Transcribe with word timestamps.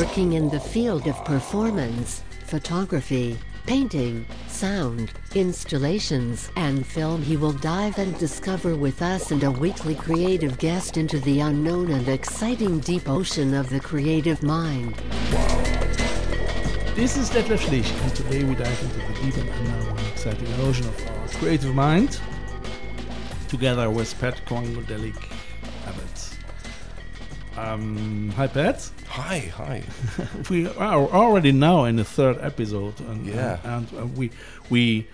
Working 0.00 0.32
in 0.32 0.48
the 0.48 0.58
field 0.58 1.06
of 1.08 1.24
performance, 1.26 2.22
photography, 2.46 3.36
painting, 3.66 4.24
sound, 4.48 5.12
installations, 5.34 6.50
and 6.56 6.86
film, 6.86 7.20
he 7.20 7.36
will 7.36 7.52
dive 7.52 7.98
and 7.98 8.16
discover 8.16 8.74
with 8.74 9.02
us 9.02 9.30
and 9.30 9.44
a 9.44 9.50
weekly 9.50 9.94
creative 9.94 10.56
guest 10.56 10.96
into 10.96 11.20
the 11.20 11.40
unknown 11.40 11.90
and 11.90 12.08
exciting 12.08 12.80
deep 12.80 13.10
ocean 13.10 13.52
of 13.52 13.68
the 13.68 13.78
creative 13.78 14.42
mind. 14.42 14.94
This 16.96 17.18
is 17.18 17.28
Detlef 17.28 17.58
Schlich, 17.58 18.02
and 18.02 18.14
today 18.16 18.42
we 18.42 18.54
dive 18.54 18.82
into 18.82 19.06
the 19.06 19.20
deep 19.20 19.36
and 19.36 19.50
unknown 19.50 19.98
and 19.98 20.06
exciting 20.08 20.48
ocean 20.60 20.88
of 20.88 21.08
our 21.08 21.28
creative 21.28 21.74
mind, 21.74 22.18
together 23.48 23.90
with 23.90 24.18
Pat 24.18 24.40
Quangadelic 24.46 25.14
Abbott. 25.18 25.49
Um, 27.56 28.30
hi, 28.36 28.46
Pat. 28.46 28.90
Hi, 29.08 29.38
hi. 29.54 29.82
we 30.50 30.68
are 30.68 31.00
already 31.08 31.52
now 31.52 31.84
in 31.84 31.96
the 31.96 32.04
third 32.04 32.38
episode, 32.40 32.98
and 33.00 33.26
Yeah. 33.26 33.58
and, 33.64 33.90
and 33.92 34.02
uh, 34.02 34.06
we 34.06 34.30
we 34.70 35.08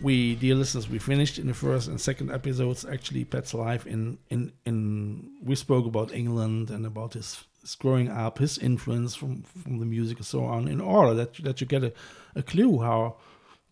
we 0.00 0.36
dear 0.36 0.54
listeners, 0.54 0.88
we 0.88 0.98
finished 0.98 1.38
in 1.38 1.48
the 1.48 1.54
first 1.54 1.88
and 1.88 2.00
second 2.00 2.30
episodes. 2.30 2.84
Actually, 2.84 3.24
Pat's 3.24 3.52
life 3.52 3.86
in 3.86 4.18
in 4.30 4.52
in 4.64 5.30
we 5.42 5.54
spoke 5.56 5.84
about 5.86 6.14
England 6.14 6.70
and 6.70 6.86
about 6.86 7.14
his, 7.14 7.44
his 7.60 7.74
growing 7.74 8.08
up, 8.08 8.38
his 8.38 8.58
influence 8.58 9.14
from 9.16 9.42
from 9.42 9.78
the 9.80 9.86
music 9.86 10.18
and 10.18 10.26
so 10.26 10.44
on. 10.44 10.68
In 10.68 10.80
order 10.80 11.14
that 11.14 11.34
that 11.42 11.60
you 11.60 11.66
get 11.66 11.82
a, 11.82 11.92
a 12.36 12.42
clue 12.42 12.78
how 12.80 13.16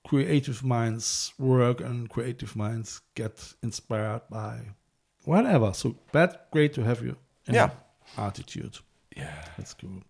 creative 0.06 0.64
minds 0.64 1.33
work 1.39 1.80
and 1.80 2.08
creative 2.11 2.56
minds 2.56 3.00
get 3.14 3.55
inspired 3.62 4.22
by 4.30 4.58
whatever. 5.24 5.72
So, 5.74 5.95
Pat, 6.12 6.50
great 6.50 6.72
to 6.74 6.83
have 6.83 7.02
you. 7.02 7.17
Yeah. 7.48 7.70
Attitude. 8.16 8.78
Yeah. 9.16 9.44
That's 9.56 9.75
cool. 9.75 10.03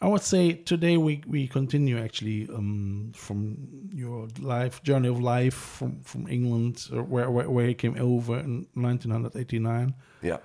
I 0.00 0.06
would 0.06 0.22
say 0.22 0.52
today 0.52 0.96
we, 0.96 1.22
we 1.26 1.48
continue 1.48 1.98
actually 1.98 2.48
um, 2.54 3.10
from 3.14 3.56
your 3.92 4.28
life 4.40 4.80
journey 4.84 5.08
of 5.08 5.20
life 5.20 5.54
from 5.54 6.00
from 6.02 6.28
England, 6.28 6.86
uh, 6.92 7.02
where, 7.02 7.28
where 7.30 7.50
where 7.50 7.66
you 7.68 7.74
came 7.74 7.96
over 8.00 8.38
in 8.38 8.66
1989 8.74 9.94
Yeah. 10.22 10.38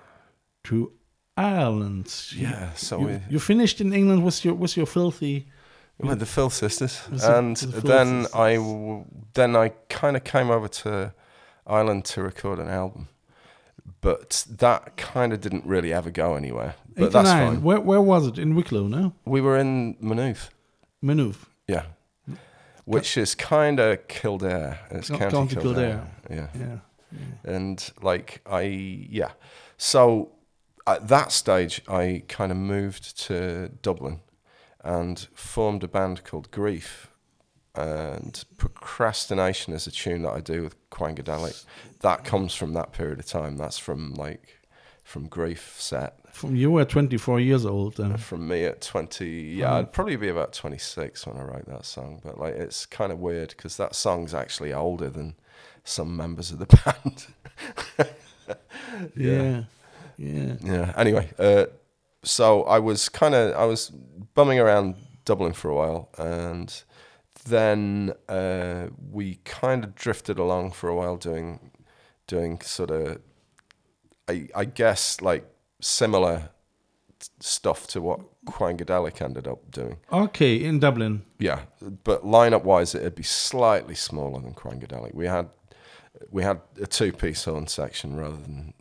to 0.63 0.91
Ireland. 1.37 2.11
You- 2.31 2.47
Yeah. 2.47 2.73
So 2.73 2.99
you, 2.99 3.05
we 3.05 3.19
you 3.29 3.39
finished 3.39 3.79
in 3.81 3.93
England 3.93 4.23
with 4.23 4.43
your 4.43 4.55
with 4.55 4.75
your 4.75 4.87
filthy. 4.87 5.45
we 5.99 6.09
had 6.09 6.19
the 6.19 6.25
Phil 6.25 6.49
sisters, 6.49 7.01
With 7.11 7.21
the- 7.21 7.37
and 7.37 7.55
the 7.57 7.81
then 7.81 8.23
sisters. 8.23 8.33
I 8.35 9.03
then 9.33 9.55
I 9.55 9.69
kind 9.89 10.17
of 10.17 10.23
came 10.23 10.49
over 10.49 10.67
to 10.67 11.13
Ireland 11.67 12.05
to 12.05 12.23
record 12.23 12.59
an 12.59 12.67
album, 12.69 13.07
but 14.03 14.45
that 14.49 14.95
kind 14.97 15.33
of 15.33 15.41
didn't 15.41 15.65
really 15.65 15.91
ever 15.91 16.11
go 16.11 16.35
anywhere. 16.35 16.75
But 16.95 17.11
that's 17.11 17.29
89. 17.29 17.47
fine. 17.55 17.63
Where 17.63 17.79
where 17.79 18.01
was 18.01 18.27
it? 18.27 18.37
In 18.37 18.53
Wicklow, 18.53 18.85
no? 18.87 19.13
We 19.25 19.41
were 19.41 19.57
in 19.57 19.95
Maynooth, 19.99 20.49
Maynooth. 21.01 21.47
yeah, 21.67 21.85
which 22.85 23.17
is 23.17 23.33
kind 23.33 23.79
of 23.79 24.07
Kildare. 24.07 24.79
It's 24.91 25.09
Co- 25.09 25.17
County, 25.17 25.35
County 25.35 25.55
Kildare. 25.55 26.07
Yeah. 26.29 26.47
Yeah. 26.53 26.77
and 27.43 27.91
like 28.01 28.41
I 28.45 28.61
yeah 28.61 29.31
so 29.77 30.31
at 30.87 31.07
that 31.09 31.31
stage 31.31 31.81
I 31.87 32.23
kind 32.27 32.51
of 32.51 32.57
moved 32.57 33.19
to 33.27 33.69
Dublin 33.83 34.19
and 34.83 35.27
formed 35.35 35.83
a 35.83 35.87
band 35.87 36.23
called 36.23 36.49
Grief 36.51 37.09
and 37.75 38.43
procrastination 38.57 39.73
is 39.73 39.87
a 39.87 39.91
tune 39.91 40.21
that 40.23 40.31
I 40.33 40.39
do 40.41 40.63
with 40.63 40.89
Quangadelic 40.91 41.65
that 42.01 42.23
comes 42.23 42.53
from 42.53 42.73
that 42.73 42.91
period 42.93 43.19
of 43.19 43.25
time 43.25 43.57
that's 43.57 43.79
from 43.79 44.13
like 44.13 44.59
from 45.03 45.27
Grief 45.27 45.75
set 45.79 46.17
From 46.31 46.55
you 46.55 46.69
were 46.71 46.85
24 46.85 47.39
years 47.39 47.65
old 47.65 47.97
then. 47.97 48.17
from 48.17 48.47
me 48.47 48.63
at 48.65 48.81
20 48.81 49.25
yeah 49.25 49.75
I'd 49.75 49.91
probably 49.91 50.15
be 50.17 50.29
about 50.29 50.53
26 50.53 51.25
when 51.25 51.37
I 51.37 51.41
write 51.43 51.65
that 51.65 51.85
song 51.85 52.21
but 52.23 52.37
like 52.39 52.53
it's 52.55 52.85
kind 52.85 53.11
of 53.11 53.19
weird 53.19 53.49
because 53.49 53.75
that 53.77 53.95
song's 53.95 54.33
actually 54.33 54.71
older 54.73 55.09
than 55.09 55.35
some 55.83 56.15
members 56.15 56.51
of 56.51 56.59
the 56.59 56.65
band 56.95 57.25
Yeah. 59.15 59.63
Yeah. 60.17 60.55
Yeah. 60.63 60.93
Anyway, 60.95 61.29
uh, 61.39 61.65
so 62.23 62.63
I 62.63 62.79
was 62.79 63.09
kind 63.09 63.33
of 63.35 63.55
I 63.55 63.65
was 63.65 63.89
bumming 63.89 64.59
around 64.59 64.95
Dublin 65.25 65.53
for 65.53 65.69
a 65.69 65.75
while, 65.75 66.09
and 66.17 66.83
then 67.45 68.13
uh, 68.27 68.87
we 69.11 69.39
kind 69.45 69.83
of 69.83 69.95
drifted 69.95 70.39
along 70.39 70.71
for 70.71 70.89
a 70.89 70.95
while, 70.95 71.17
doing 71.17 71.71
doing 72.27 72.61
sort 72.61 72.91
of 72.91 73.19
I 74.27 74.47
I 74.55 74.65
guess 74.65 75.21
like 75.21 75.45
similar 75.81 76.49
stuff 77.39 77.87
to 77.87 78.01
what 78.01 78.19
Quangadelic 78.45 79.21
ended 79.21 79.47
up 79.47 79.71
doing. 79.71 79.97
Okay, 80.11 80.63
in 80.63 80.79
Dublin. 80.79 81.23
Yeah, 81.39 81.61
but 82.03 82.23
lineup 82.23 82.63
wise, 82.63 82.95
it'd 82.95 83.15
be 83.15 83.23
slightly 83.23 83.95
smaller 83.95 84.41
than 84.41 84.53
Quangadelic. 84.53 85.13
We 85.13 85.27
had 85.27 85.49
we 86.31 86.43
had 86.43 86.61
a 86.81 86.87
two 86.87 87.11
piece 87.11 87.45
horn 87.45 87.67
section 87.67 88.15
rather 88.15 88.37
than 88.37 88.73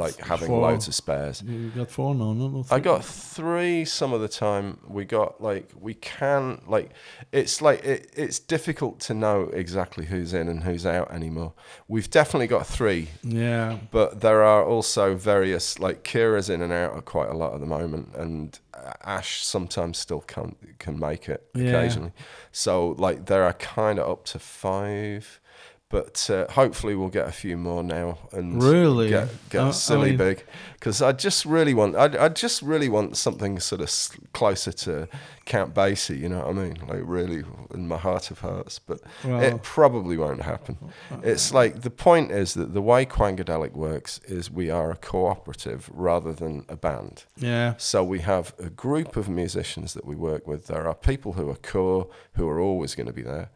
like 0.00 0.16
having 0.18 0.48
Four. 0.48 0.62
loads 0.62 0.88
of 0.88 0.94
spares. 0.94 1.42
You 1.46 1.70
got 1.70 1.90
four 1.90 2.14
now, 2.14 2.32
no? 2.32 2.48
no 2.48 2.64
I 2.70 2.80
got 2.80 3.04
three 3.04 3.84
some 3.84 4.12
of 4.12 4.20
the 4.20 4.28
time. 4.28 4.78
We 4.88 5.04
got 5.04 5.40
like 5.42 5.70
we 5.78 5.94
can 5.94 6.62
like 6.66 6.90
it's 7.32 7.60
like 7.62 7.84
it, 7.84 8.10
it's 8.16 8.38
difficult 8.38 8.98
to 9.06 9.14
know 9.14 9.42
exactly 9.62 10.06
who's 10.06 10.32
in 10.34 10.48
and 10.48 10.64
who's 10.64 10.84
out 10.86 11.10
anymore. 11.12 11.52
We've 11.86 12.10
definitely 12.10 12.46
got 12.48 12.66
three, 12.66 13.08
Yeah. 13.22 13.78
but 13.90 14.20
there 14.20 14.42
are 14.42 14.64
also 14.64 15.14
various 15.14 15.78
like 15.78 16.02
Kira's 16.02 16.48
in 16.50 16.62
and 16.62 16.72
out 16.72 17.04
quite 17.04 17.28
a 17.28 17.34
lot 17.36 17.54
at 17.54 17.60
the 17.60 17.66
moment, 17.66 18.14
and 18.16 18.58
Ash 19.04 19.44
sometimes 19.44 19.98
still 19.98 20.20
can 20.22 20.56
can 20.78 20.98
make 20.98 21.28
it 21.28 21.46
Yeah. 21.54 21.68
occasionally. 21.68 22.12
So 22.52 22.72
like 23.06 23.26
there 23.26 23.44
are 23.44 23.52
kind 23.54 23.98
of 23.98 24.08
up 24.10 24.24
to 24.32 24.38
five. 24.38 25.40
But 25.90 26.30
uh, 26.30 26.46
hopefully 26.52 26.94
we'll 26.94 27.08
get 27.08 27.26
a 27.26 27.32
few 27.32 27.56
more 27.56 27.82
now 27.82 28.18
and 28.30 28.62
Really? 28.62 29.08
get, 29.08 29.28
get 29.50 29.60
I- 29.62 29.68
I 29.68 29.70
silly 29.72 30.10
mean- 30.10 30.18
big 30.18 30.44
because 30.74 31.02
I 31.02 31.10
just 31.12 31.44
really 31.44 31.74
want 31.74 31.96
I, 31.96 32.26
I 32.26 32.28
just 32.28 32.62
really 32.62 32.88
want 32.88 33.16
something 33.16 33.58
sort 33.58 33.80
of 33.82 33.90
closer 34.32 34.70
to 34.72 35.08
Count 35.46 35.74
Basie, 35.74 36.16
you 36.18 36.28
know 36.28 36.38
what 36.38 36.48
I 36.48 36.52
mean? 36.52 36.76
Like 36.88 37.00
really 37.02 37.42
in 37.74 37.88
my 37.88 37.98
heart 37.98 38.30
of 38.30 38.38
hearts, 38.38 38.78
but 38.78 39.00
Well- 39.24 39.42
it 39.42 39.62
probably 39.64 40.16
won't 40.16 40.42
happen. 40.42 40.78
Uh, 41.10 41.16
it's 41.24 41.50
uh. 41.50 41.56
like 41.56 41.82
the 41.82 41.90
point 41.90 42.30
is 42.30 42.54
that 42.54 42.72
the 42.72 42.80
way 42.82 43.04
Quangadelic 43.04 43.72
works 43.72 44.20
is 44.26 44.48
we 44.48 44.70
are 44.70 44.92
a 44.92 44.96
cooperative 44.96 45.90
rather 45.92 46.32
than 46.32 46.64
a 46.68 46.76
band. 46.76 47.24
Yeah. 47.36 47.74
So 47.78 48.04
we 48.04 48.20
have 48.20 48.54
a 48.60 48.70
group 48.70 49.16
of 49.16 49.28
musicians 49.28 49.94
that 49.94 50.04
we 50.06 50.14
work 50.14 50.46
with. 50.46 50.68
There 50.68 50.86
are 50.86 50.94
people 50.94 51.32
who 51.32 51.50
are 51.50 51.56
core, 51.56 52.06
who 52.34 52.48
are 52.48 52.60
always 52.60 52.94
going 52.94 53.08
to 53.08 53.12
be 53.12 53.22
there, 53.22 53.50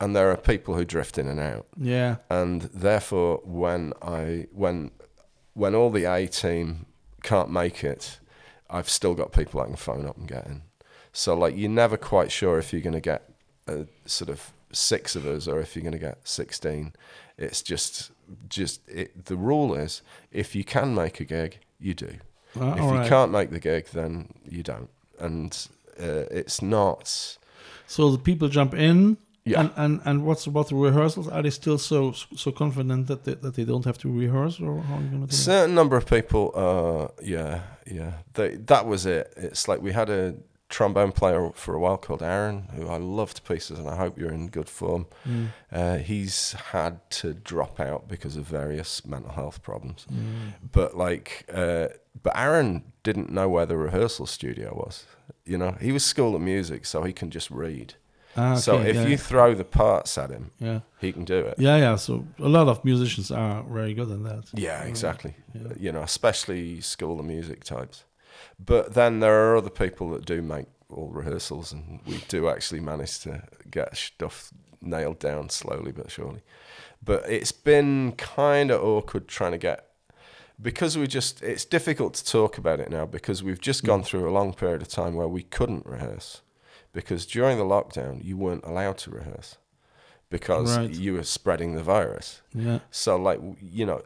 and 0.00 0.14
there 0.14 0.30
are 0.30 0.36
people 0.36 0.74
who 0.74 0.84
drift 0.84 1.18
in 1.18 1.26
and 1.28 1.40
out 1.40 1.66
Yeah. 1.76 2.16
and 2.30 2.62
therefore 2.62 3.40
when 3.44 3.92
I 4.02 4.46
when 4.52 4.90
when 5.54 5.74
all 5.74 5.90
the 5.90 6.04
A 6.04 6.26
team 6.26 6.86
can't 7.22 7.50
make 7.50 7.84
it, 7.84 8.18
I've 8.68 8.88
still 8.88 9.14
got 9.14 9.32
people 9.32 9.60
I 9.60 9.66
can 9.66 9.76
phone 9.76 10.06
up 10.06 10.16
and 10.16 10.26
get 10.28 10.46
in. 10.46 10.62
So 11.12 11.34
like 11.36 11.56
you're 11.56 11.70
never 11.70 11.96
quite 11.96 12.32
sure 12.32 12.58
if 12.58 12.72
you're 12.72 12.82
going 12.82 12.94
to 12.94 13.00
get 13.00 13.30
a 13.68 13.86
sort 14.04 14.30
of 14.30 14.52
six 14.72 15.14
of 15.14 15.24
us 15.26 15.46
or 15.46 15.60
if 15.60 15.74
you're 15.76 15.82
going 15.82 15.92
to 15.92 15.98
get 15.98 16.18
sixteen. 16.26 16.92
It's 17.38 17.62
just 17.62 18.10
just 18.48 18.80
it, 18.88 19.26
the 19.26 19.36
rule 19.36 19.74
is 19.74 20.02
if 20.32 20.54
you 20.56 20.64
can 20.64 20.94
make 20.94 21.20
a 21.20 21.24
gig, 21.24 21.58
you 21.78 21.94
do. 21.94 22.16
Ah, 22.60 22.72
if 22.74 22.80
you 22.80 22.90
right. 22.90 23.08
can't 23.08 23.30
make 23.32 23.50
the 23.50 23.60
gig, 23.60 23.86
then 23.92 24.32
you 24.48 24.62
don't. 24.62 24.90
And 25.18 25.68
uh, 26.00 26.26
it's 26.30 26.60
not. 26.62 27.36
So 27.86 28.10
the 28.10 28.18
people 28.18 28.48
jump 28.48 28.74
in. 28.74 29.16
Yeah. 29.44 29.60
And, 29.60 29.70
and 29.76 30.00
and 30.04 30.24
what's 30.24 30.46
about 30.46 30.68
the 30.68 30.74
rehearsals? 30.74 31.28
Are 31.28 31.42
they 31.42 31.50
still 31.50 31.76
so 31.76 32.12
so 32.12 32.50
confident 32.50 33.08
that 33.08 33.24
they, 33.24 33.34
that 33.34 33.54
they 33.54 33.64
don't 33.64 33.84
have 33.84 33.98
to 33.98 34.08
rehearse, 34.08 34.58
or 34.58 34.80
how 34.80 34.96
are 34.96 35.02
you 35.02 35.18
do? 35.18 35.24
it? 35.24 35.32
certain 35.32 35.74
number 35.74 35.96
of 35.96 36.06
people 36.06 36.50
uh 36.54 37.22
yeah 37.22 37.60
yeah 37.86 38.12
they, 38.32 38.56
that 38.56 38.86
was 38.86 39.04
it 39.04 39.34
it's 39.36 39.68
like 39.68 39.82
we 39.82 39.92
had 39.92 40.08
a 40.08 40.34
trombone 40.74 41.12
player 41.12 41.50
for 41.54 41.74
a 41.74 41.78
while 41.78 41.96
called 41.96 42.22
Aaron, 42.22 42.68
who 42.74 42.88
I 42.88 42.96
love 42.96 43.32
to 43.34 43.42
pieces, 43.42 43.78
and 43.78 43.88
I 43.88 43.96
hope 43.96 44.18
you're 44.18 44.32
in 44.32 44.48
good 44.48 44.68
form. 44.68 45.06
Mm. 45.26 45.48
Uh, 45.70 45.98
he's 45.98 46.52
had 46.72 47.08
to 47.10 47.34
drop 47.34 47.78
out 47.78 48.08
because 48.08 48.36
of 48.36 48.44
various 48.44 49.04
mental 49.06 49.32
health 49.32 49.62
problems. 49.62 50.06
Mm. 50.12 50.54
But 50.72 50.96
like, 50.96 51.48
uh, 51.52 51.88
but 52.22 52.36
Aaron 52.36 52.82
didn't 53.02 53.30
know 53.30 53.48
where 53.48 53.66
the 53.66 53.76
rehearsal 53.76 54.26
studio 54.26 54.74
was. 54.74 55.04
You 55.44 55.58
know, 55.58 55.76
he 55.80 55.92
was 55.92 56.04
school 56.04 56.34
of 56.34 56.42
music, 56.42 56.86
so 56.86 57.04
he 57.04 57.12
can 57.12 57.30
just 57.30 57.50
read. 57.50 57.94
Ah, 58.36 58.54
so 58.54 58.78
if 58.80 58.96
yeah, 58.96 59.06
you 59.06 59.16
throw 59.16 59.54
the 59.54 59.64
parts 59.64 60.18
at 60.18 60.30
him, 60.30 60.50
yeah, 60.58 60.80
he 60.98 61.12
can 61.12 61.24
do 61.24 61.38
it. 61.38 61.54
yeah, 61.58 61.76
yeah. 61.76 61.96
So 61.96 62.24
a 62.38 62.48
lot 62.48 62.68
of 62.68 62.84
musicians 62.84 63.30
are 63.30 63.62
very 63.62 63.94
good 63.94 64.10
at 64.10 64.22
that. 64.24 64.44
Yeah, 64.52 64.82
exactly. 64.84 65.34
Yeah. 65.54 65.72
You 65.78 65.92
know, 65.92 66.02
especially 66.02 66.80
school 66.80 67.20
of 67.20 67.26
music 67.26 67.64
types. 67.64 68.04
But 68.58 68.94
then 68.94 69.20
there 69.20 69.34
are 69.34 69.56
other 69.56 69.70
people 69.70 70.10
that 70.10 70.24
do 70.24 70.42
make 70.42 70.66
all 70.88 71.08
rehearsals, 71.08 71.72
and 71.72 72.00
we 72.06 72.18
do 72.28 72.48
actually 72.48 72.80
manage 72.80 73.20
to 73.20 73.42
get 73.70 73.96
stuff 73.96 74.52
nailed 74.80 75.18
down 75.18 75.48
slowly 75.48 75.92
but 75.92 76.10
surely. 76.10 76.42
But 77.02 77.28
it's 77.28 77.52
been 77.52 78.12
kind 78.12 78.70
of 78.70 78.82
awkward 78.82 79.28
trying 79.28 79.52
to 79.52 79.58
get 79.58 79.86
because 80.60 80.96
we 80.96 81.06
just 81.06 81.42
it's 81.42 81.64
difficult 81.64 82.14
to 82.14 82.24
talk 82.24 82.58
about 82.58 82.80
it 82.80 82.90
now 82.90 83.06
because 83.06 83.42
we've 83.42 83.60
just 83.60 83.84
gone 83.84 84.02
through 84.02 84.28
a 84.28 84.32
long 84.32 84.54
period 84.54 84.82
of 84.82 84.88
time 84.88 85.14
where 85.14 85.28
we 85.28 85.42
couldn't 85.42 85.84
rehearse 85.84 86.42
because 86.94 87.26
during 87.26 87.58
the 87.58 87.64
lockdown 87.64 88.24
you 88.24 88.36
weren't 88.38 88.64
allowed 88.64 88.96
to 89.04 89.10
rehearse 89.10 89.58
because 90.30 90.76
Right. 90.78 90.90
you 91.04 91.12
were 91.14 91.22
spreading 91.24 91.74
the 91.74 91.82
virus. 91.82 92.40
Yeah. 92.54 92.78
So 92.90 93.16
like 93.16 93.40
you 93.60 93.84
know, 93.86 94.00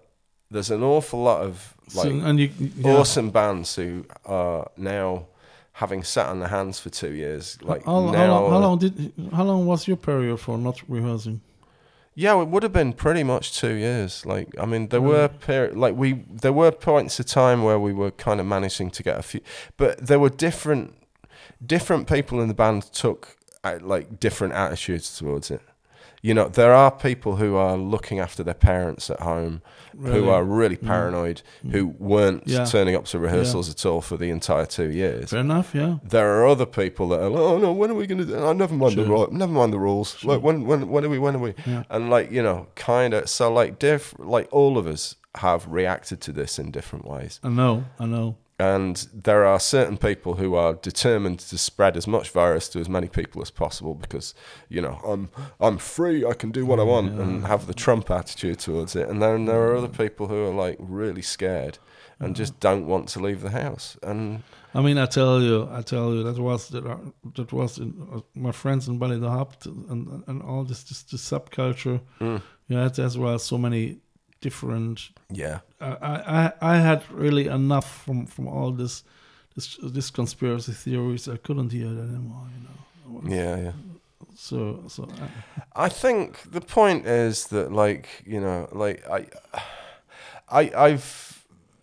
there's 0.51 0.71
an 0.71 0.83
awful 0.83 1.23
lot 1.23 1.41
of 1.43 1.75
So, 1.89 2.03
like 2.03 2.13
and 2.29 2.41
you, 2.41 2.51
yeah. 2.59 2.93
awesome 2.99 3.31
bands 3.31 3.77
who 3.77 4.05
are 4.25 4.71
now 4.77 5.27
having 5.73 6.03
sat 6.03 6.27
on 6.27 6.41
their 6.41 6.49
hands 6.49 6.81
for 6.81 6.91
two 6.91 7.13
years. 7.13 7.57
Like 7.63 7.85
how, 7.85 7.93
how, 7.93 8.27
long, 8.27 8.51
how 8.51 8.59
long 8.59 8.79
did 8.79 9.13
how 9.33 9.45
long 9.45 9.67
was 9.67 9.87
your 9.87 9.97
period 9.97 10.39
for 10.41 10.59
not 10.59 10.83
rehearsing? 10.89 11.41
yeah, 12.15 12.43
it 12.43 12.49
would 12.49 12.65
have 12.65 12.73
been 12.73 12.93
pretty 12.93 13.23
much 13.23 13.57
two 13.61 13.75
years. 13.75 14.27
Like 14.27 14.49
I 14.59 14.67
mean, 14.67 14.89
there 14.89 15.01
Really? 15.01 15.13
were 15.15 15.29
peri- 15.29 15.75
like 15.85 15.95
we 15.97 16.25
there 16.43 16.53
were 16.53 16.73
points 16.73 17.21
of 17.21 17.27
time 17.27 17.63
where 17.63 17.79
we 17.79 17.93
were 17.93 18.11
kind 18.11 18.41
of 18.41 18.47
managing 18.47 18.91
to 18.91 19.03
get 19.05 19.19
a 19.19 19.23
few, 19.23 19.41
but 19.77 20.05
there 20.05 20.19
were 20.19 20.31
different 20.31 20.95
different 21.65 22.09
people 22.09 22.41
in 22.41 22.49
the 22.49 22.55
band 22.55 22.83
took 22.93 23.37
uh, 23.65 23.79
like 23.83 24.21
different 24.21 24.55
attitudes 24.55 25.17
towards 25.19 25.51
it. 25.51 25.61
You 26.21 26.35
know, 26.35 26.49
there 26.49 26.73
are 26.75 26.91
people 26.91 27.37
who 27.37 27.55
are 27.55 27.77
looking 27.77 28.19
after 28.19 28.43
their 28.43 28.53
parents 28.55 29.09
at 29.09 29.21
home, 29.21 29.63
Really? 29.95 30.19
who 30.19 30.29
are 30.31 30.43
really 30.43 30.77
Mm. 30.77 30.87
paranoid, 30.87 31.43
who 31.71 31.95
weren't 31.99 32.43
Yeah. 32.45 32.65
turning 32.65 32.97
up 32.97 33.05
to 33.07 33.21
rehearsals 33.21 33.71
at 33.71 33.87
all 33.87 34.01
for 34.01 34.17
the 34.17 34.29
entire 34.31 34.67
two 34.67 34.91
years. 34.91 35.31
Fair 35.31 35.41
enough. 35.41 35.73
Yeah. 35.75 35.99
There 36.03 36.29
are 36.41 36.47
other 36.49 36.67
people 36.67 37.09
that 37.11 37.21
are 37.21 37.29
like, 37.29 37.41
oh 37.41 37.59
no, 37.59 37.73
when 37.73 37.91
are 37.93 37.95
we 37.95 38.09
going 38.09 38.19
to 38.19 38.25
do? 38.25 38.35
Oh, 38.35 38.53
never 38.53 38.75
mind 38.75 38.97
the 38.97 39.05
Sure. 39.07 39.29
never 39.31 39.53
mind 39.53 39.73
the 39.73 39.79
rules. 39.79 40.17
Sure. 40.19 40.33
Like 40.35 40.43
when 40.43 40.67
when 40.67 40.89
when 40.89 41.05
are 41.05 41.09
we? 41.09 41.19
When 41.21 41.37
are 41.37 41.41
we? 41.41 41.55
Yeah. 41.65 41.85
And 41.89 42.11
like 42.11 42.33
you 42.33 42.43
know, 42.43 42.67
kind 42.75 43.15
of. 43.15 43.29
So 43.29 43.53
like 43.53 43.79
diff, 43.79 44.13
like 44.19 44.49
all 44.51 44.77
of 44.77 44.89
us 44.89 45.15
have 45.37 45.69
reacted 45.69 46.21
to 46.23 46.33
this 46.33 46.59
in 46.59 46.73
different 46.73 47.05
ways. 47.07 47.39
I 47.45 47.49
know. 47.51 47.85
I 48.01 48.07
know. 48.07 48.37
And 48.61 49.07
there 49.15 49.45
are 49.45 49.61
certain 49.61 49.97
people 49.97 50.35
who 50.35 50.57
are 50.57 50.75
determined 50.75 51.39
to 51.51 51.57
spread 51.57 51.97
as 51.97 52.07
much 52.09 52.31
virus 52.31 52.69
to 52.71 52.81
as 52.81 52.89
many 52.89 53.07
people 53.09 53.41
as 53.41 53.51
possible 53.53 53.95
because, 53.95 54.35
you 54.69 54.81
know, 54.83 54.99
I'm 55.07 55.29
I'm 55.61 55.79
free, 55.79 56.25
I 56.25 56.35
can 56.35 56.51
do 56.51 56.67
what 56.67 56.81
I 56.81 56.83
want, 56.83 57.21
and 57.21 57.47
have 57.47 57.67
the 57.67 57.75
Trump 57.75 58.11
attitude 58.11 58.59
towards 58.59 58.97
it. 58.97 59.09
And 59.09 59.23
then 59.23 59.45
there 59.45 59.63
are 59.69 59.77
other 59.77 59.89
people 59.89 60.27
who 60.27 60.45
are 60.47 60.67
like 60.67 60.77
really 60.81 61.23
scared 61.23 61.79
and 62.19 62.35
just 62.35 62.59
don't 62.59 62.87
want 62.87 63.09
to 63.11 63.21
leave 63.21 63.43
the 63.43 63.51
house. 63.51 63.97
And 64.03 64.43
I 64.75 64.81
mean, 64.83 64.99
I 64.99 65.07
tell 65.07 65.41
you, 65.41 65.69
I 65.71 65.83
tell 65.83 66.13
you, 66.13 66.25
that 66.25 66.39
was 66.43 66.69
that, 66.71 66.83
that 67.37 67.53
was 67.53 67.79
in, 67.79 67.95
uh, 68.13 68.21
my 68.35 68.51
friends 68.53 68.89
in 68.89 68.99
Ballydehob 68.99 69.67
and 69.91 70.25
and 70.27 70.43
all 70.43 70.65
this 70.65 70.83
this, 70.83 71.05
this 71.05 71.23
subculture. 71.31 72.01
mm, 72.21 72.43
You 72.67 72.77
had 72.79 72.99
as 72.99 73.17
well 73.17 73.39
so 73.39 73.57
many 73.57 73.99
different. 74.41 75.11
yeah, 75.31 75.61
I 75.81 76.53
I 76.61 76.75
I 76.75 76.77
had 76.79 77.03
really 77.11 77.47
enough 77.47 78.05
from 78.05 78.27
from 78.27 78.47
all 78.49 78.73
this 78.73 79.05
this 79.55 79.79
this 79.83 80.11
conspiracy 80.11 80.73
theories. 80.73 81.29
I 81.29 81.37
couldn't 81.37 81.73
hear 81.73 81.87
it 81.87 81.99
anymore. 81.99 82.47
You 82.55 82.63
know. 82.63 83.37
Yeah, 83.37 83.57
yeah. 83.57 83.73
So 84.37 84.85
so 84.87 85.09
I, 85.75 85.87
I 85.87 85.89
think 85.89 86.51
the 86.53 86.61
point 86.61 87.07
is 87.07 87.47
that, 87.49 87.73
like, 87.73 88.09
you 88.27 88.41
know, 88.41 88.69
like 88.73 89.03
I, 89.11 89.27
I, 90.49 90.71
I've, 90.77 91.38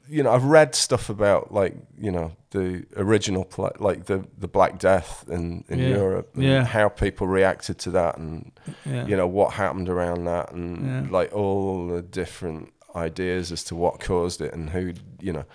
you 0.10 0.24
know, 0.24 0.32
I've 0.32 0.44
read 0.44 0.76
stuff 0.76 1.10
about 1.10 1.52
like, 1.52 1.76
you 1.98 2.12
know, 2.12 2.32
the 2.52 2.86
original, 2.96 3.48
like 3.80 4.06
the 4.06 4.26
the 4.38 4.48
Black 4.48 4.80
Death 4.80 5.26
in 5.30 5.64
in 5.70 5.80
Yeah. 5.80 5.88
Europe, 5.98 6.32
and 6.36 6.44
Yeah. 6.44 6.64
how 6.66 6.90
people 6.90 7.28
reacted 7.28 7.78
to 7.80 7.92
that, 7.92 8.18
and 8.18 8.52
yeah. 8.86 9.06
you 9.08 9.16
know 9.18 9.28
what 9.28 9.54
happened 9.54 9.90
around 9.90 10.26
that, 10.26 10.52
and 10.52 11.12
like 11.12 11.34
all 11.34 11.88
the 11.88 12.02
different 12.02 12.72
ideas 12.96 13.52
as 13.52 13.64
to 13.66 13.76
what 13.76 14.00
caused 14.00 14.40
it 14.42 14.54
and 14.54 14.70
who, 14.70 14.94
you 15.20 15.34
know. 15.34 15.46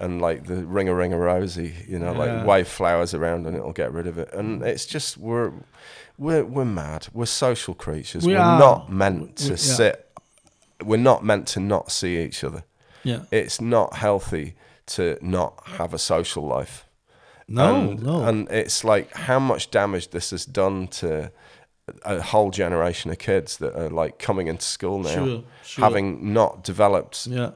And 0.00 0.22
like 0.22 0.46
the 0.46 0.64
ring 0.64 0.88
a 0.88 0.94
ring 0.94 1.12
a 1.12 1.18
rosy, 1.18 1.74
you 1.88 1.98
know, 1.98 2.12
like 2.12 2.46
wave 2.46 2.68
flowers 2.68 3.14
around 3.14 3.46
and 3.48 3.56
it'll 3.56 3.72
get 3.72 3.92
rid 3.92 4.06
of 4.06 4.16
it. 4.16 4.32
And 4.32 4.62
it's 4.62 4.86
just 4.86 5.18
we're 5.18 5.52
we're 6.16 6.44
we're 6.44 6.64
mad. 6.64 7.08
We're 7.12 7.26
social 7.26 7.74
creatures. 7.74 8.24
We 8.24 8.36
are 8.36 8.58
not 8.60 8.92
meant 8.92 9.36
to 9.38 9.44
We- 9.44 9.50
yeah. 9.50 9.56
sit. 9.56 10.18
We're 10.84 10.98
not 10.98 11.24
meant 11.24 11.48
to 11.48 11.60
not 11.60 11.90
see 11.90 12.18
each 12.22 12.44
other. 12.44 12.62
Yeah. 13.08 13.20
It's 13.30 13.60
not 13.60 13.88
healthy 13.96 14.54
to 14.96 15.02
not 15.20 15.52
have 15.78 15.94
a 15.94 15.98
social 15.98 16.44
life. 16.58 16.84
No, 17.48 17.74
and, 17.90 18.02
no. 18.02 18.24
And 18.28 18.48
it's 18.50 18.84
like 18.84 19.06
how 19.28 19.38
much 19.40 19.70
damage 19.70 20.06
this 20.10 20.30
has 20.30 20.44
done 20.46 20.88
to 21.00 21.30
a 22.04 22.20
whole 22.20 22.50
generation 22.50 23.10
of 23.10 23.18
kids 23.18 23.56
that 23.58 23.72
are 23.74 23.90
like 24.02 24.18
coming 24.26 24.46
into 24.48 24.64
school 24.66 24.98
now, 24.98 25.14
Sure, 25.24 25.42
sure. 25.64 25.84
having 25.84 26.32
not 26.32 26.62
developed 26.64 27.26
yeah. 27.26 27.50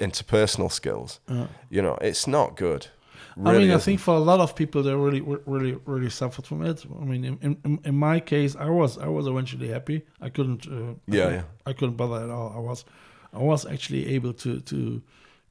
interpersonal 0.00 0.70
skills. 0.70 1.20
yeah. 1.28 1.46
You 1.70 1.82
know, 1.82 1.96
it's 2.00 2.26
not 2.26 2.56
good. 2.56 2.88
I 3.36 3.52
mean, 3.52 3.70
I 3.70 3.74
isn't. 3.74 3.80
think 3.82 4.00
for 4.00 4.14
a 4.16 4.24
lot 4.32 4.40
of 4.40 4.56
people, 4.56 4.82
they 4.82 4.92
really, 4.94 5.20
really, 5.46 5.76
really 5.86 6.10
suffered 6.10 6.44
from 6.44 6.64
it. 6.64 6.84
I 7.00 7.04
mean, 7.04 7.24
in, 7.24 7.38
in, 7.64 7.78
in 7.84 7.94
my 7.94 8.18
case, 8.18 8.56
I 8.56 8.68
was, 8.68 8.98
I 8.98 9.06
was 9.06 9.28
eventually 9.28 9.68
happy. 9.68 10.02
I 10.20 10.28
couldn't, 10.28 10.66
uh, 10.66 10.72
Yeah, 11.06 11.24
couldn't- 11.24 11.34
yeah. 11.34 11.42
I 11.64 11.72
couldn't 11.72 11.96
bother 11.96 12.24
at 12.24 12.30
all. 12.30 12.52
I 12.56 12.58
was, 12.58 12.84
I 13.32 13.38
was 13.42 13.66
actually 13.66 14.16
able 14.16 14.32
to 14.34 14.60
to 14.60 15.00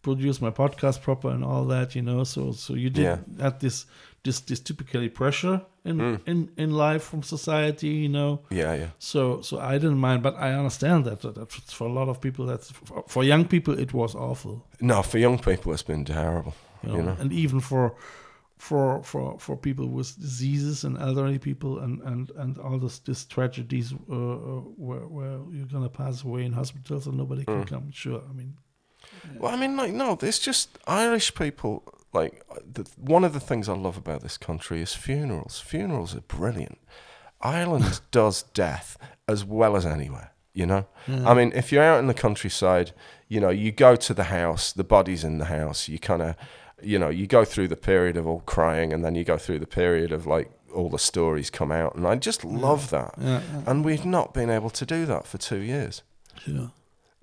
produce 0.02 0.42
my 0.42 0.52
podcast 0.52 1.02
proper 1.02 1.30
and 1.30 1.44
all 1.44 1.66
that, 1.66 1.94
you 1.96 2.02
know. 2.02 2.24
So, 2.26 2.52
so 2.54 2.74
you 2.76 2.90
did 2.90 3.04
Yeah. 3.04 3.18
had 3.42 3.60
this, 3.60 3.86
this, 4.24 4.40
this 4.42 4.60
typically 4.62 5.10
pressure 5.10 5.62
in 5.84 5.98
Mm. 5.98 6.20
in 6.26 6.50
in 6.58 6.72
life 6.72 7.04
from 7.04 7.24
society, 7.24 7.88
you 7.88 8.10
know. 8.10 8.40
yeah, 8.50 8.76
yeah. 8.78 8.88
So, 9.00 9.42
so 9.42 9.58
I 9.58 9.74
didn't 9.80 9.98
mind, 10.00 10.22
but 10.24 10.34
I 10.36 10.54
understand 10.58 11.06
that 11.06 11.20
that, 11.22 11.36
that 11.36 11.52
for 11.52 11.88
a 11.88 11.94
lot 11.94 12.08
of 12.10 12.20
people, 12.20 12.46
that's 12.46 12.72
for, 12.72 13.04
for 13.08 13.24
young 13.24 13.46
people, 13.48 13.80
it 13.80 13.92
was 13.94 14.16
awful. 14.16 14.66
No, 14.80 15.02
for 15.04 15.18
young 15.20 15.40
people, 15.40 15.74
it's 15.74 15.84
been 15.88 16.06
terrible. 16.06 16.54
you 16.84 16.90
know, 16.90 16.98
You 16.98 17.04
know? 17.04 17.16
and 17.20 17.32
even 17.34 17.60
for 17.60 17.92
for 18.58 19.04
for 19.04 19.38
for 19.40 19.56
people 19.56 19.88
with 19.88 20.20
diseases 20.20 20.84
and 20.84 20.98
elderly 20.98 21.40
people 21.40 21.80
and 21.80 22.02
and 22.02 22.32
and 22.38 22.58
all 22.58 22.80
this 22.80 23.00
this 23.00 23.26
tragedies 23.26 23.94
uh, 23.94 24.16
uh, 24.16 24.62
where 24.78 25.08
where 25.08 25.40
you're 25.52 25.68
gonna 25.72 25.90
pass 25.90 26.24
away 26.24 26.44
in 26.46 26.54
hospitals 26.54 27.08
and 27.08 27.18
nobody 27.18 27.44
can 27.46 27.64
Mm. 27.64 27.68
come. 27.68 27.92
Sure, 27.92 28.22
I 28.30 28.34
mean, 28.34 28.56
Well, 29.40 29.54
I 29.54 29.58
mean, 29.58 29.78
like, 29.78 29.94
no, 29.94 30.18
it's 30.22 30.40
just 30.40 30.78
Irish 30.88 31.34
people. 31.36 31.84
Like, 32.14 32.44
the, 32.74 32.84
one 32.98 33.24
of 33.24 33.34
the 33.34 33.40
things 33.40 33.70
I 33.70 33.74
love 33.74 33.98
about 33.98 34.22
this 34.22 34.38
country 34.38 34.82
is 34.82 34.94
funerals. 34.96 35.60
Funerals 35.60 36.16
are 36.16 36.22
brilliant. 36.22 36.80
Ireland 37.42 38.02
does 38.12 38.44
death 38.54 38.98
as 39.28 39.46
well 39.46 39.76
as 39.76 39.86
anywhere. 39.86 40.32
You 40.54 40.66
know, 40.66 40.88
I 41.08 41.36
mean, 41.36 41.52
if 41.54 41.72
you're 41.72 41.84
out 41.84 42.00
in 42.00 42.08
the 42.08 42.16
countryside, 42.16 42.92
you 43.28 43.40
know, 43.40 43.50
you 43.52 43.72
go 43.72 43.96
to 43.96 44.14
the 44.16 44.24
house, 44.24 44.74
the 44.74 44.84
body's 44.84 45.24
in 45.24 45.38
the 45.38 45.46
house. 45.46 45.88
You 45.88 46.00
kind 46.00 46.24
of, 46.24 46.36
you 46.82 47.00
know, 47.00 47.10
you 47.10 47.28
go 47.28 47.44
through 47.46 47.68
the 47.70 47.76
period 47.78 48.18
of 48.18 48.28
all 48.28 48.42
crying, 48.42 48.94
and 48.94 49.04
then 49.04 49.16
you 49.16 49.24
go 49.24 49.38
through 49.38 49.60
the 49.60 49.68
period 49.68 50.12
of 50.12 50.26
like 50.28 50.52
all 50.74 50.90
the 50.90 51.00
stories 51.00 51.50
come 51.50 51.72
out, 51.72 51.96
and 51.96 52.06
I 52.08 52.16
just 52.16 52.44
love 52.46 52.90
that. 52.92 53.16
yeah, 53.18 53.42
yeah, 53.54 53.62
And 53.66 53.84
we've 53.86 54.06
not 54.06 54.34
been 54.34 54.50
able 54.50 54.70
to 54.72 54.86
do 54.86 55.06
that 55.06 55.26
for 55.26 55.38
two 55.38 55.58
years. 55.60 56.04
sure. 56.44 56.72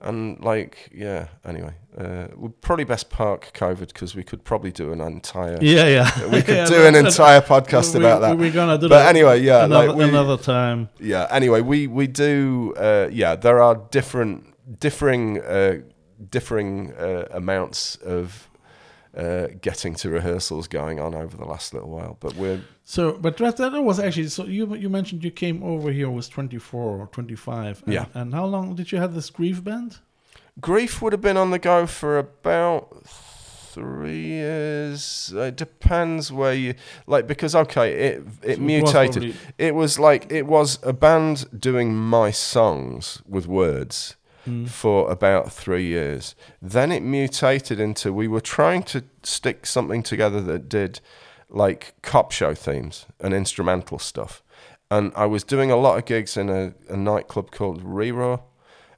And 0.01 0.39
like, 0.41 0.91
yeah. 0.93 1.29
Anyway, 1.47 1.73
uh, 1.97 2.27
we'd 2.37 2.61
probably 2.61 2.85
best 2.85 3.09
park 3.09 3.53
COVID 3.55 3.89
because 3.89 4.15
we 4.15 4.23
could 4.23 4.45
probably 4.45 4.71
do 4.71 4.93
an 4.93 5.01
entire. 5.01 5.57
Yeah, 5.63 5.87
yeah. 5.87 6.27
We 6.27 6.43
could 6.43 6.57
Yeah, 6.57 6.67
do 6.67 6.85
an 6.87 6.95
entire 6.95 7.41
podcast 7.41 7.95
we, 7.95 8.01
about 8.01 8.21
that. 8.21 8.37
We, 8.37 8.49
are 8.49 8.53
gonna 8.53 8.77
do 8.77 8.89
But 8.89 8.99
that 8.99 9.09
anyway, 9.09 9.41
yeah, 9.41 9.65
another, 9.65 9.89
like 9.89 9.97
we- 9.97 10.05
another 10.05 10.37
time. 10.37 10.91
yeah. 11.01 11.27
Anyway, 11.31 11.63
we 11.63 11.87
we 11.87 12.07
do. 12.07 12.75
Uh, 12.77 13.09
yeah, 13.13 13.35
there 13.37 13.63
are 13.63 13.77
different, 13.91 14.53
differing, 14.79 15.41
uh, 15.41 15.79
differing 16.29 16.93
uh, 16.95 17.27
amounts 17.31 17.97
of 17.97 18.51
uh, 19.16 19.49
getting 19.61 19.94
to 19.97 20.11
rehearsals 20.11 20.68
going 20.68 21.00
on 21.00 21.14
over 21.14 21.37
the 21.37 21.44
last 21.44 21.75
little 21.75 21.90
while. 21.90 22.16
But 22.21 22.35
we're 22.37 22.62
So, 22.85 23.12
but 23.12 23.37
that, 23.38 23.56
that 23.56 23.73
was 23.83 23.99
actually 23.99 24.28
so. 24.28 24.44
You 24.44 24.75
you 24.75 24.88
mentioned 24.88 25.25
you 25.25 25.30
came 25.30 25.62
over 25.62 25.92
here 25.92 26.11
was 26.11 26.28
24 26.28 27.00
or 27.00 27.06
25. 27.06 27.85
Yeah. 27.87 28.06
And 28.14 28.35
how 28.35 28.47
long 28.47 28.75
did 28.75 28.92
you 28.92 28.99
have 28.99 29.14
this 29.14 29.30
grief 29.30 29.62
band? 29.62 29.99
grief 30.61 31.02
would 31.02 31.12
have 31.12 31.21
been 31.21 31.37
on 31.37 31.50
the 31.50 31.59
go 31.59 31.87
for 31.87 32.18
about 32.18 33.06
three 33.06 34.23
years. 34.23 35.33
It 35.35 35.56
depends 35.56 36.30
where 36.30 36.54
you 36.54 36.75
like 37.06 37.26
because 37.26 37.54
okay, 37.54 37.92
it 37.92 38.26
it 38.42 38.42
So 38.42 38.50
it 38.52 38.59
was 38.59 38.59
mutated. 38.61 39.37
It 39.59 39.75
was 39.75 39.99
like 39.99 40.30
it 40.30 40.47
was 40.47 40.78
a 40.83 40.92
band 40.92 41.61
doing 41.61 41.94
my 41.94 42.30
songs 42.30 43.23
with 43.26 43.47
words 43.47 44.16
Mm. 44.47 44.69
for 44.69 45.11
about 45.11 45.53
three 45.53 45.87
years. 45.87 46.35
Then 46.61 46.93
it 46.93 47.03
mutated 47.03 47.81
into 47.81 48.13
we 48.13 48.29
were 48.29 48.43
trying 48.43 48.83
to 48.85 49.05
stick 49.23 49.65
something 49.65 50.03
together 50.03 50.43
that 50.43 50.69
did 50.69 51.01
like 51.49 51.95
cop 52.03 52.31
show 52.31 52.55
themes 52.55 53.07
and 53.21 53.33
instrumental 53.33 53.99
stuff. 53.99 54.43
And 54.91 55.13
I 55.17 55.27
was 55.27 55.45
doing 55.45 55.71
a 55.71 55.77
lot 55.77 55.97
of 55.99 56.05
gigs 56.05 56.37
in 56.37 56.51
a, 56.51 56.75
a 56.89 56.97
nightclub 56.97 57.51
called 57.53 57.83
Rí-Rá. 57.83 58.43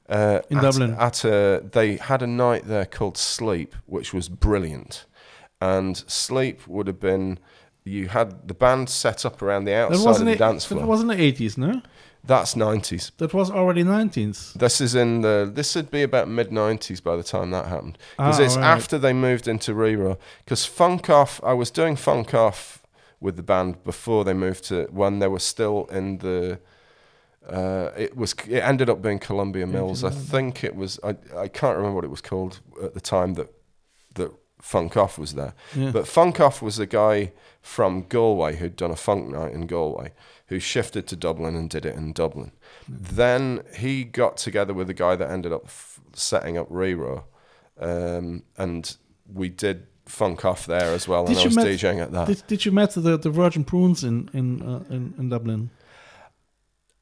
Uh, 0.09 0.41
In 0.49 0.57
at, 0.57 0.63
Dublin. 0.63 0.95
At 0.99 1.23
a, 1.23 1.63
they 1.71 1.95
had 1.95 2.21
a 2.21 2.27
night 2.27 2.65
there 2.65 2.85
called 2.85 3.17
Sleep, 3.17 3.73
which 3.85 4.13
was 4.13 4.29
brilliant. 4.29 5.05
And 5.61 5.97
Sleep 6.07 6.67
would 6.67 6.87
have 6.87 6.99
been, 6.99 7.39
you 7.87 8.07
had 8.09 8.47
the 8.47 8.53
band 8.53 8.89
set 8.89 9.25
up 9.25 9.41
around 9.41 9.65
the 9.65 9.73
outside 9.75 10.19
of 10.21 10.25
the 10.25 10.31
it. 10.33 10.37
dance 10.39 10.67
That 10.67 10.75
floor. 10.75 10.85
wasn't 10.87 11.09
the 11.11 11.21
eighties, 11.21 11.57
no? 11.57 11.81
That's 12.23 12.55
90s. 12.55 13.11
That 13.19 13.33
was 13.33 13.49
already 13.49 13.83
nineties. 13.83 14.51
This 14.53 14.81
is 14.81 14.95
in 14.95 15.21
the. 15.21 15.49
This 15.53 15.75
would 15.75 15.89
be 15.89 16.01
about 16.03 16.27
mid 16.27 16.49
'90s 16.49 17.01
by 17.01 17.15
the 17.15 17.23
time 17.23 17.51
that 17.51 17.67
happened, 17.67 17.97
because 18.17 18.39
Ah, 18.39 18.43
it's 18.43 18.57
right. 18.57 18.65
after 18.65 18.97
they 18.97 19.13
moved 19.13 19.47
into 19.47 19.73
Rí-Rá. 19.73 20.17
Because 20.43 20.65
Funk 20.65 21.09
Off, 21.09 21.39
I 21.43 21.53
was 21.53 21.71
doing 21.71 21.95
Funk 21.95 22.33
Off 22.33 22.83
with 23.21 23.37
the 23.37 23.43
band 23.43 23.81
before 23.85 24.25
they 24.25 24.33
moved 24.33 24.65
to 24.65 24.87
when 24.91 25.19
they 25.19 25.27
were 25.29 25.39
still 25.39 25.85
in 25.85 26.17
the. 26.17 26.59
Uh, 27.47 27.91
it 27.95 28.17
was. 28.17 28.35
It 28.49 28.59
ended 28.59 28.89
up 28.89 29.01
being 29.01 29.19
Columbia 29.19 29.65
Mills. 29.65 30.03
I 30.03 30.09
think 30.09 30.65
it 30.65 30.75
was. 30.75 30.99
I 31.05 31.15
I 31.37 31.47
can't 31.47 31.77
remember 31.77 31.95
what 31.95 32.03
it 32.03 32.09
was 32.11 32.19
called 32.21 32.59
at 32.83 32.93
the 32.93 32.99
time 32.99 33.35
that 33.35 33.47
that 34.57 34.63
Funk 34.63 34.97
Off 34.97 35.17
was 35.17 35.33
there. 35.33 35.53
Yeah. 35.75 35.91
But 35.91 36.07
Funk 36.07 36.39
Off 36.39 36.61
was 36.61 36.79
a 36.79 36.85
guy 36.85 37.31
from 37.61 38.05
Galway 38.07 38.57
who'd 38.57 38.75
done 38.75 38.91
a 38.91 38.95
funk 38.95 39.29
night 39.29 39.53
in 39.53 39.67
Galway, 39.67 40.11
who 40.47 40.59
shifted 40.59 41.07
to 41.07 41.15
Dublin 41.15 41.55
and 41.55 41.69
did 41.69 41.85
it 41.85 41.95
in 41.95 42.13
Dublin. 42.13 42.51
Then 42.87 43.63
he 43.75 44.03
got 44.03 44.37
together 44.37 44.73
with 44.73 44.89
a 44.89 44.93
guy 44.93 45.15
that 45.15 45.29
ended 45.29 45.51
up 45.51 45.63
f- 45.65 45.99
setting 46.13 46.57
up 46.57 46.69
Rí-Rá, 46.69 47.23
um, 47.79 48.43
and 48.57 48.95
we 49.31 49.49
did 49.49 49.87
Funk 50.05 50.45
Off 50.45 50.65
there 50.65 50.93
as 50.93 51.07
well, 51.07 51.25
Did 51.25 51.37
and 51.37 51.41
I 51.41 51.45
was 51.47 51.55
met- 51.57 51.67
DJing 51.67 52.01
at 52.01 52.11
that. 52.13 52.27
Did, 52.27 52.43
did 52.47 52.65
you 52.65 52.71
met 52.71 52.91
the, 52.91 53.17
the 53.17 53.29
Virgin 53.29 53.63
Prunes 53.65 54.03
in 54.03 54.29
in, 54.33 54.61
uh, 54.61 54.83
in 54.89 55.13
in 55.17 55.29
Dublin? 55.29 55.69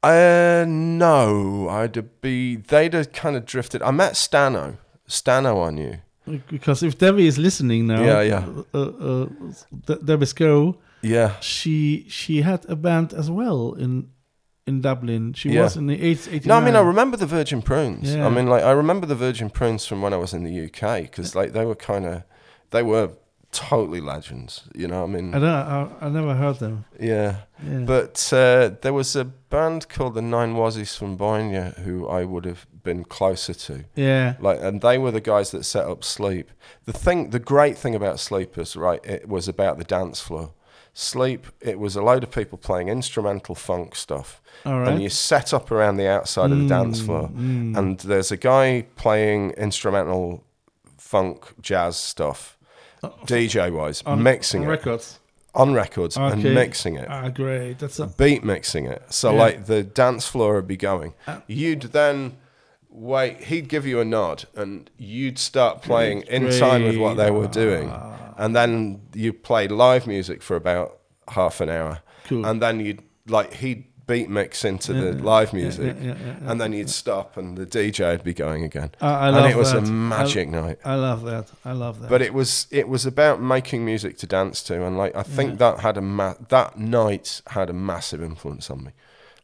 Uh, 0.02 0.64
no, 0.68 1.68
I'd 1.68 2.20
be. 2.20 2.56
They'd 2.56 2.92
have 2.94 3.12
kind 3.12 3.36
of 3.36 3.44
drifted. 3.46 3.82
I 3.82 3.90
met 3.90 4.12
Stano. 4.14 4.78
Stano, 5.08 5.66
I 5.66 5.70
knew. 5.70 5.98
Because 6.50 6.82
if 6.82 6.98
Debbie 6.98 7.26
is 7.26 7.38
listening 7.38 7.86
now, 7.86 8.02
Yeah, 8.02 8.22
yeah. 8.22 8.44
uh, 8.74 8.78
uh, 8.80 9.26
De- 9.86 10.02
Debbie 10.04 10.26
Sco, 10.26 10.76
Yeah, 11.02 11.30
she 11.40 12.04
she 12.08 12.42
had 12.42 12.64
a 12.68 12.74
band 12.76 13.12
as 13.14 13.30
well 13.30 13.74
in 13.78 14.08
in 14.66 14.80
Dublin. 14.80 15.32
She 15.34 15.50
Yeah. 15.50 15.62
was 15.64 15.76
in 15.76 15.86
the 15.86 16.02
eighth, 16.02 16.28
No, 16.46 16.56
I 16.56 16.60
mean 16.64 16.74
I 16.74 16.80
remember 16.80 17.16
the 17.16 17.26
Virgin 17.26 17.62
Prunes. 17.62 18.12
Yeah. 18.14 18.26
I 18.26 18.30
mean, 18.30 18.46
like 18.48 18.64
I 18.64 18.72
remember 18.72 19.06
the 19.06 19.14
Virgin 19.14 19.50
Prunes 19.50 19.86
from 19.86 20.02
when 20.02 20.12
I 20.12 20.16
was 20.16 20.32
in 20.34 20.42
the 20.42 20.64
UK 20.66 21.02
because 21.02 21.36
like 21.36 21.52
they 21.52 21.64
were 21.64 21.76
kind 21.76 22.04
of, 22.04 22.22
they 22.70 22.82
were 22.82 23.10
totally 23.52 24.00
legends. 24.00 24.64
You 24.74 24.88
know, 24.88 25.02
what 25.02 25.10
I 25.10 25.12
mean, 25.12 25.34
I 25.34 25.38
don't. 25.38 25.48
I, 25.48 25.88
I 26.02 26.08
never 26.08 26.34
heard 26.34 26.58
them. 26.58 26.84
yeah. 27.00 27.36
Yeah. 27.66 27.78
But 27.80 28.32
uh, 28.32 28.72
there 28.82 28.92
was 28.92 29.16
a 29.16 29.24
band 29.24 29.88
called 29.88 30.14
the 30.14 30.22
Nine 30.22 30.56
Wassies 30.56 30.94
from 30.94 31.16
Bainne 31.16 31.72
who 31.84 32.06
I 32.06 32.24
would 32.24 32.44
have 32.44 32.66
been 32.82 33.04
closer 33.04 33.54
to. 33.54 33.84
yeah, 33.94 34.36
Like, 34.40 34.60
and 34.60 34.82
they 34.82 34.98
were 34.98 35.10
the 35.10 35.22
guys 35.22 35.50
that 35.52 35.64
set 35.64 35.86
up 35.86 36.04
Sleep. 36.04 36.50
The 36.84 36.92
thing, 36.92 37.30
the 37.30 37.38
great 37.38 37.78
thing 37.78 37.94
about 37.94 38.20
Sleep 38.20 38.58
is 38.58 38.76
right. 38.76 39.04
It 39.04 39.28
was 39.28 39.48
about 39.48 39.78
the 39.78 39.84
dance 39.84 40.20
floor. 40.20 40.52
Sleep. 40.92 41.46
It 41.60 41.78
was 41.78 41.96
a 41.96 42.02
load 42.02 42.22
of 42.22 42.30
people 42.30 42.58
playing 42.58 42.88
instrumental 42.88 43.54
funk 43.54 43.94
stuff, 43.94 44.40
all 44.64 44.80
right. 44.80 44.88
and 44.88 45.02
you 45.02 45.10
set 45.10 45.52
up 45.52 45.70
around 45.70 45.96
the 45.96 46.08
outside 46.08 46.50
of 46.50 46.58
the 46.58 46.66
dance 46.68 47.00
floor. 47.00 47.28
Mm. 47.28 47.76
And 47.76 47.98
there's 48.00 48.30
a 48.30 48.36
guy 48.36 48.86
playing 48.96 49.50
instrumental 49.52 50.44
funk 50.96 51.54
jazz 51.60 51.96
stuff, 51.96 52.55
DJ 53.02 53.72
wise, 53.72 54.02
on, 54.06 54.22
mixing 54.22 54.62
on 54.62 54.68
it 54.68 54.70
records. 54.70 55.18
on 55.54 55.74
records 55.74 56.16
and 56.16 56.42
mixing 56.42 56.96
it 56.96 57.06
Ah, 57.10 57.28
great. 57.28 57.78
That's 57.78 57.98
a, 57.98 58.06
beat 58.06 58.44
mixing 58.44 58.86
it. 58.86 59.02
So 59.10 59.32
Yeah. 59.32 59.38
like 59.38 59.66
the 59.66 59.82
dance 59.82 60.26
floor 60.26 60.54
would 60.56 60.66
be 60.68 60.76
going. 60.76 61.14
Uh, 61.26 61.40
You'd 61.46 61.82
then 61.92 62.36
wait. 62.90 63.44
He'd 63.44 63.68
give 63.68 63.86
you 63.86 64.00
a 64.00 64.04
nod, 64.04 64.44
and 64.54 64.90
you'd 64.96 65.38
start 65.38 65.82
playing 65.82 66.22
in 66.22 66.50
time 66.58 66.84
with 66.84 66.96
what 66.96 67.16
they 67.16 67.30
were 67.30 67.46
doing. 67.48 67.90
Ah. 67.92 68.34
And 68.38 68.54
then 68.54 69.02
you 69.14 69.32
play 69.32 69.66
live 69.68 70.06
music 70.06 70.42
for 70.42 70.56
about 70.56 70.98
half 71.28 71.60
an 71.60 71.68
hour, 71.70 72.00
Cool. 72.26 72.44
and 72.46 72.60
then 72.62 72.80
you'd 72.80 73.02
like 73.28 73.54
he'd 73.54 73.84
beat 74.06 74.28
mix 74.28 74.64
into 74.64 74.94
Yeah, 74.94 75.00
the 75.00 75.16
yeah, 75.16 75.22
live 75.22 75.52
music, 75.52 75.96
yeah, 76.00 76.14
and 76.46 76.60
then 76.60 76.72
you'd 76.72 76.90
stop, 76.90 77.36
and 77.36 77.56
the 77.56 77.66
DJ 77.66 78.12
would 78.12 78.24
be 78.24 78.34
going 78.34 78.62
again. 78.62 78.90
I, 79.00 79.28
I 79.28 79.38
and 79.38 79.52
it 79.52 79.56
was 79.56 79.72
that. 79.72 79.78
a 79.78 79.90
magic 79.90 80.48
night. 80.48 80.78
I, 80.84 80.92
I 80.92 80.94
love 80.96 81.22
that. 81.24 81.50
I 81.64 81.72
love 81.72 82.00
that. 82.00 82.08
But 82.10 82.22
it 82.22 82.32
was 82.32 82.66
it 82.70 82.88
was 82.88 83.06
about 83.06 83.42
making 83.42 83.84
music 83.84 84.16
to 84.18 84.26
dance 84.26 84.62
to, 84.64 84.84
and 84.84 84.96
like 84.96 85.14
I 85.16 85.22
think 85.22 85.58
that 85.58 85.80
had 85.80 85.96
a 85.96 86.02
ma- 86.02 86.34
that 86.48 86.78
night 86.78 87.42
had 87.48 87.70
a 87.70 87.72
massive 87.74 88.22
influence 88.22 88.70
on 88.70 88.84
me. 88.84 88.90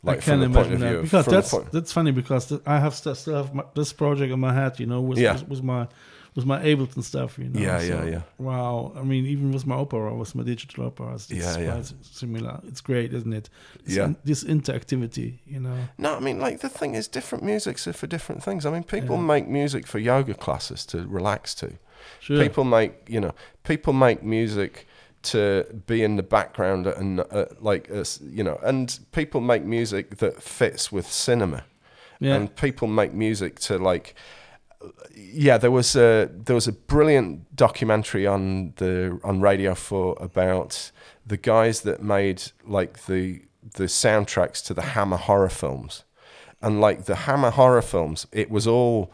Like 0.05 0.19
I 0.19 0.21
from 0.21 0.41
can 0.41 0.41
the 0.41 0.47
point 0.59 0.67
imagine 0.67 0.81
that 0.81 0.95
of, 0.97 1.03
because 1.03 1.27
that's 1.27 1.71
that's 1.71 1.93
funny 1.93 2.11
because 2.11 2.47
th- 2.47 2.61
I 2.67 2.79
have 2.81 2.95
st- 2.95 3.17
still 3.17 3.37
have 3.37 3.55
my, 3.55 3.65
this 3.75 3.93
project 3.93 4.33
in 4.33 4.41
my 4.41 4.53
head, 4.53 4.81
you 4.81 4.87
know, 4.87 5.01
with 5.01 5.19
with, 5.19 5.49
with 5.49 5.63
my 5.63 5.87
with 6.35 6.47
my 6.47 6.63
Ableton 6.63 7.03
stuff, 7.03 7.39
you 7.39 7.49
know. 7.49 7.61
Yeah, 7.61 7.79
so, 7.81 7.85
yeah, 7.87 8.05
yeah. 8.05 8.23
Wow, 8.39 8.93
I 8.97 9.03
mean, 9.03 9.27
even 9.27 9.53
with 9.53 9.67
my 9.67 9.75
opera, 9.75 10.15
with 10.15 10.35
my 10.35 10.43
digital 10.45 10.87
opera, 10.87 11.15
it's, 11.15 11.31
Yeah, 11.31 11.57
it's 11.59 11.91
yeah. 11.93 11.97
similar. 12.03 12.61
It's 12.67 12.81
great, 12.81 13.13
isn't 13.13 13.33
it? 13.33 13.51
This, 13.85 13.97
Yeah. 13.97 14.07
in- 14.07 14.17
this 14.25 14.43
interactivity, 14.45 15.39
you 15.47 15.61
know. 15.61 15.77
no, 15.99 16.17
I 16.17 16.21
mean 16.21 16.39
like 16.41 16.61
the 16.61 16.69
thing 16.69 16.95
is 16.95 17.07
different 17.09 17.45
musics 17.45 17.87
are 17.87 17.93
for 17.93 18.07
different 18.07 18.43
things. 18.43 18.65
I 18.65 18.71
mean 18.71 18.85
people 18.85 19.17
Yeah. 19.17 19.23
make 19.35 19.47
music 19.49 19.87
for 19.87 19.99
yoga 19.99 20.35
classes 20.35 20.87
to 20.87 21.07
relax 21.07 21.55
to. 21.57 21.73
Sure. 22.21 22.43
People 22.43 22.65
make 22.65 22.93
you 23.09 23.21
know 23.21 23.33
people 23.65 23.93
make 23.93 24.23
music 24.23 24.87
to 25.23 25.65
be 25.87 26.03
in 26.03 26.17
the 26.17 26.23
background 26.23 26.87
and 26.87 27.21
uh, 27.21 27.45
like 27.61 27.89
uh, 27.93 28.05
you 28.25 28.43
know 28.43 28.59
and 28.65 28.99
people 29.13 29.41
make 29.41 29.65
music 29.65 30.17
that 30.19 30.43
fits 30.43 30.91
with 30.91 31.07
cinema. 31.07 31.65
yeah. 32.21 32.35
and 32.37 32.55
people 32.57 32.89
make 32.89 33.13
music 33.13 33.59
to 33.61 33.77
like 33.79 34.15
yeah 35.15 35.59
there 35.59 35.71
was 35.71 35.95
a 35.97 36.31
there 36.33 36.55
was 36.55 36.69
a 36.69 36.73
brilliant 36.73 37.55
documentary 37.57 38.27
on 38.27 38.73
the 38.77 39.19
on 39.25 39.41
radio 39.41 39.75
4 39.75 40.17
about 40.21 40.91
the 41.27 41.37
guys 41.37 41.83
that 41.83 42.03
made 42.03 42.43
like 42.67 43.07
the 43.07 43.43
the 43.75 43.85
soundtracks 43.85 44.65
to 44.67 44.75
the 44.75 44.83
hammer 44.83 45.17
horror 45.17 45.49
films 45.49 46.05
and 46.61 46.81
like 46.81 47.05
the 47.05 47.15
hammer 47.15 47.51
horror 47.51 47.83
films 47.83 48.27
it 48.33 48.51
was 48.51 48.67
all 48.67 49.13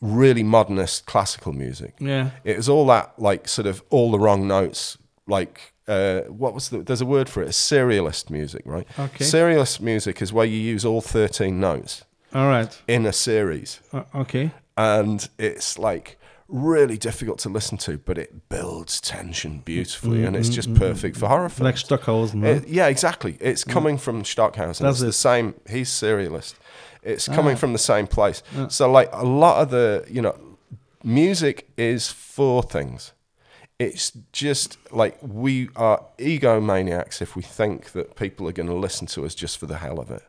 really 0.00 0.42
modernist 0.42 1.06
classical 1.06 1.52
music 1.52 1.94
yeah. 2.00 2.30
it 2.44 2.56
was 2.56 2.68
all 2.68 2.86
that 2.86 3.12
like 3.18 3.48
sort 3.48 3.66
of 3.66 3.82
all 3.90 4.10
the 4.10 4.18
wrong 4.18 4.46
notes 4.46 4.98
like 5.26 5.72
uh, 5.88 6.22
what 6.22 6.52
was 6.52 6.68
the 6.70 6.78
there's 6.78 7.00
a 7.00 7.06
word 7.06 7.28
for 7.28 7.42
it 7.42 7.48
it's 7.48 7.58
serialist 7.70 8.28
music 8.30 8.62
right 8.66 8.86
Okay. 8.98 9.24
serialist 9.24 9.80
music 9.80 10.20
is 10.20 10.32
where 10.32 10.46
you 10.46 10.58
use 10.58 10.84
all 10.84 11.00
13 11.00 11.60
notes 11.60 12.04
All 12.34 12.48
right. 12.48 12.76
in 12.88 13.06
a 13.06 13.12
series 13.12 13.80
Uh, 13.92 14.02
okay. 14.14 14.50
And 14.76 15.28
it's 15.38 15.78
like 15.78 16.18
really 16.48 16.96
difficult 16.96 17.38
to 17.40 17.48
listen 17.48 17.76
to 17.76 17.98
but 17.98 18.16
it 18.16 18.48
builds 18.48 19.00
tension 19.00 19.58
beautifully 19.64 20.24
and 20.24 20.36
it's 20.36 20.48
just 20.48 20.68
mm-hmm, 20.68 20.82
mm-hmm, 20.82 20.92
perfect 20.92 21.16
for 21.16 21.24
mm-hmm. 21.24 21.32
horror 21.32 21.48
films 21.48 21.64
Like 21.64 21.76
Stockhausen? 21.76 22.44
It- 22.44 22.68
yeah 22.68 22.86
exactly 22.86 23.36
it's 23.40 23.64
mm. 23.64 23.72
coming 23.72 23.98
from 23.98 24.24
Stockhausen 24.24 24.84
That's 24.84 24.98
it's 24.98 25.06
the 25.06 25.12
same 25.12 25.54
he's 25.68 25.90
serialist 25.90 26.54
it's 27.02 27.28
ah. 27.28 27.34
coming 27.34 27.54
Ah. 27.54 27.58
from 27.58 27.72
the 27.72 27.80
same 27.80 28.06
place 28.06 28.44
Yeah. 28.54 28.68
so 28.68 28.90
like 28.90 29.08
a 29.12 29.24
lot 29.24 29.60
of 29.60 29.70
the 29.70 30.04
you 30.08 30.22
know 30.22 30.38
music 31.02 31.68
is 31.76 32.12
for 32.12 32.62
things 32.62 33.12
it's 33.78 34.12
just 34.32 34.78
like 34.90 35.18
we 35.20 35.68
are 35.76 36.02
egomaniacs 36.18 37.20
if 37.20 37.36
we 37.36 37.42
think 37.42 37.92
that 37.92 38.16
people 38.16 38.48
are 38.48 38.52
going 38.52 38.68
to 38.68 38.74
listen 38.74 39.06
to 39.08 39.26
us 39.26 39.34
just 39.34 39.58
for 39.58 39.66
the 39.66 39.76
hell 39.76 40.00
of 40.00 40.10
it. 40.10 40.22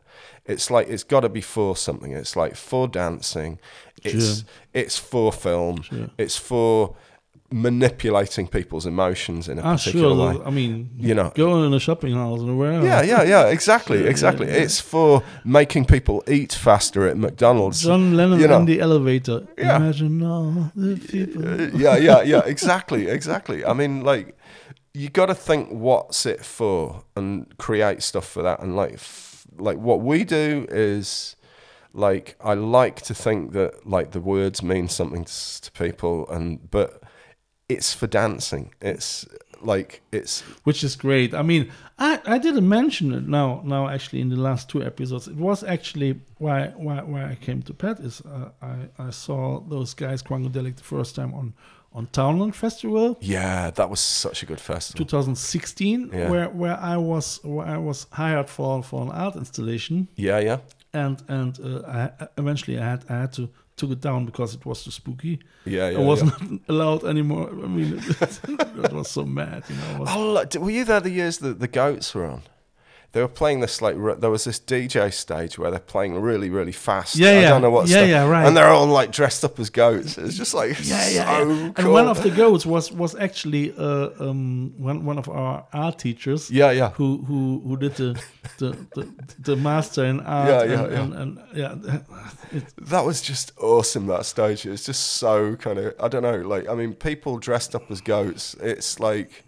It's 0.44 0.70
like 0.70 0.88
it's 0.88 1.04
got 1.04 1.20
to 1.20 1.28
be 1.30 1.40
for 1.40 1.74
something. 1.76 2.12
It's 2.12 2.36
like 2.36 2.56
for 2.56 2.86
dancing. 2.88 3.58
It's 4.04 4.44
it's 4.72 4.98
for 4.98 5.32
film. 5.32 5.84
It's 6.18 6.36
for 6.36 6.96
manipulating 7.50 8.46
people's 8.46 8.84
emotions 8.84 9.48
in 9.48 9.58
a 9.58 9.62
ah, 9.62 9.76
particular 9.76 10.14
sure. 10.14 10.38
way. 10.38 10.44
I 10.44 10.50
mean, 10.50 10.90
You 10.96 11.14
know. 11.14 11.32
going 11.34 11.64
in 11.64 11.72
a 11.72 11.80
shopping 11.80 12.14
house 12.14 12.40
and 12.40 12.58
wherever. 12.58 12.84
Yeah, 12.84 13.02
yeah, 13.02 13.22
yeah, 13.22 13.46
exactly, 13.46 14.06
exactly. 14.06 14.48
yeah, 14.48 14.56
yeah. 14.56 14.62
It's 14.62 14.80
for 14.80 15.22
making 15.44 15.86
people 15.86 16.22
eat 16.28 16.52
faster 16.52 17.08
at 17.08 17.16
McDonald's. 17.16 17.82
John 17.82 18.16
Lennon 18.16 18.40
you 18.40 18.48
know. 18.48 18.58
in 18.58 18.66
the 18.66 18.80
elevator. 18.80 19.46
Yeah. 19.56 19.76
Imagine 19.76 20.22
all 20.22 20.70
the 20.74 20.96
people. 20.96 21.48
Uh, 21.48 21.70
yeah, 21.74 21.96
yeah, 21.96 22.22
yeah, 22.22 22.42
exactly, 22.44 23.08
exactly. 23.08 23.64
I 23.64 23.72
mean, 23.72 24.02
like, 24.02 24.36
you 24.92 25.08
got 25.08 25.26
to 25.26 25.34
think 25.34 25.70
what's 25.70 26.26
it 26.26 26.44
for 26.44 27.04
and 27.16 27.56
create 27.56 28.02
stuff 28.02 28.28
for 28.28 28.42
that. 28.42 28.60
And 28.60 28.76
like, 28.76 28.94
f- 28.94 29.46
like 29.56 29.78
what 29.78 30.00
we 30.00 30.24
do 30.24 30.66
is, 30.68 31.34
like, 31.98 32.36
I 32.42 32.54
like 32.54 33.02
to 33.02 33.14
think 33.14 33.52
that 33.52 33.70
like 33.86 34.10
the 34.12 34.20
words 34.20 34.62
mean 34.62 34.88
something 34.88 35.22
s- 35.22 35.60
to 35.60 35.70
people, 35.72 36.28
and 36.30 36.70
but 36.70 37.02
it's 37.68 37.92
for 37.94 38.06
dancing. 38.06 38.72
It's 38.80 39.26
like 39.60 40.00
it's 40.12 40.42
which 40.64 40.84
is 40.84 40.96
great. 40.96 41.34
I 41.34 41.42
mean, 41.42 41.70
I, 41.98 42.20
I 42.34 42.38
didn't 42.38 42.68
mention 42.68 43.12
it 43.14 43.26
now. 43.28 43.60
Now, 43.64 43.88
actually, 43.88 44.20
in 44.22 44.28
the 44.28 44.36
last 44.48 44.68
two 44.70 44.82
episodes, 44.82 45.28
it 45.28 45.36
was 45.36 45.62
actually 45.64 46.20
why 46.38 46.68
why 46.76 47.02
why 47.02 47.30
I 47.32 47.34
came 47.46 47.62
to 47.62 47.74
Pet 47.74 47.98
is 48.00 48.20
uh, 48.22 48.50
I 48.62 48.74
I 49.08 49.10
saw 49.10 49.60
those 49.68 49.94
guys 49.94 50.22
Quangodelic 50.22 50.76
the 50.76 50.84
first 50.96 51.14
time 51.14 51.34
on 51.34 51.52
on 51.92 52.06
Townland 52.12 52.54
Festival. 52.54 53.16
yeah, 53.20 53.70
that 53.70 53.88
was 53.90 53.98
such 54.00 54.42
a 54.42 54.46
good 54.46 54.60
festival. 54.60 55.06
2016, 55.06 56.10
Yeah. 56.12 56.30
where 56.30 56.48
where 56.50 56.78
I 56.94 56.96
was 56.96 57.40
where 57.42 57.66
I 57.66 57.78
was 57.78 58.06
hired 58.12 58.48
for 58.48 58.82
for 58.82 59.02
an 59.02 59.10
art 59.10 59.36
installation, 59.36 60.06
Yeah, 60.16 60.38
yeah, 60.44 60.58
and 60.92 61.22
and 61.28 61.58
uh, 61.60 62.10
I, 62.20 62.28
eventually 62.36 62.78
I 62.78 62.84
had 62.84 63.04
I 63.08 63.20
had 63.20 63.32
to 63.34 63.48
took 63.76 63.90
it 63.92 64.00
down 64.00 64.26
because 64.26 64.54
it 64.54 64.66
was 64.66 64.82
too 64.84 64.90
spooky. 64.90 65.38
yeah, 65.64 65.88
yeah. 65.90 65.98
I 65.98 66.02
wasn't 66.02 66.32
yeah. 66.50 66.58
allowed 66.68 67.04
anymore. 67.04 67.48
I 67.50 67.68
mean, 67.68 67.94
it, 68.20 68.92
was 68.92 69.08
so 69.08 69.24
mad, 69.24 69.62
you 69.68 69.76
know. 69.76 70.00
Was- 70.00 70.08
Oh, 70.12 70.32
look, 70.32 70.54
were 70.54 70.70
you 70.70 70.84
there 70.84 71.00
the 71.00 71.10
years 71.10 71.38
that 71.38 71.60
the 71.60 71.68
goats 71.68 72.12
were 72.14 72.26
on? 72.26 72.42
They 73.12 73.22
were 73.22 73.28
playing 73.28 73.60
this 73.60 73.80
like 73.80 73.96
there 74.20 74.30
was 74.30 74.44
this 74.44 74.60
DJ 74.60 75.10
stage 75.10 75.58
where 75.58 75.70
they're 75.70 75.80
playing 75.80 76.20
really 76.20 76.50
really 76.50 76.72
fast. 76.72 77.16
Yeah, 77.16 77.30
I 77.30 77.32
yeah. 77.32 77.48
don't 77.48 77.62
know 77.62 77.70
what. 77.70 77.88
Yeah, 77.88 77.96
stuff. 77.96 78.08
yeah, 78.08 78.28
right. 78.28 78.46
And 78.46 78.54
they're 78.54 78.68
all 78.68 78.86
like 78.86 79.12
dressed 79.12 79.44
up 79.46 79.58
as 79.58 79.70
goats. 79.70 80.18
It's 80.18 80.36
just 80.36 80.52
like 80.52 80.78
yeah, 80.86 81.08
yeah, 81.08 81.38
so 81.38 81.48
yeah. 81.48 81.72
cool. 81.72 81.72
And 81.76 81.92
one 81.92 82.06
of 82.06 82.22
the 82.22 82.30
goats 82.30 82.66
was 82.66 82.92
was 82.92 83.14
actually 83.14 83.72
uh, 83.78 84.10
um, 84.20 84.74
one 84.76 85.06
one 85.06 85.16
of 85.16 85.26
our 85.30 85.66
art 85.72 85.98
teachers. 85.98 86.50
Yeah, 86.50 86.70
yeah. 86.70 86.90
Who 86.90 87.24
who 87.24 87.62
who 87.64 87.78
did 87.78 87.94
the 87.94 88.22
the, 88.58 88.76
the, 88.94 89.14
the 89.38 89.56
master 89.56 90.04
in 90.04 90.20
art? 90.26 90.48
Yeah, 90.48 90.62
yeah, 90.64 90.84
and, 90.84 90.92
yeah. 90.92 91.00
And, 91.00 91.14
and 91.14 91.38
yeah, 91.54 91.98
That 92.82 93.06
was 93.06 93.22
just 93.22 93.52
awesome. 93.56 94.06
That 94.06 94.26
stage. 94.26 94.66
It 94.66 94.70
was 94.70 94.84
just 94.84 95.14
so 95.14 95.56
kind 95.56 95.78
of. 95.78 95.94
I 95.98 96.08
don't 96.08 96.22
know. 96.22 96.36
Like 96.36 96.68
I 96.68 96.74
mean, 96.74 96.92
people 96.92 97.38
dressed 97.38 97.74
up 97.74 97.90
as 97.90 98.02
goats. 98.02 98.54
It's 98.60 99.00
like. 99.00 99.46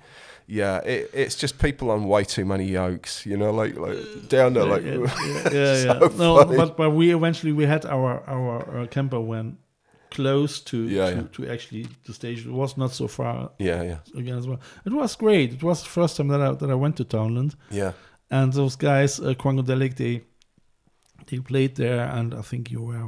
Yeah, 0.50 0.78
it, 0.78 1.10
it's 1.14 1.36
just 1.36 1.60
people 1.60 1.92
on 1.92 2.08
way 2.08 2.24
too 2.24 2.44
many 2.44 2.64
yokes, 2.64 3.24
you 3.24 3.36
know, 3.36 3.52
like 3.52 3.76
like 3.76 3.98
down 4.28 4.54
there, 4.54 4.64
like 4.64 4.82
yeah, 4.82 4.96
yeah, 4.96 5.50
yeah, 5.52 5.84
yeah. 5.84 5.98
So 6.00 6.08
no, 6.16 6.44
but 6.44 6.76
but 6.76 6.90
we 6.90 7.14
eventually 7.14 7.52
we 7.52 7.66
had 7.66 7.86
our 7.86 8.22
our 8.26 8.80
uh, 8.80 8.86
camper 8.88 9.20
van 9.22 9.58
close 10.10 10.58
to 10.60 10.76
Yeah, 10.88 11.10
to, 11.10 11.22
to 11.22 11.52
actually 11.52 11.86
the 12.04 12.12
stage. 12.12 12.46
It 12.46 12.52
was 12.52 12.76
not 12.76 12.90
so 12.90 13.06
far 13.06 13.52
yeah, 13.58 13.82
yeah, 13.82 13.98
again 14.18 14.38
as 14.38 14.48
well. 14.48 14.58
It 14.84 14.92
was 14.92 15.14
great. 15.14 15.52
It 15.52 15.62
was 15.62 15.82
the 15.84 15.88
first 15.88 16.16
time 16.16 16.28
that 16.28 16.40
I 16.40 16.52
that 16.52 16.70
I 16.70 16.74
went 16.74 16.96
to 16.96 17.04
Townland. 17.04 17.54
yeah, 17.70 17.92
and 18.28 18.52
those 18.52 18.74
guys, 18.76 19.20
uh, 19.20 19.34
Quangodelic, 19.34 19.94
they 19.94 20.22
they 21.26 21.38
played 21.38 21.76
there, 21.76 22.08
and 22.08 22.34
I 22.34 22.42
think 22.42 22.70
you 22.72 22.82
were 22.82 23.06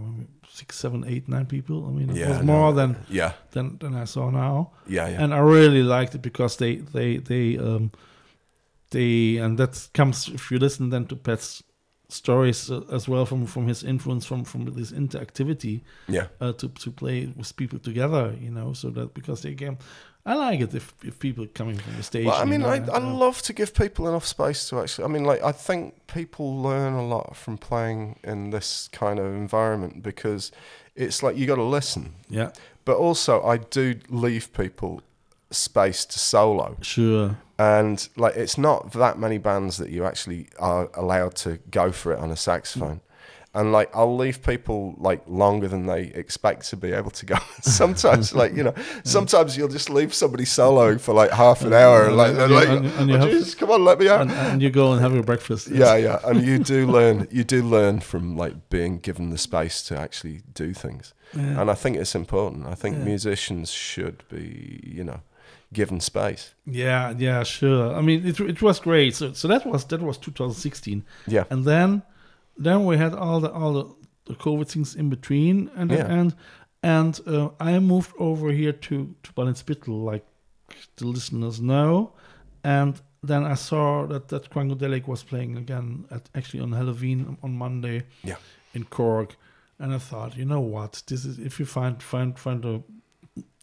six, 0.52 0.78
seven, 0.78 1.04
eight, 1.06 1.28
nine 1.28 1.46
people. 1.46 1.86
I 1.86 1.90
mean, 1.90 2.10
it 2.10 2.16
yeah. 2.16 2.28
was 2.28 2.38
no, 2.38 2.52
more 2.52 2.72
than, 2.72 2.96
yeah, 3.08 3.32
than 3.52 3.78
than 3.78 3.94
I 3.94 4.04
saw 4.04 4.30
now, 4.30 4.72
yeah, 4.86 5.08
yeah. 5.08 5.22
and 5.22 5.32
I 5.34 5.38
really 5.38 5.82
liked 5.82 6.14
it 6.14 6.22
because 6.22 6.56
they 6.56 6.76
they 6.76 7.16
they 7.16 7.58
um 7.58 7.90
they 8.90 9.38
and 9.38 9.58
that 9.58 9.88
comes 9.94 10.28
if 10.28 10.50
you 10.50 10.58
listen 10.58 10.90
then 10.90 11.06
to 11.06 11.16
Pat's 11.16 11.62
stories 12.08 12.70
uh, 12.70 12.82
as 12.92 13.08
well 13.08 13.24
from 13.24 13.46
from 13.46 13.66
his 13.66 13.82
influence 13.82 14.26
from 14.26 14.44
from 14.44 14.66
this 14.74 14.92
interactivity 14.92 15.80
yeah. 16.08 16.26
uh, 16.40 16.52
to 16.52 16.68
to 16.68 16.90
play 16.90 17.32
with 17.36 17.56
people 17.56 17.78
together, 17.78 18.34
you 18.40 18.50
know, 18.50 18.74
so 18.74 18.90
that 18.90 19.14
because 19.14 19.42
they 19.42 19.54
can. 19.54 19.78
I 20.24 20.34
like 20.34 20.60
it 20.60 20.72
if, 20.74 20.94
if 21.02 21.18
people 21.18 21.46
coming 21.52 21.76
from 21.76 21.96
the 21.96 22.02
stage. 22.02 22.26
Well, 22.26 22.36
I 22.36 22.44
you 22.44 22.50
mean, 22.50 22.60
know, 22.60 22.68
I, 22.68 22.76
I 22.76 22.98
uh, 22.98 23.00
love 23.00 23.42
to 23.42 23.52
give 23.52 23.74
people 23.74 24.08
enough 24.08 24.24
space 24.24 24.68
to 24.68 24.80
actually. 24.80 25.04
I 25.04 25.08
mean, 25.08 25.24
like, 25.24 25.42
I 25.42 25.50
think 25.50 26.06
people 26.06 26.56
learn 26.62 26.92
a 26.92 27.04
lot 27.04 27.36
from 27.36 27.58
playing 27.58 28.18
in 28.22 28.50
this 28.50 28.88
kind 28.92 29.18
of 29.18 29.26
environment 29.26 30.02
because 30.02 30.52
it's 30.94 31.22
like 31.22 31.36
you 31.36 31.46
got 31.46 31.56
to 31.56 31.64
listen, 31.64 32.14
yeah, 32.28 32.52
but 32.84 32.96
also 32.96 33.42
I 33.42 33.56
do 33.56 33.98
leave 34.08 34.52
people 34.52 35.02
space 35.50 36.04
to 36.04 36.18
solo, 36.20 36.76
sure. 36.82 37.36
and 37.58 38.08
like 38.16 38.36
it's 38.36 38.56
not 38.56 38.92
that 38.92 39.18
many 39.18 39.38
bands 39.38 39.76
that 39.78 39.90
you 39.90 40.04
actually 40.04 40.48
are 40.58 40.88
allowed 40.94 41.34
to 41.36 41.58
go 41.70 41.90
for 41.90 42.12
it 42.12 42.20
on 42.20 42.30
a 42.30 42.36
saxophone. 42.36 43.00
And 43.54 43.70
like 43.70 43.94
I'll 43.94 44.16
leave 44.16 44.42
people 44.42 44.94
like 44.96 45.22
longer 45.26 45.68
than 45.68 45.84
they 45.84 46.04
expect 46.04 46.70
to 46.70 46.76
be 46.76 46.92
able 46.92 47.10
to 47.10 47.26
go. 47.26 47.36
sometimes, 47.60 48.34
like 48.40 48.54
you 48.54 48.62
know, 48.62 48.74
sometimes 49.04 49.56
you'll 49.58 49.68
just 49.68 49.90
leave 49.90 50.14
somebody 50.14 50.44
soloing 50.44 50.98
for 50.98 51.12
like 51.12 51.30
half 51.30 51.60
an 51.62 51.74
hour, 51.74 52.06
and 52.06 52.16
like 52.16 52.30
and 52.34 52.50
you- 52.50 52.56
like, 52.56 52.68
and- 52.68 52.86
and 53.12 53.12
"Oh, 53.12 53.44
come 53.58 53.70
on, 53.70 53.84
let 53.84 53.98
me 53.98 54.08
out. 54.08 54.22
and, 54.22 54.30
and 54.32 54.62
you 54.62 54.70
go 54.70 54.92
and 54.92 55.02
have 55.02 55.12
your 55.12 55.22
breakfast. 55.22 55.68
yeah, 55.68 55.96
yeah, 55.96 56.18
and 56.24 56.42
you 56.42 56.58
do 56.58 56.86
learn. 56.86 57.28
You 57.38 57.44
do 57.44 57.62
learn 57.62 58.00
from 58.00 58.36
like 58.38 58.54
being 58.70 58.98
given 59.00 59.28
the 59.30 59.38
space 59.38 59.82
to 59.88 59.98
actually 59.98 60.40
do 60.54 60.72
things, 60.72 61.12
Yeah. 61.36 61.60
and 61.60 61.70
I 61.70 61.74
think 61.74 61.96
it's 61.98 62.14
important. 62.14 62.66
I 62.66 62.74
think 62.74 62.96
Yeah. 62.96 63.04
musicians 63.04 63.70
should 63.70 64.22
be, 64.30 64.80
you 64.82 65.04
know, 65.04 65.20
given 65.74 66.00
space. 66.00 66.54
Yeah, 66.66 67.12
yeah, 67.18 67.42
sure. 67.44 67.94
I 67.94 68.00
mean, 68.00 68.26
it 68.26 68.40
it 68.40 68.62
was 68.62 68.80
great. 68.80 69.14
So 69.14 69.32
so 69.34 69.48
that 69.48 69.66
was 69.66 69.84
that 69.86 70.00
was 70.00 70.16
2016, 70.18 71.04
Yeah, 71.26 71.44
and 71.50 71.64
then 71.66 72.02
then 72.56 72.84
we 72.84 72.96
had 72.98 73.14
all 73.14 73.40
the 73.40 73.50
all 73.52 73.72
the, 73.72 73.84
the 74.32 74.34
COVID 74.34 74.68
things 74.68 74.94
in 74.94 75.08
between, 75.10 75.70
and 75.76 75.90
Yeah. 75.90 76.06
and 76.20 76.34
and 76.82 77.20
uh, 77.26 77.48
I 77.60 77.78
moved 77.78 78.12
over 78.18 78.50
here 78.52 78.72
to 78.72 79.14
to 79.22 79.32
Ballinspittle, 79.32 80.12
like 80.12 80.24
the 80.96 81.06
listeners 81.06 81.60
know, 81.60 82.12
and 82.64 83.00
then 83.22 83.44
I 83.44 83.54
saw 83.56 84.06
that 84.06 84.28
that 84.28 84.50
Quangodelic 84.50 85.06
was 85.06 85.22
playing 85.22 85.56
again 85.56 86.04
at 86.10 86.28
actually 86.34 86.62
on 86.62 86.72
Halloween 86.72 87.36
on 87.42 87.52
Monday. 87.56 88.02
Yeah. 88.24 88.36
in 88.74 88.84
Cork, 88.84 89.36
and 89.78 89.92
I 89.94 89.98
thought, 89.98 90.36
you 90.36 90.44
know 90.46 90.60
what, 90.60 91.02
this 91.06 91.24
is 91.24 91.38
if 91.38 91.58
you 91.60 91.66
find 91.66 92.02
find 92.02 92.38
find 92.38 92.64
a 92.64 92.82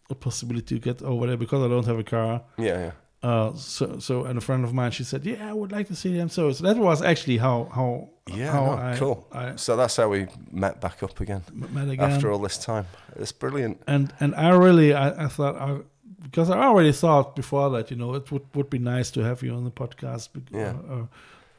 a 0.08 0.14
possibility 0.14 0.78
to 0.78 0.80
get 0.80 1.02
over 1.02 1.26
there 1.26 1.36
because 1.36 1.62
I 1.64 1.68
don't 1.68 1.86
have 1.86 1.98
a 1.98 2.04
car. 2.04 2.42
yeah, 2.58 2.78
yeah. 2.86 2.92
Uh, 3.22 3.52
so 3.54 3.98
so 3.98 4.24
and 4.24 4.38
a 4.38 4.40
friend 4.40 4.64
of 4.64 4.72
mine, 4.72 4.90
she 4.92 5.04
said, 5.04 5.26
yeah, 5.26 5.50
I 5.50 5.52
would 5.52 5.72
like 5.72 5.88
to 5.88 5.94
see 5.96 6.16
them. 6.16 6.28
So 6.28 6.52
so 6.52 6.64
that 6.64 6.76
was 6.78 7.02
actually 7.02 7.36
how 7.38 7.68
how 7.74 8.08
Yeah, 8.36 8.52
how 8.52 8.64
no, 8.66 8.72
I, 8.72 8.96
cool. 8.98 9.26
I 9.32 9.56
So 9.56 9.76
that's 9.76 9.96
how 9.96 10.08
we 10.10 10.26
met 10.52 10.80
back 10.80 11.02
up 11.02 11.20
again 11.20 11.42
met 11.52 11.88
again. 11.88 12.10
after 12.12 12.30
all 12.32 12.38
this 12.42 12.58
time. 12.58 12.86
It's 13.16 13.32
brilliant. 13.32 13.80
and 13.86 14.12
and 14.20 14.34
I 14.34 14.50
really 14.50 14.92
I, 14.94 15.24
I 15.24 15.28
thought 15.28 15.56
I, 15.56 15.78
because 16.22 16.50
I 16.50 16.58
already 16.64 16.92
thought 16.92 17.34
before 17.36 17.70
that 17.70 17.90
you 17.90 17.96
know 17.96 18.14
it 18.14 18.30
would, 18.30 18.42
would 18.54 18.70
be 18.70 18.78
nice 18.78 19.10
to 19.12 19.20
have 19.20 19.42
you 19.42 19.54
on 19.56 19.64
the 19.64 19.70
podcast 19.70 20.28
bec- 20.32 20.50
Yeah. 20.52 20.74
uh, 20.90 20.94
uh, 20.94 21.06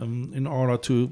um, 0.03 0.31
in 0.33 0.47
order 0.47 0.77
to 0.77 1.11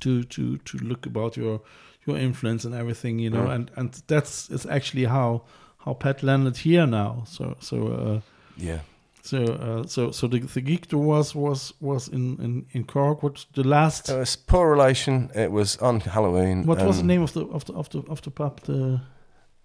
to 0.00 0.22
to 0.24 0.56
to 0.58 0.78
look 0.78 1.06
about 1.06 1.36
your 1.36 1.60
your 2.06 2.18
influence 2.18 2.64
and 2.64 2.74
everything 2.74 3.18
you 3.18 3.30
know 3.30 3.46
Mm. 3.46 3.54
and 3.54 3.70
and 3.76 4.02
that's 4.06 4.50
it's 4.50 4.66
actually 4.66 5.04
how 5.06 5.42
how 5.84 5.94
Pat 5.94 6.22
landed 6.22 6.56
here 6.58 6.86
now 6.86 7.22
so 7.26 7.56
so 7.60 7.76
uh, 7.88 8.20
Yeah. 8.56 8.80
So 9.28 9.36
uh, 9.36 9.86
so 9.86 10.10
so 10.10 10.26
the, 10.28 10.38
the 10.40 10.60
gig 10.60 10.92
was 10.92 11.34
was 11.34 11.74
was 11.80 12.08
in 12.08 12.38
in 12.40 12.66
in 12.72 12.84
Cork 12.84 13.22
what 13.22 13.46
the 13.52 13.62
last 13.62 14.08
It 14.08 14.18
was 14.18 14.36
poor 14.36 14.70
relation. 14.70 15.30
It 15.34 15.50
was 15.52 15.76
on 15.80 16.00
Halloween. 16.00 16.66
what 16.66 16.82
was 16.82 16.96
the 16.96 17.06
name 17.06 17.22
of 17.22 17.32
the 17.32 17.40
of 17.52 17.64
the 17.64 17.72
of 17.74 17.88
the 17.88 17.98
of 18.08 18.20
the 18.22 18.30
pub 18.30 18.60
the, 18.60 19.00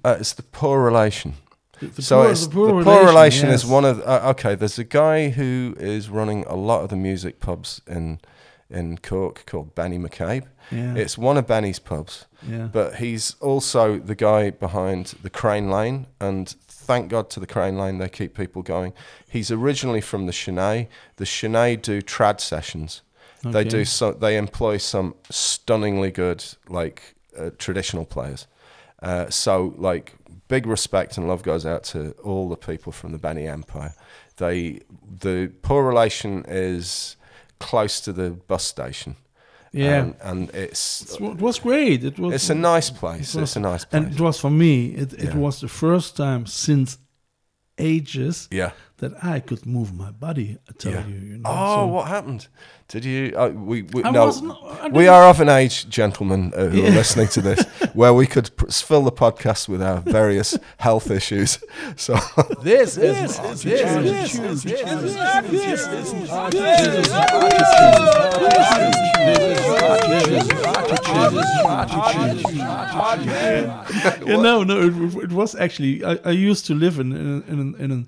Uh, 0.05 0.17
it's 0.19 0.33
the 0.33 0.43
poor 0.43 0.83
relation. 0.83 1.33
the, 1.79 1.87
the 1.87 2.01
so 2.01 2.15
poor, 2.15 2.31
it's, 2.31 2.47
the 2.47 2.83
poor, 2.83 3.05
relation, 3.05 3.49
is 3.49 3.63
yes. 3.63 3.71
one 3.71 3.85
of 3.85 3.99
uh, 3.99 4.31
okay. 4.31 4.55
There's 4.55 4.79
a 4.79 4.83
guy 4.83 5.29
who 5.29 5.75
is 5.79 6.09
running 6.09 6.45
a 6.47 6.55
lot 6.55 6.83
of 6.83 6.89
the 6.89 6.95
music 6.97 7.39
pubs 7.39 7.81
in 7.87 8.19
in 8.69 8.97
Cork 8.97 9.45
called 9.45 9.75
Benny 9.75 9.97
McCabe. 9.99 10.43
yeah 10.71 10.95
It's 10.95 11.17
one 11.17 11.39
of 11.39 11.45
Benny's 11.47 11.79
pubs, 11.79 12.25
yeah 12.49 12.67
but 12.71 12.95
he's 12.95 13.35
also 13.39 13.99
the 13.99 14.15
guy 14.15 14.51
behind 14.51 15.13
the 15.23 15.29
Crane 15.29 15.69
Lane. 15.71 16.05
And 16.19 16.55
thank 16.83 17.09
God 17.09 17.29
to 17.31 17.39
the 17.39 17.47
Crane 17.47 17.77
Lane, 17.77 17.97
they 17.97 18.09
keep 18.09 18.35
people 18.35 18.61
going. 18.61 18.93
He's 19.29 19.51
originally 19.51 20.01
from 20.01 20.25
the 20.25 20.33
Sin 20.33 20.55
É. 20.55 20.87
The 21.15 21.25
Sin 21.25 21.53
É 21.53 21.81
do 21.81 22.01
trad 22.01 22.39
sessions. 22.39 23.01
They 23.51 23.65
do 23.65 23.83
so. 23.83 24.13
They 24.13 24.37
employ 24.37 24.77
some 24.77 25.15
stunningly 25.29 26.11
good 26.11 26.45
like 26.69 27.15
uh, 27.37 27.49
traditional 27.57 28.05
players. 28.05 28.47
Uh, 29.01 29.29
so 29.29 29.73
like 29.77 30.13
big 30.47 30.65
respect 30.65 31.17
and 31.17 31.27
love 31.27 31.43
goes 31.43 31.65
out 31.65 31.83
to 31.83 32.11
all 32.23 32.47
the 32.47 32.55
people 32.55 32.91
from 32.93 33.11
the 33.11 33.17
Benny 33.17 33.47
Empire. 33.47 33.93
They 34.37 34.81
the 35.19 35.51
poor 35.61 35.83
relation 35.83 36.45
is 36.47 37.17
close 37.59 37.99
to 38.01 38.13
the 38.13 38.29
bus 38.29 38.63
station. 38.63 39.17
Yeah 39.73 40.01
and, 40.01 40.15
and 40.21 40.49
it's 40.53 41.01
It's- 41.01 41.19
It 41.33 41.41
was 41.41 41.59
great. 41.59 42.03
It 42.03 42.17
was. 42.19 42.33
it's 42.35 42.49
a 42.49 42.55
nice 42.55 42.89
place. 42.91 43.35
It's 43.35 43.55
a 43.55 43.59
nice 43.59 43.85
place. 43.85 44.03
and 44.05 44.13
it 44.13 44.19
was 44.21 44.39
for 44.39 44.51
me. 44.51 44.75
It 45.01 45.13
it 45.13 45.23
Yeah. 45.23 45.37
was 45.45 45.59
the 45.59 45.67
first 45.67 46.15
time 46.15 46.45
since 46.45 46.97
ages 47.77 48.47
yeah, 48.51 48.71
that 49.03 49.13
I 49.35 49.39
could 49.41 49.65
move 49.65 49.89
my 50.03 50.11
body. 50.11 50.57
I 50.69 50.71
tell 50.77 50.91
Yeah. 50.93 51.07
you, 51.07 51.15
you 51.31 51.37
know. 51.37 51.49
Oh, 51.49 51.75
so- 51.75 51.87
what 51.95 52.07
happened? 52.07 52.47
Did 52.93 53.05
you? 53.05 53.21
Uh, 53.35 53.49
we 53.71 53.77
we 53.93 54.03
I 54.03 54.11
no. 54.11 54.25
wasn't- 54.25 54.51
I 54.83 54.87
we 54.99 55.07
are 55.07 55.23
of 55.31 55.39
an 55.41 55.49
age, 55.49 55.77
gentlemen, 55.89 56.41
uh, 56.55 56.67
who 56.71 56.77
Yeah. 56.81 56.87
are 56.89 56.95
listening 57.01 57.29
to 57.35 57.41
this, 57.41 57.61
where 57.99 58.13
we 58.13 58.25
could 58.27 58.47
pr- 58.57 58.69
fill 58.89 59.03
the 59.03 59.11
podcast 59.25 59.67
with 59.71 59.81
our 59.81 59.99
various 60.19 60.57
health 60.77 61.09
issues. 61.19 61.59
So 62.05 62.13
This 62.63 62.97
is 62.97 63.37
this 63.39 63.65
is 63.65 63.65
yeah, 72.85 74.41
no, 74.41 74.63
no. 74.63 74.79
It, 74.81 75.23
it 75.25 75.31
was 75.31 75.55
actually. 75.55 76.03
I, 76.03 76.17
I 76.25 76.31
used 76.31 76.65
to 76.67 76.73
live 76.75 76.99
in 76.99 77.11
in 77.13 77.43
in 77.47 77.59
an, 77.59 77.75
in 77.79 77.91
an, 77.91 78.07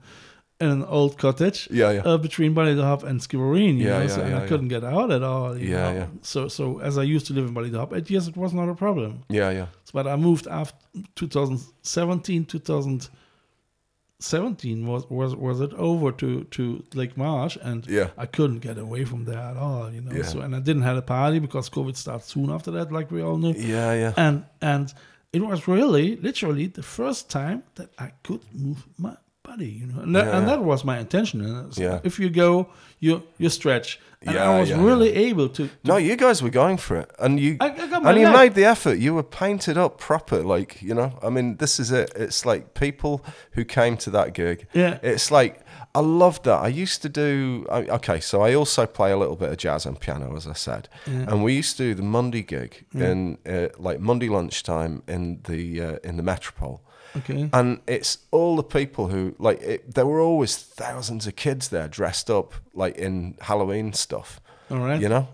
in 0.62 0.70
an 0.70 0.84
old 0.86 1.18
cottage. 1.18 1.68
Yeah, 1.70 1.92
yeah. 1.92 2.02
Uh, 2.06 2.18
between 2.18 2.54
Ballydehob 2.56 3.04
and 3.04 3.20
Skibbereen. 3.20 3.78
You 3.78 3.88
Yeah, 3.88 3.98
know, 3.98 4.02
yeah, 4.04 4.08
so, 4.16 4.22
and 4.22 4.32
yeah, 4.32 4.42
I 4.44 4.48
couldn't 4.48 4.70
get 4.70 4.84
out 4.84 5.12
at 5.12 5.22
all. 5.24 5.58
you 5.58 5.70
Yeah, 5.72 5.92
know. 5.92 5.98
yeah. 6.00 6.08
So 6.22 6.48
so 6.48 6.80
as 6.80 6.98
I 6.98 7.04
used 7.16 7.26
to 7.28 7.34
live 7.34 7.46
in 7.50 7.54
Ballydehob, 7.54 7.92
it, 7.94 8.10
yes, 8.10 8.28
it 8.28 8.38
was 8.38 8.54
not 8.54 8.70
a 8.70 8.76
problem. 8.76 9.24
yeah, 9.30 9.50
yeah, 9.52 9.68
But 9.94 10.08
I 10.08 10.16
moved 10.16 10.48
after 10.48 10.78
2017, 11.16 12.46
2017 12.46 14.88
was 14.88 15.06
was 15.10 15.36
was 15.36 15.62
it 15.62 15.74
over 15.74 16.12
to 16.14 16.44
to 16.46 16.84
Lake 16.94 17.18
Marsh, 17.18 17.58
and 17.62 17.86
Yeah. 17.88 18.10
I 18.18 18.26
couldn't 18.26 18.60
get 18.60 18.78
away 18.78 19.06
from 19.06 19.26
there 19.26 19.40
at 19.52 19.58
all. 19.58 19.92
You 19.92 20.02
know. 20.02 20.12
Yeah. 20.16 20.24
So 20.24 20.40
and 20.42 20.56
I 20.56 20.60
didn't 20.60 20.84
have 20.84 20.98
a 20.98 21.02
party 21.02 21.40
because 21.40 21.70
COVID 21.70 21.96
started 21.96 22.26
soon 22.26 22.50
after 22.50 22.72
that, 22.72 22.92
like 22.92 23.12
we 23.12 23.22
all 23.22 23.38
knew 23.38 23.54
yeah, 23.58 23.94
yeah. 23.94 24.14
and 24.18 24.44
and 24.62 24.94
it 25.34 25.42
was 25.42 25.68
really 25.68 26.16
literally 26.16 26.68
the 26.68 26.84
first 26.84 27.30
time 27.30 27.64
that 27.76 27.90
I 28.00 28.12
could 28.24 28.42
move 28.54 28.86
my 28.98 29.16
body, 29.46 29.68
you 29.80 29.86
know, 29.88 30.02
and 30.04 30.16
that, 30.16 30.26
Yeah, 30.26 30.38
and 30.38 30.48
yeah. 30.48 30.56
that 30.56 30.64
was 30.64 30.84
my 30.84 30.98
intention. 31.00 31.38
So 31.72 31.82
Yeah. 31.82 32.00
If 32.04 32.20
you 32.20 32.30
go, 32.30 32.68
you 33.00 33.24
you 33.38 33.50
stretch, 33.50 34.00
and 34.26 34.36
Yeah, 34.36 34.50
I 34.52 34.60
was 34.60 34.70
yeah, 34.70 34.84
really 34.90 35.12
able 35.30 35.50
to. 35.50 35.70
No, 35.84 35.98
you 35.98 36.16
guys 36.16 36.42
were 36.42 36.50
going 36.64 36.78
for 36.78 36.96
it, 37.02 37.10
and 37.20 37.40
you 37.40 37.58
I- 37.60 37.66
I 37.84 37.88
got 37.88 38.04
my 38.04 38.10
and 38.12 38.20
you 38.20 38.28
leg. 38.28 38.36
made 38.42 38.54
the 38.62 38.66
effort. 38.66 38.98
You 38.98 39.14
were 39.16 39.24
painted 39.44 39.78
up 39.78 39.98
proper, 40.00 40.40
like 40.58 40.82
you 40.82 40.94
know. 40.96 41.12
I 41.28 41.30
mean, 41.30 41.58
this 41.58 41.80
is 41.80 41.92
it. 41.92 42.12
It's 42.16 42.46
like 42.46 42.62
people 42.74 43.14
who 43.56 43.64
came 43.66 43.96
to 43.98 44.10
that 44.12 44.34
gig. 44.34 44.68
Yeah. 44.74 44.98
It's 45.04 45.30
like 45.32 45.54
I 45.94 46.02
loved 46.02 46.44
that. 46.44 46.60
I 46.68 46.84
used 46.84 47.02
to 47.04 47.10
do. 47.10 47.66
I- 47.72 47.96
Okay, 47.98 48.20
so 48.22 48.42
I 48.48 48.56
also 48.56 48.86
play 48.86 49.12
a 49.12 49.18
little 49.18 49.36
bit 49.38 49.50
of 49.52 49.58
jazz 49.58 49.86
and 49.86 49.98
piano, 50.00 50.36
as 50.36 50.46
I 50.48 50.54
said, 50.54 50.90
and 51.06 51.44
we 51.44 51.54
used 51.60 51.78
to 51.78 51.84
do 51.84 51.94
the 51.94 52.04
Monday 52.18 52.44
gig 52.44 52.86
in 52.94 53.38
uh, 53.48 53.68
like 53.88 54.00
Monday 54.00 54.30
lunchtime 54.30 55.02
in 55.08 55.40
the 55.44 55.82
uh, 55.88 55.98
in 56.10 56.18
the 56.18 56.24
Metropole. 56.24 56.80
Okay. 57.18 57.50
And 57.54 57.80
it's 57.88 58.20
all 58.32 58.56
the 58.56 58.64
people 58.64 59.08
who 59.08 59.36
like 59.40 59.62
it, 59.62 59.96
there 59.96 60.06
were 60.06 60.20
always 60.20 60.58
thousands 60.58 61.28
of 61.28 61.36
kids 61.36 61.70
there 61.70 61.88
dressed 61.88 62.30
up 62.30 62.54
like 62.74 62.98
in 62.98 63.38
Halloween 63.42 63.94
stuff. 63.94 64.42
All 64.70 64.80
right. 64.80 65.02
You 65.02 65.10
know? 65.10 65.28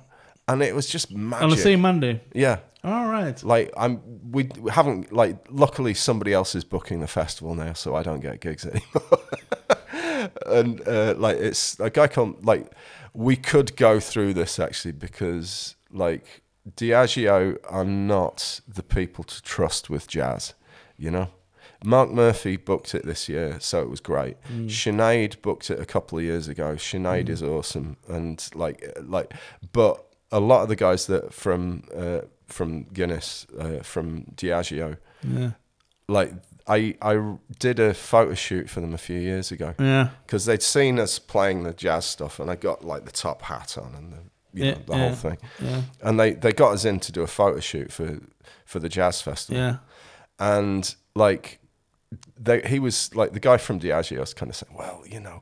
And 0.47 0.61
it 0.61 0.75
was 0.75 0.87
just 0.87 1.11
magic. 1.11 1.43
On 1.43 1.49
the 1.49 1.57
same 1.57 1.81
Monday. 1.81 2.21
Yeah. 2.33 2.59
All 2.83 3.07
right. 3.07 3.41
Like 3.43 3.71
I'm 3.77 4.01
we 4.31 4.49
we 4.59 4.71
haven't 4.71 5.13
like 5.13 5.37
luckily 5.49 5.93
somebody 5.93 6.33
else 6.33 6.55
is 6.55 6.63
booking 6.63 6.99
the 6.99 7.07
festival 7.07 7.55
now 7.55 7.73
so 7.73 7.95
I 7.95 8.03
don't 8.03 8.21
get 8.21 8.41
gigs 8.41 8.65
anymore. 8.65 10.31
and 10.47 10.87
uh, 10.87 11.15
like 11.17 11.37
it's 11.37 11.79
like 11.79 11.97
I 11.97 12.07
can't 12.07 12.43
like 12.45 12.71
we 13.13 13.35
could 13.35 13.75
go 13.75 13.99
through 13.99 14.33
this 14.33 14.59
actually 14.59 14.93
because 14.93 15.75
like 15.91 16.41
Diageo 16.75 17.57
are 17.69 17.85
not 17.85 18.61
the 18.67 18.83
people 18.83 19.23
to 19.25 19.41
trust 19.41 19.89
with 19.89 20.07
jazz, 20.07 20.53
you 20.97 21.11
know. 21.11 21.29
Mark 21.83 22.11
Murphy 22.11 22.57
booked 22.57 22.93
it 22.93 23.05
this 23.05 23.27
year, 23.27 23.57
so 23.59 23.81
it 23.81 23.89
was 23.89 23.99
great. 23.99 24.37
Sinead 24.67 25.41
booked 25.41 25.71
it 25.71 25.79
a 25.79 25.85
couple 25.85 26.17
of 26.19 26.23
years 26.23 26.47
ago. 26.47 26.75
Sinead 26.75 27.27
is 27.29 27.41
awesome, 27.41 27.97
and 28.07 28.47
like, 28.53 28.85
like, 29.01 29.33
but 29.73 30.05
a 30.31 30.39
lot 30.39 30.61
of 30.63 30.69
the 30.69 30.75
guys 30.75 31.07
that 31.07 31.33
from 31.33 31.83
uh, 31.95 32.21
from 32.47 32.83
Guinness, 32.93 33.47
uh, 33.59 33.79
from 33.81 34.25
Diageo, 34.35 34.97
Yeah. 35.27 35.51
like 36.07 36.33
I 36.67 36.95
I 37.01 37.35
did 37.59 37.79
a 37.79 37.93
photo 37.93 38.35
shoot 38.35 38.69
for 38.69 38.79
them 38.81 38.93
a 38.93 38.97
few 38.99 39.19
years 39.19 39.51
ago 39.51 39.73
Yeah. 39.79 40.09
because 40.25 40.45
they'd 40.45 40.61
seen 40.61 40.99
us 40.99 41.17
playing 41.17 41.63
the 41.63 41.73
jazz 41.73 42.05
stuff, 42.05 42.39
and 42.39 42.51
I 42.51 42.55
got 42.55 42.83
like 42.85 43.05
the 43.05 43.11
top 43.11 43.41
hat 43.41 43.77
on 43.77 43.95
and 43.95 44.13
the 44.13 44.17
you 44.53 44.65
Yeah, 44.65 44.71
know, 44.73 44.81
the 44.85 44.93
yeah. 44.93 44.99
whole 45.07 45.15
thing, 45.15 45.37
Yeah. 45.59 45.81
and 46.03 46.19
they 46.19 46.33
they 46.33 46.51
got 46.53 46.73
us 46.73 46.85
in 46.85 46.99
to 46.99 47.11
do 47.11 47.23
a 47.23 47.27
photo 47.27 47.59
shoot 47.59 47.91
for 47.91 48.19
for 48.65 48.77
the 48.79 48.89
jazz 48.89 49.21
festival, 49.21 49.59
Yeah. 49.59 49.77
and 50.39 50.93
like 51.15 51.59
they, 52.37 52.61
he 52.61 52.79
was 52.79 53.13
like 53.15 53.33
the 53.33 53.39
guy 53.39 53.57
from 53.57 53.79
Diageo 53.79 54.19
was 54.19 54.33
kind 54.33 54.49
of 54.49 54.55
saying, 54.55 54.75
well, 54.77 55.03
you 55.07 55.19
know, 55.19 55.41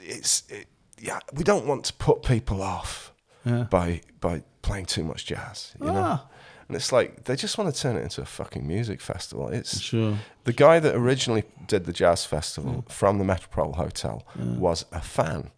it's 0.00 0.42
it, 0.48 0.66
yeah, 1.00 1.18
we 1.32 1.44
don't 1.44 1.66
want 1.66 1.84
to 1.84 1.92
put 1.94 2.22
people 2.22 2.62
off 2.62 3.12
Yeah. 3.44 3.64
by 3.64 4.00
by 4.20 4.42
playing 4.62 4.86
too 4.86 5.04
much 5.04 5.26
jazz, 5.26 5.74
you 5.80 5.86
know. 5.86 5.94
Ah. 5.96 6.26
And 6.66 6.76
it's 6.76 6.92
like 6.92 7.24
they 7.24 7.36
just 7.36 7.58
want 7.58 7.74
to 7.74 7.78
turn 7.78 7.96
it 7.96 8.02
into 8.02 8.22
a 8.22 8.24
fucking 8.24 8.66
music 8.66 9.00
festival. 9.02 9.48
It's 9.48 9.80
Sure. 9.80 10.16
the 10.44 10.52
guy 10.54 10.80
that 10.80 10.94
originally 10.94 11.44
did 11.66 11.84
the 11.84 11.92
jazz 11.92 12.24
festival 12.24 12.84
from 12.88 13.18
the 13.18 13.24
Metropole 13.24 13.74
Hotel 13.74 14.26
was 14.38 14.86
a 14.90 15.00
fan. 15.02 15.50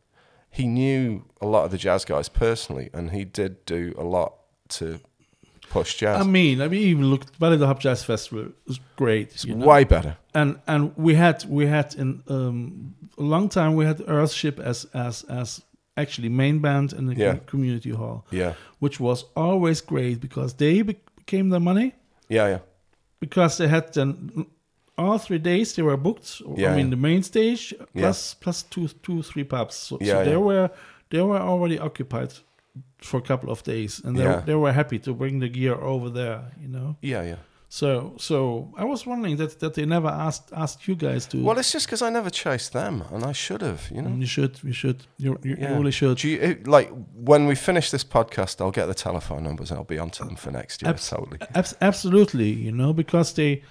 He 0.51 0.66
knew 0.66 1.27
a 1.40 1.46
lot 1.46 1.64
of 1.64 1.70
the 1.70 1.79
jazz 1.79 2.05
guys 2.05 2.29
personally, 2.29 2.90
and 2.92 3.11
he 3.12 3.25
did 3.25 3.64
do 3.66 3.94
a 3.96 4.03
lot 4.03 4.35
to 4.70 4.99
push 5.70 5.96
jazz. 5.96 6.20
I 6.20 6.24
mean, 6.29 6.61
I 6.61 6.68
mean, 6.68 6.81
even 6.83 7.11
look, 7.11 7.24
Ballydehob 7.38 7.79
Jazz 7.79 8.05
Festival 8.05 8.46
was 8.66 8.79
great. 8.96 9.29
it's 9.33 9.44
you 9.44 9.55
know? 9.55 9.66
way 9.66 9.85
better. 9.85 10.16
and 10.35 10.59
and 10.66 10.92
we 10.96 11.14
had 11.14 11.44
we 11.48 11.66
had 11.66 11.94
in 11.94 12.22
um, 12.29 12.94
a 13.18 13.22
long 13.22 13.48
time 13.48 13.74
we 13.74 13.85
had 13.87 13.98
Earthship 14.07 14.59
as 14.61 14.87
as 14.94 15.24
as 15.29 15.62
actually 15.96 16.29
main 16.29 16.59
band 16.61 16.92
in 16.92 17.07
the 17.07 17.14
Yeah. 17.14 17.38
community 17.46 17.90
hall, 17.90 18.24
Yeah, 18.31 18.52
which 18.81 19.00
was 19.00 19.24
always 19.35 19.81
great 19.83 20.20
because 20.20 20.55
they 20.55 20.83
became 20.83 21.48
the 21.50 21.61
money 21.61 21.92
yeah, 22.29 22.48
yeah, 22.48 22.59
because 23.20 23.57
they 23.59 23.68
had 23.68 23.92
then 23.92 24.46
all 24.98 25.18
three 25.18 25.38
days 25.38 25.74
they 25.74 25.83
were 25.83 25.96
booked. 25.96 26.42
Yeah, 26.57 26.72
I 26.72 26.76
mean 26.76 26.87
yeah. 26.87 26.90
the 26.90 26.96
main 26.96 27.22
stage 27.22 27.74
plus 27.94 28.35
plus 28.35 28.62
two 28.64 28.88
two 29.02 29.22
three 29.22 29.44
pubs. 29.44 29.74
So, 29.74 29.98
Yeah, 30.00 30.24
so 30.24 30.24
they 30.31 30.37
were 30.37 30.70
they 31.11 31.22
were 31.22 31.40
already 31.40 31.79
occupied 31.79 32.33
for 32.98 33.18
a 33.18 33.22
couple 33.22 33.50
of 33.50 33.62
days, 33.62 34.00
and 34.04 34.16
they 34.16 34.24
Yeah. 34.24 34.40
they 34.46 34.54
were 34.54 34.72
happy 34.72 34.98
to 35.00 35.12
bring 35.14 35.40
the 35.40 35.48
gear 35.48 35.74
over 35.74 36.10
there. 36.10 36.40
You 36.62 36.68
know. 36.68 36.96
yeah, 37.02 37.22
yeah. 37.22 37.36
So 37.68 38.14
so 38.18 38.72
I 38.78 38.84
was 38.84 39.04
wondering 39.06 39.36
that 39.38 39.58
that 39.58 39.74
they 39.74 39.84
never 39.86 40.08
asked 40.08 40.52
asked 40.52 40.86
you 40.88 40.94
guys 40.96 41.26
to. 41.26 41.36
Well, 41.42 41.58
it's 41.58 41.72
just 41.72 41.86
because 41.86 42.00
I 42.00 42.10
never 42.10 42.30
chased 42.30 42.72
them, 42.72 43.02
and 43.12 43.24
I 43.24 43.32
should 43.32 43.60
have, 43.62 43.80
you 43.90 44.02
know. 44.02 44.14
you 44.20 44.26
should. 44.26 44.60
You 44.62 44.72
should. 44.72 44.98
You, 45.18 45.36
you, 45.42 45.56
Yeah. 45.58 45.70
you 45.72 45.78
really 45.78 45.90
should. 45.92 46.18
Do 46.18 46.28
you, 46.28 46.40
it- 46.40 46.66
like 46.68 46.90
when 47.24 47.46
we 47.48 47.54
finish 47.56 47.90
this 47.90 48.04
podcast, 48.04 48.60
I'll 48.60 48.70
get 48.70 48.86
the 48.86 48.94
telephone 48.94 49.42
numbers. 49.42 49.70
and 49.70 49.78
I'll 49.78 49.84
be 49.96 49.98
onto 49.98 50.24
them 50.24 50.36
for 50.36 50.52
next 50.52 50.80
year. 50.82 50.90
Abs- 50.90 51.08
totally. 51.10 51.38
Abs- 51.54 51.74
absolutely. 51.80 52.50
You 52.50 52.72
know 52.72 52.92
because 52.92 53.34
they. 53.34 53.62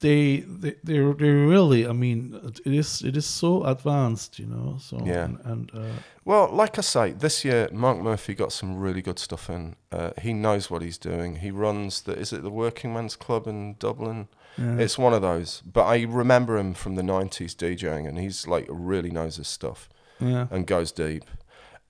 They, 0.00 0.40
they 0.40 0.76
they 0.82 0.98
they 1.12 1.28
really 1.28 1.86
I 1.86 1.92
mean 1.92 2.34
it 2.64 2.72
is 2.72 3.02
it 3.02 3.16
is 3.16 3.26
so 3.26 3.64
advanced 3.64 4.38
you 4.38 4.46
know 4.46 4.78
so 4.80 4.96
Yeah. 5.04 5.24
and, 5.24 5.38
and 5.44 5.70
uh, 5.74 5.92
Well, 6.24 6.48
like 6.50 6.78
I 6.78 6.80
say, 6.82 7.12
this 7.12 7.44
year 7.44 7.68
Mark 7.72 7.98
Murphy 7.98 8.34
got 8.34 8.52
some 8.52 8.78
really 8.78 9.02
good 9.02 9.18
stuff 9.18 9.50
in. 9.50 9.76
Uh, 9.92 10.12
he 10.22 10.32
knows 10.32 10.70
what 10.70 10.80
he's 10.82 10.98
doing. 10.98 11.36
He 11.36 11.50
runs 11.50 12.02
the 12.02 12.12
is 12.18 12.32
it 12.32 12.42
the 12.42 12.50
Working 12.50 12.94
Men's 12.94 13.16
Club 13.16 13.46
in 13.46 13.76
Dublin? 13.78 14.28
yeah. 14.58 14.78
It's 14.78 14.98
one 14.98 15.12
of 15.14 15.22
those. 15.22 15.62
But 15.64 15.84
I 15.84 16.02
remember 16.04 16.56
him 16.56 16.74
from 16.74 16.94
the 16.96 17.02
'90s 17.02 17.54
DJing, 17.54 18.08
and 18.08 18.18
he's 18.18 18.46
like 18.46 18.66
really 18.70 19.10
knows 19.10 19.36
his 19.36 19.48
stuff 19.48 19.88
yeah 20.18 20.46
and 20.50 20.66
goes 20.66 20.92
deep. 20.92 21.24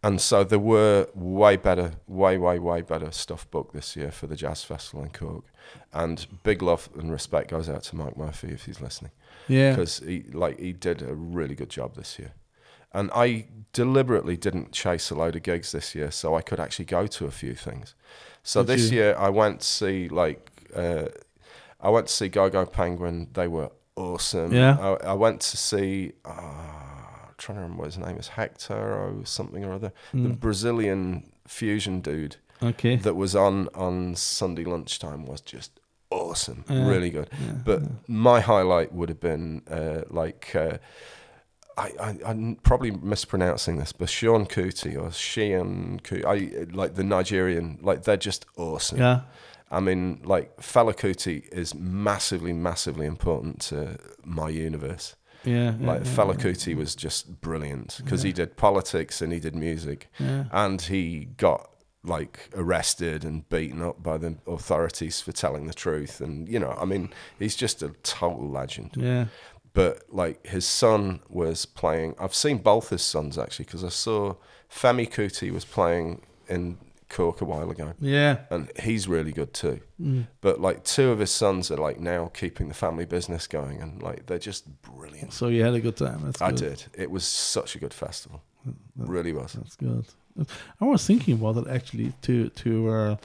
And 0.03 0.21
so 0.21 0.45
there 0.45 0.59
were 0.59 1.09
way 1.15 1.57
better, 1.57 1.93
way 2.07 2.39
way 2.39 2.59
way 2.59 2.81
better 2.83 3.11
stuff 3.13 3.51
booked 3.51 3.75
this 3.75 3.97
year 3.97 4.11
for 4.11 4.27
the 4.27 4.37
Jazz 4.37 4.65
Festival 4.65 5.05
in 5.05 5.11
Cork. 5.11 5.45
And 5.93 6.27
big 6.43 6.63
love 6.63 6.89
and 6.99 7.11
respect 7.11 7.51
goes 7.51 7.69
out 7.69 7.83
to 7.85 7.97
Mike 7.97 8.17
Murphy 8.17 8.49
if 8.49 8.65
he's 8.67 8.81
listening 8.81 9.11
yeah 9.49 9.71
because 9.71 9.99
he 10.01 10.23
like 10.33 10.61
he 10.61 10.73
did 10.73 11.03
a 11.03 11.15
really 11.15 11.55
good 11.55 11.71
job 11.71 11.95
this 11.97 12.19
year. 12.19 12.33
And 12.93 13.11
I 13.15 13.47
deliberately 13.73 14.37
didn't 14.37 14.73
chase 14.73 15.11
a 15.11 15.15
load 15.15 15.37
of 15.37 15.43
gigs 15.43 15.73
this 15.73 15.95
year 15.95 16.11
so 16.11 16.35
I 16.37 16.43
could 16.43 16.59
actually 16.61 16.85
go 16.87 17.07
to 17.07 17.27
a 17.27 17.31
few 17.31 17.55
things. 17.55 17.95
So 18.43 18.63
Did 18.63 18.69
this 18.79 18.91
you? 18.91 18.99
year 18.99 19.15
I 19.19 19.29
went 19.29 19.61
to 19.61 19.67
see 19.67 20.09
like 20.09 20.51
uh, 20.75 21.07
I 21.81 21.89
went 21.91 22.07
to 22.09 22.13
see 22.13 22.29
GoGo 22.29 22.67
Penguin. 22.67 23.29
They 23.33 23.49
were 23.49 23.71
awesome. 23.97 24.53
Yeah. 24.53 24.77
I, 24.79 25.09
I 25.11 25.13
went 25.15 25.41
to 25.41 25.57
see. 25.57 26.13
Uh, 26.25 26.31
I'm 26.31 27.35
trying 27.39 27.57
to 27.57 27.63
remember 27.63 27.83
what 27.83 27.87
his 27.95 27.99
name 27.99 28.17
is 28.19 28.29
Hector 28.29 28.75
or 28.75 29.25
something 29.25 29.65
or 29.65 29.73
other. 29.73 29.93
The 30.13 30.19
Mm. 30.19 30.41
Brazilian 30.41 31.33
fusion 31.47 32.01
dude 32.01 32.37
okay 32.63 32.97
that 32.97 33.15
was 33.17 33.35
on 33.37 33.69
on 33.75 34.15
Sunday 34.17 34.65
lunchtime 34.65 35.27
was 35.27 35.41
just 35.41 35.81
awesome, 36.11 36.65
Yeah. 36.69 36.89
really 36.89 37.11
good. 37.11 37.29
Yeah, 37.33 37.53
But 37.65 37.83
my 38.09 38.41
highlight 38.41 38.93
would 38.93 39.09
have 39.09 39.21
been 39.21 39.63
uh, 39.71 40.03
like 40.11 40.55
uh, 40.57 40.79
I, 41.79 41.93
I 42.01 42.17
I'm 42.27 42.57
probably 42.57 42.91
mispronouncing 42.91 43.79
this, 43.79 43.93
but 43.93 44.09
Sean 44.09 44.45
Kuti 44.47 44.97
or 45.01 45.11
Sheon 45.13 46.01
Kuti, 46.03 46.25
I 46.25 46.67
like 46.75 46.95
the 46.97 47.05
Nigerian, 47.05 47.79
like 47.81 48.03
they're 48.05 48.17
just 48.17 48.45
awesome. 48.57 48.99
yeah 48.99 49.21
I 49.73 49.79
mean, 49.79 50.21
like 50.25 50.57
Fela 50.57 50.95
Kuti 50.97 51.49
is 51.53 51.77
massively, 51.77 52.53
massively 52.53 53.07
important 53.07 53.61
to 53.69 53.99
my 54.25 54.49
universe. 54.49 55.15
Yeah, 55.45 55.75
yeah, 55.79 55.87
like 55.93 56.05
yeah, 56.05 56.11
Fela 56.11 56.67
yeah. 56.67 56.75
Was 56.75 56.97
just 56.97 57.41
brilliant 57.41 58.01
because 58.03 58.23
he 58.23 58.33
did 58.33 58.57
politics 58.57 59.23
and 59.23 59.33
he 59.33 59.39
did 59.39 59.55
music, 59.55 60.09
Yeah. 60.19 60.47
and 60.51 60.83
he 60.83 61.27
got 61.37 61.71
like 62.03 62.51
arrested 62.55 63.25
and 63.25 63.49
beaten 63.49 63.83
up 63.83 64.03
by 64.03 64.17
the 64.19 64.37
authorities 64.47 65.21
for 65.21 65.33
telling 65.33 65.67
the 65.67 65.75
truth, 65.75 66.21
and 66.21 66.49
you 66.49 66.59
know, 66.59 66.77
I 66.81 66.85
mean, 66.85 67.11
he's 67.39 67.57
just 67.57 67.83
a 67.83 67.91
total 68.03 68.49
legend. 68.49 68.93
Yeah. 68.97 69.27
But 69.73 70.03
like 70.11 70.45
his 70.47 70.67
son 70.67 71.21
was 71.29 71.65
playing. 71.67 72.15
I've 72.19 72.35
seen 72.35 72.59
both 72.59 72.89
his 72.91 73.03
sons 73.03 73.39
actually 73.39 73.67
because 73.67 73.85
I 73.85 73.89
saw 73.91 74.35
Femi 74.73 75.09
Kuti 75.09 75.53
was 75.53 75.65
playing 75.65 76.23
in 76.49 76.79
Cork 77.09 77.41
a 77.41 77.45
while 77.45 77.71
ago, 77.71 77.93
Yeah. 78.01 78.39
and 78.51 78.71
he's 78.81 79.07
really 79.07 79.33
good 79.33 79.53
too. 79.53 79.81
Mm. 80.01 80.27
But 80.41 80.61
like 80.61 80.85
two 80.85 81.11
of 81.11 81.19
his 81.19 81.31
sons 81.31 81.71
are 81.71 81.77
like 81.77 82.01
now 82.01 82.31
keeping 82.35 82.69
the 82.69 82.75
family 82.75 83.05
business 83.05 83.47
going, 83.47 83.81
and 83.83 84.03
like 84.03 84.27
they're 84.27 84.39
just 84.39 84.65
brilliant. 84.83 85.33
So 85.33 85.49
you 85.49 85.63
had 85.65 85.75
a 85.75 85.81
good 85.81 85.97
time. 85.97 86.23
That's 86.25 86.41
I 86.43 86.51
good. 86.51 86.59
did. 86.59 86.85
It 86.95 87.11
was 87.11 87.25
such 87.25 87.75
a 87.77 87.79
good 87.79 87.93
festival. 87.95 88.43
Really 88.97 89.33
was. 89.33 89.53
That's 89.55 89.77
good. 89.77 90.07
I 90.81 90.85
was 90.85 91.07
thinking 91.07 91.35
about 91.35 91.57
it 91.57 91.69
actually 91.69 92.13
to 92.23 92.49
to 92.63 92.89
uh, 92.89 93.17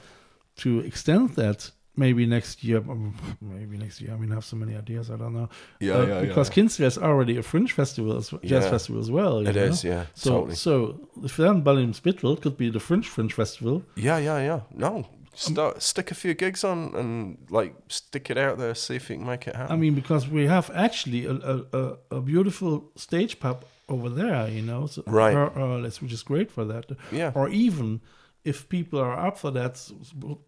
to 0.56 0.80
extend 0.80 1.30
that 1.36 1.70
maybe 1.96 2.26
next 2.26 2.62
year. 2.64 2.82
Maybe 3.40 3.76
next 3.78 4.00
year. 4.02 4.12
I 4.12 4.18
mean, 4.18 4.30
I 4.32 4.34
have 4.34 4.44
so 4.44 4.56
many 4.56 4.76
ideas. 4.76 5.10
I 5.10 5.16
don't 5.16 5.32
know. 5.32 5.48
Yeah, 5.80 5.94
Uh, 5.98 6.06
yeah, 6.06 6.20
Because 6.20 6.48
yeah. 6.48 6.54
Kinsale 6.54 6.86
is 6.86 6.98
already 6.98 7.38
a 7.38 7.42
fringe 7.42 7.72
festival, 7.72 8.16
as, 8.16 8.28
jazz 8.42 8.64
Yeah. 8.64 8.70
festival 8.70 9.00
as 9.00 9.10
well. 9.10 9.46
It 9.46 9.54
know? 9.56 9.62
is, 9.72 9.82
yeah, 9.84 10.04
So 10.14 10.30
totally. 10.30 10.54
so 10.56 11.00
if 11.24 11.36
then 11.36 11.62
Ballinspittle 11.62 12.32
it 12.36 12.42
could 12.42 12.56
be 12.58 12.70
the 12.70 12.80
fringe 12.80 13.08
fringe 13.08 13.32
festival. 13.34 13.82
Yeah, 13.94 14.18
yeah, 14.18 14.38
yeah. 14.44 14.60
No, 14.74 15.04
start 15.36 15.82
stick 15.82 16.10
a 16.10 16.14
few 16.14 16.34
gigs 16.34 16.64
on 16.64 16.94
and 16.94 17.38
like 17.50 17.74
stick 17.88 18.30
it 18.30 18.38
out 18.38 18.58
there. 18.58 18.74
See 18.74 18.96
if 18.96 19.10
you 19.10 19.16
can 19.16 19.26
make 19.26 19.46
it 19.46 19.54
happen. 19.56 19.72
I 19.72 19.76
mean, 19.76 19.94
because 19.94 20.28
we 20.28 20.46
have 20.46 20.70
actually 20.74 21.26
a, 21.26 21.34
a, 21.72 21.96
a, 22.10 22.20
beautiful 22.20 22.90
stage 22.96 23.38
pub 23.38 23.64
over 23.88 24.08
there, 24.08 24.48
you 24.48 24.62
know. 24.62 24.86
So, 24.86 25.02
Right. 25.06 25.34
Uh, 25.34 25.50
uh, 25.54 25.76
that's- 25.76 26.00
which 26.02 26.12
is 26.12 26.22
great 26.22 26.50
for 26.50 26.64
that. 26.64 26.86
Yeah. 27.12 27.32
Or 27.34 27.48
even 27.48 28.00
if 28.44 28.68
people 28.68 28.98
are 28.98 29.26
up 29.26 29.38
for 29.38 29.50
that, 29.52 29.74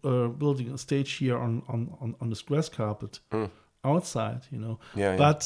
uh, 0.03 0.27
building 0.27 0.71
a 0.71 0.77
stage 0.77 1.11
here 1.13 1.37
on 1.37 1.63
on 1.67 1.95
on, 2.01 2.15
on 2.21 2.29
the 2.29 2.41
grass 2.47 2.69
carpet 2.69 3.19
outside, 3.83 4.41
you 4.51 4.59
know. 4.59 4.79
Yeah, 4.95 5.11
yeah. 5.11 5.41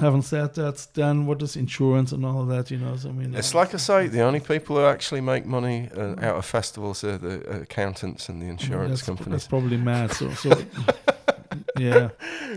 Having 0.00 0.22
said 0.22 0.54
that, 0.54 0.86
then 0.94 1.26
what 1.26 1.42
is 1.42 1.56
insurance 1.56 2.12
and 2.12 2.24
all 2.24 2.42
of 2.42 2.48
that, 2.48 2.70
you 2.70 2.78
know? 2.78 2.94
So 2.96 3.08
I 3.08 3.12
mean, 3.12 3.34
It's 3.34 3.52
uh, 3.52 3.58
like 3.58 3.74
I 3.74 3.78
say, 3.78 4.06
the 4.06 4.20
only 4.22 4.38
people 4.38 4.76
who 4.76 4.84
actually 4.84 5.20
make 5.20 5.44
money 5.44 5.88
uh, 5.96 6.14
out 6.20 6.36
of 6.36 6.44
festivals 6.46 7.02
are 7.02 7.18
the 7.18 7.62
accountants 7.62 8.28
and 8.28 8.40
the 8.40 8.44
mean, 8.46 8.52
insurance 8.52 8.90
that's, 9.00 9.02
companies. 9.02 9.32
That's 9.32 9.46
probably 9.48 9.76
mad. 9.76 10.12
So 10.12 10.30
so 10.34 10.50
yeah. 11.78 12.10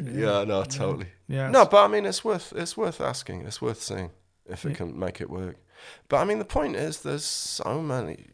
Yeah, 0.04 0.44
no, 0.44 0.64
totally. 0.66 1.08
Yeah. 1.28 1.50
No, 1.50 1.66
but 1.66 1.84
I 1.84 1.88
mean, 1.88 2.06
it's 2.06 2.24
worth 2.24 2.54
it's 2.56 2.78
worth 2.78 3.02
asking. 3.02 3.42
It's 3.48 3.60
worth 3.60 3.82
seeing 3.82 4.12
if 4.46 4.64
it 4.66 4.70
Yeah. 4.70 4.76
can 4.76 5.00
make 5.00 5.20
it 5.20 5.30
work. 5.30 5.56
But 6.10 6.18
I 6.18 6.26
mean, 6.26 6.38
the 6.38 6.46
point 6.46 6.76
is, 6.76 7.02
there's 7.02 7.26
so 7.26 7.82
many, 7.82 8.26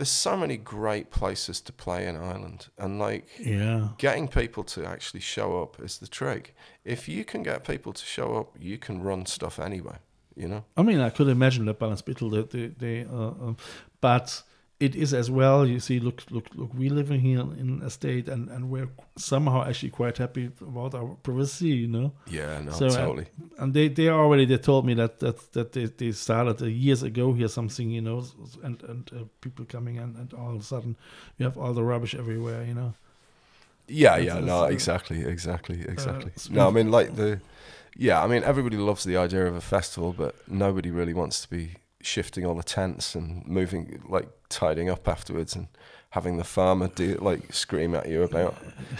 there's 0.00 0.08
so 0.30 0.34
many 0.34 0.56
great 0.56 1.10
places 1.10 1.60
to 1.60 1.72
play 1.72 2.06
in 2.08 2.16
Ireland, 2.16 2.68
and 2.78 2.98
like 2.98 3.28
Yeah. 3.38 3.88
getting 3.98 4.28
people 4.28 4.64
to 4.64 4.86
actually 4.86 5.20
show 5.20 5.62
up 5.62 5.78
is 5.78 5.98
the 5.98 6.08
trick. 6.08 6.54
If 6.84 7.06
you 7.06 7.22
can 7.24 7.42
get 7.42 7.66
people 7.66 7.92
to 7.92 8.04
show 8.04 8.36
up, 8.38 8.56
you 8.58 8.78
can 8.78 9.02
run 9.02 9.26
stuff 9.26 9.58
anyway. 9.60 9.98
You 10.34 10.48
know. 10.48 10.64
I 10.76 10.82
mean, 10.82 11.00
I 11.00 11.10
could 11.10 11.28
imagine 11.28 11.66
the 11.66 11.74
Ballinspittle, 11.74 12.30
the 12.30 12.42
the, 12.58 12.66
they 12.78 13.04
uh, 13.04 13.34
um, 13.44 13.56
but 14.00 14.42
it 14.80 14.94
is 14.94 15.12
as 15.14 15.30
well. 15.30 15.66
You 15.66 15.78
see, 15.80 16.00
look, 16.00 16.22
look, 16.30 16.46
look. 16.54 16.70
We 16.74 16.88
live 16.88 17.10
in 17.14 17.20
here 17.20 17.40
in 17.40 17.82
a 17.84 17.90
state, 17.90 18.28
and 18.32 18.48
and 18.50 18.70
we're 18.70 18.88
somehow 19.16 19.62
actually 19.68 19.90
quite 19.90 20.18
happy 20.18 20.50
about 20.60 20.94
our 20.94 21.16
privacy, 21.22 21.68
you 21.68 21.88
know. 21.88 22.12
Yeah, 22.26 22.60
no, 22.64 22.70
So, 22.72 22.86
uh, 22.86 22.90
totally. 22.96 23.26
and 23.58 23.74
they 23.74 23.88
they 23.88 24.08
already 24.08 24.46
they 24.46 24.58
told 24.58 24.84
me 24.86 24.94
that 24.94 25.18
that 25.18 25.52
that 25.52 25.72
they, 25.72 25.86
they 25.86 26.12
started 26.12 26.62
uh, 26.62 26.66
years 26.66 27.02
ago 27.02 27.32
here 27.34 27.48
something, 27.48 27.90
you 27.90 28.00
know, 28.02 28.24
and 28.62 28.82
and 28.88 29.10
uh, 29.14 29.24
people 29.40 29.64
coming 29.66 29.96
in, 29.96 30.16
and 30.16 30.32
all 30.34 30.54
of 30.54 30.60
a 30.60 30.64
sudden 30.64 30.96
you 31.38 31.44
have 31.46 31.58
all 31.60 31.74
the 31.74 31.82
rubbish 31.84 32.14
everywhere, 32.14 32.64
you 32.64 32.74
know. 32.74 32.92
Yeah, 33.92 34.10
That's- 34.18 34.26
yeah, 34.26 34.34
that's, 34.34 34.46
no, 34.46 34.62
uh, 34.64 34.68
exactly, 34.72 35.24
exactly, 35.24 35.80
exactly. 35.88 36.30
it's 36.36 36.48
no, 36.50 36.68
I 36.68 36.70
mean, 36.70 36.90
like 36.92 37.16
the, 37.16 37.40
yeah, 37.96 38.24
I 38.24 38.28
mean, 38.28 38.44
everybody 38.44 38.76
loves 38.76 39.02
the 39.04 39.16
idea 39.16 39.46
of 39.48 39.54
a 39.56 39.60
festival, 39.60 40.12
but 40.16 40.34
nobody 40.48 40.90
really 40.92 41.12
wants 41.14 41.40
to 41.42 41.48
be 41.50 41.74
shifting 42.02 42.44
all 42.46 42.54
the 42.54 42.62
tents 42.62 43.14
and 43.14 43.46
moving, 43.46 44.02
like 44.08 44.28
tidying 44.48 44.90
up 44.90 45.06
afterwards 45.08 45.54
and 45.54 45.68
having 46.10 46.38
the 46.38 46.44
farmer 46.44 46.88
do 46.88 47.16
like 47.20 47.52
scream 47.54 47.94
at 47.94 48.08
you 48.08 48.24
about 48.24 48.56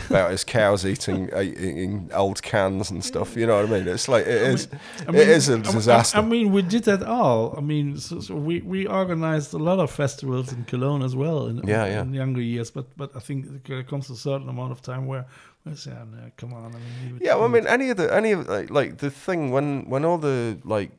about 0.08 0.30
his 0.30 0.44
cows 0.44 0.86
eating 0.86 1.28
eating 1.36 2.08
old 2.14 2.40
cans 2.42 2.90
and 2.90 3.04
stuff. 3.04 3.36
You 3.36 3.46
know 3.46 3.56
what 3.56 3.66
I 3.66 3.78
mean? 3.78 3.88
It's 3.88 4.08
like 4.08 4.26
it 4.26 4.42
is, 4.42 4.68
I 5.06 5.10
mean, 5.10 5.20
it 5.22 5.28
is 5.28 5.48
a 5.48 5.58
disaster. 5.58 6.18
I, 6.18 6.22
mean, 6.22 6.52
we 6.52 6.62
did 6.62 6.84
that 6.84 7.02
all. 7.02 7.54
I 7.56 7.60
mean, 7.60 7.96
so, 7.98 8.20
so 8.20 8.34
we 8.36 8.60
we 8.60 8.86
organized 8.86 9.52
a 9.54 9.58
lot 9.58 9.80
of 9.80 9.90
festivals 9.90 10.52
in 10.52 10.64
Cologne 10.64 11.02
as 11.02 11.16
well 11.16 11.48
in, 11.48 11.56
Yeah, 11.66 11.86
yeah. 11.86 12.02
in 12.02 12.14
younger 12.14 12.40
years. 12.40 12.70
But 12.70 12.86
but 12.96 13.10
I 13.16 13.20
think 13.20 13.66
there 13.66 13.82
comes 13.82 14.06
to 14.06 14.12
a 14.12 14.16
certain 14.16 14.48
amount 14.48 14.72
of 14.72 14.80
time 14.80 15.06
where 15.06 15.26
I 15.66 15.74
say, 15.74 15.92
ah, 15.92 16.02
"Oh, 16.02 16.04
no, 16.04 16.30
"Come 16.36 16.54
on, 16.54 16.64
I 16.64 16.78
mean." 16.78 17.18
Yeah, 17.20 17.34
well, 17.34 17.44
I 17.44 17.48
mean, 17.48 17.66
any 17.66 17.90
of 17.90 17.96
the 17.96 18.14
any 18.14 18.32
of 18.32 18.48
like, 18.48 18.70
like 18.70 18.98
the 18.98 19.10
thing 19.10 19.50
when 19.50 19.88
when 19.90 20.04
all 20.04 20.18
the 20.18 20.58
like 20.64 20.92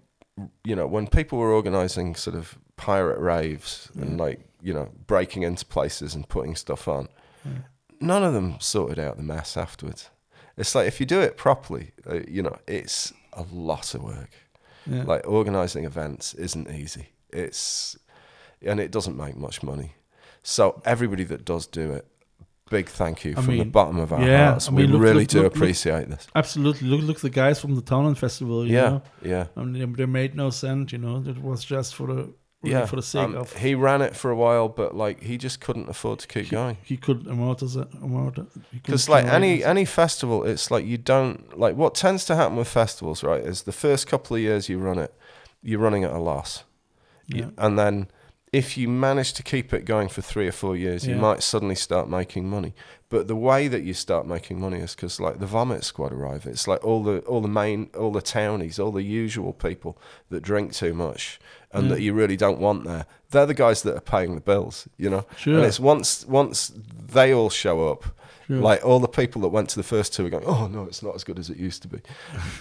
you 0.63 0.75
know 0.75 0.87
when 0.87 1.07
people 1.07 1.37
were 1.37 1.51
organizing 1.51 2.15
sort 2.15 2.35
of 2.35 2.57
pirate 2.77 3.19
raves 3.19 3.89
and 3.95 4.19
like 4.19 4.39
you 4.61 4.73
know 4.73 4.89
breaking 5.07 5.43
into 5.43 5.65
places 5.65 6.15
and 6.15 6.27
putting 6.27 6.55
stuff 6.55 6.87
on, 6.87 7.07
none 7.99 8.23
of 8.23 8.33
them 8.33 8.55
sorted 8.59 8.99
out 8.99 9.17
the 9.17 9.23
mess 9.23 9.55
afterwards. 9.55 10.09
It's 10.57 10.75
like 10.75 10.87
if 10.87 10.99
you 10.99 11.05
do 11.05 11.21
it 11.21 11.37
properly, 11.37 11.91
uh, 12.09 12.19
you 12.27 12.41
know, 12.41 12.57
it's 12.67 13.13
a 13.33 13.45
lot 13.51 13.93
of 13.95 14.03
work. 14.03 14.31
Yeah. 14.85 15.03
Like 15.03 15.27
organizing 15.27 15.85
events 15.85 16.33
isn't 16.33 16.69
easy. 16.69 17.09
It's 17.29 17.97
and 18.61 18.79
it 18.79 18.91
doesn't 18.91 19.17
make 19.17 19.37
much 19.37 19.63
money. 19.63 19.93
So 20.43 20.81
everybody 20.85 21.23
that 21.25 21.45
does 21.45 21.67
do 21.67 21.91
it, 21.91 22.07
big 22.71 22.87
thank 22.89 23.23
you 23.25 23.33
I 23.37 23.41
from 23.41 23.57
the 23.57 23.65
bottom 23.79 23.97
of 23.99 24.11
our 24.13 24.23
yeah, 24.25 24.51
hearts. 24.51 24.67
I 24.67 24.71
mean, 24.71 24.87
we 24.87 24.93
look- 24.93 25.01
really 25.07 25.19
look- 25.25 25.27
do 25.35 25.41
look- 25.43 25.55
appreciate 25.55 26.09
this. 26.09 26.27
Absolutely. 26.41 26.87
Look, 26.91 27.01
look, 27.07 27.19
the 27.19 27.29
guys 27.43 27.59
from 27.61 27.75
the 27.75 27.81
Townland 27.91 28.17
Festival. 28.17 28.65
You 28.65 28.73
Yeah, 28.77 28.89
know? 28.89 29.01
yeah. 29.33 29.45
I 29.57 29.63
mean, 29.63 29.95
they, 29.95 30.05
made 30.05 30.35
no 30.35 30.49
sense. 30.49 30.91
You 30.93 30.97
know, 31.05 31.15
it 31.33 31.37
was 31.49 31.63
just 31.63 31.93
for 31.95 32.07
the 32.13 32.21
yeah, 32.63 32.85
for 32.85 32.95
the 32.95 33.01
sake 33.01 33.23
um, 33.25 33.35
of 33.35 33.53
he 33.57 33.73
ran 33.75 34.01
it 34.07 34.15
for 34.15 34.29
a 34.31 34.35
while, 34.35 34.69
but 34.69 34.89
like 34.95 35.17
he 35.29 35.35
just 35.37 35.57
couldn't 35.65 35.89
afford 35.89 36.19
to 36.19 36.27
keep 36.27 36.49
going. 36.51 36.77
he 36.83 36.95
could 36.95 37.21
amortize 37.25 37.75
Because 38.71 39.09
like 39.09 39.25
any 39.25 39.63
any 39.63 39.85
festival, 39.85 40.43
it's 40.43 40.69
like 40.71 40.85
you 40.85 40.97
don't 40.97 41.57
like 41.57 41.75
what 41.75 41.95
tends 41.95 42.25
to 42.25 42.35
happen 42.35 42.55
with 42.57 42.67
festivals, 42.67 43.23
right? 43.23 43.41
Is 43.43 43.63
the 43.63 43.71
first 43.71 44.07
couple 44.07 44.35
of 44.35 44.41
years 44.41 44.69
you 44.69 44.77
run 44.79 44.99
it, 44.99 45.11
you're 45.63 45.79
running 45.79 46.03
at 46.03 46.11
a 46.11 46.19
loss, 46.19 46.63
You- 47.27 47.37
Yeah. 47.39 47.49
and 47.65 47.77
then 47.79 48.07
if 48.51 48.77
you 48.77 48.89
manage 48.89 49.31
to 49.33 49.43
keep 49.43 49.73
it 49.73 49.85
going 49.85 50.09
for 50.09 50.21
three 50.21 50.45
or 50.47 50.51
four 50.51 50.75
years, 50.75 51.07
you 51.07 51.15
might 51.15 51.41
suddenly 51.41 51.75
start 51.75 52.09
making 52.09 52.49
money. 52.49 52.73
But 53.07 53.27
the 53.27 53.35
way 53.35 53.69
that 53.69 53.83
you 53.83 53.93
start 53.93 54.27
making 54.27 54.59
money 54.59 54.79
is 54.79 54.93
because 54.93 55.21
like 55.21 55.39
the 55.39 55.45
vomit 55.45 55.85
squad 55.85 56.11
arrive. 56.11 56.45
It's 56.45 56.67
like 56.67 56.83
all 56.83 57.01
the 57.03 57.19
all 57.19 57.41
the 57.41 57.47
main 57.47 57.89
all 57.97 58.11
the 58.11 58.21
townies, 58.21 58.77
all 58.77 58.91
the 58.91 59.03
usual 59.03 59.53
people 59.53 59.97
that 60.29 60.41
drink 60.41 60.73
too 60.73 60.93
much 60.93 61.39
and 61.71 61.83
Yeah. 61.83 61.89
that 61.91 61.99
mm. 61.99 62.03
you 62.03 62.13
really 62.13 62.37
don't 62.37 62.59
want 62.59 62.83
there. 62.83 63.05
They're 63.29 63.45
the 63.45 63.53
guys 63.53 63.83
that 63.83 63.95
are 63.95 64.01
paying 64.01 64.35
the 64.35 64.41
bills, 64.41 64.87
you 64.97 65.09
know. 65.09 65.25
Sure. 65.37 65.55
And 65.55 65.65
it's 65.65 65.79
once 65.79 66.25
once 66.25 66.73
they 67.13 67.33
all 67.33 67.49
show 67.49 67.89
up, 67.89 68.03
Sure. 68.47 68.57
like 68.57 68.83
all 68.83 68.99
the 68.99 69.07
people 69.07 69.41
that 69.43 69.49
went 69.49 69.69
to 69.69 69.77
the 69.77 69.83
first 69.83 70.13
two 70.13 70.25
are 70.25 70.29
going, 70.29 70.45
oh 70.45 70.67
no, 70.67 70.83
it's 70.83 71.01
not 71.01 71.15
as 71.15 71.23
good 71.23 71.39
as 71.39 71.49
it 71.49 71.57
used 71.57 71.81
to 71.83 71.87
be. 71.87 71.99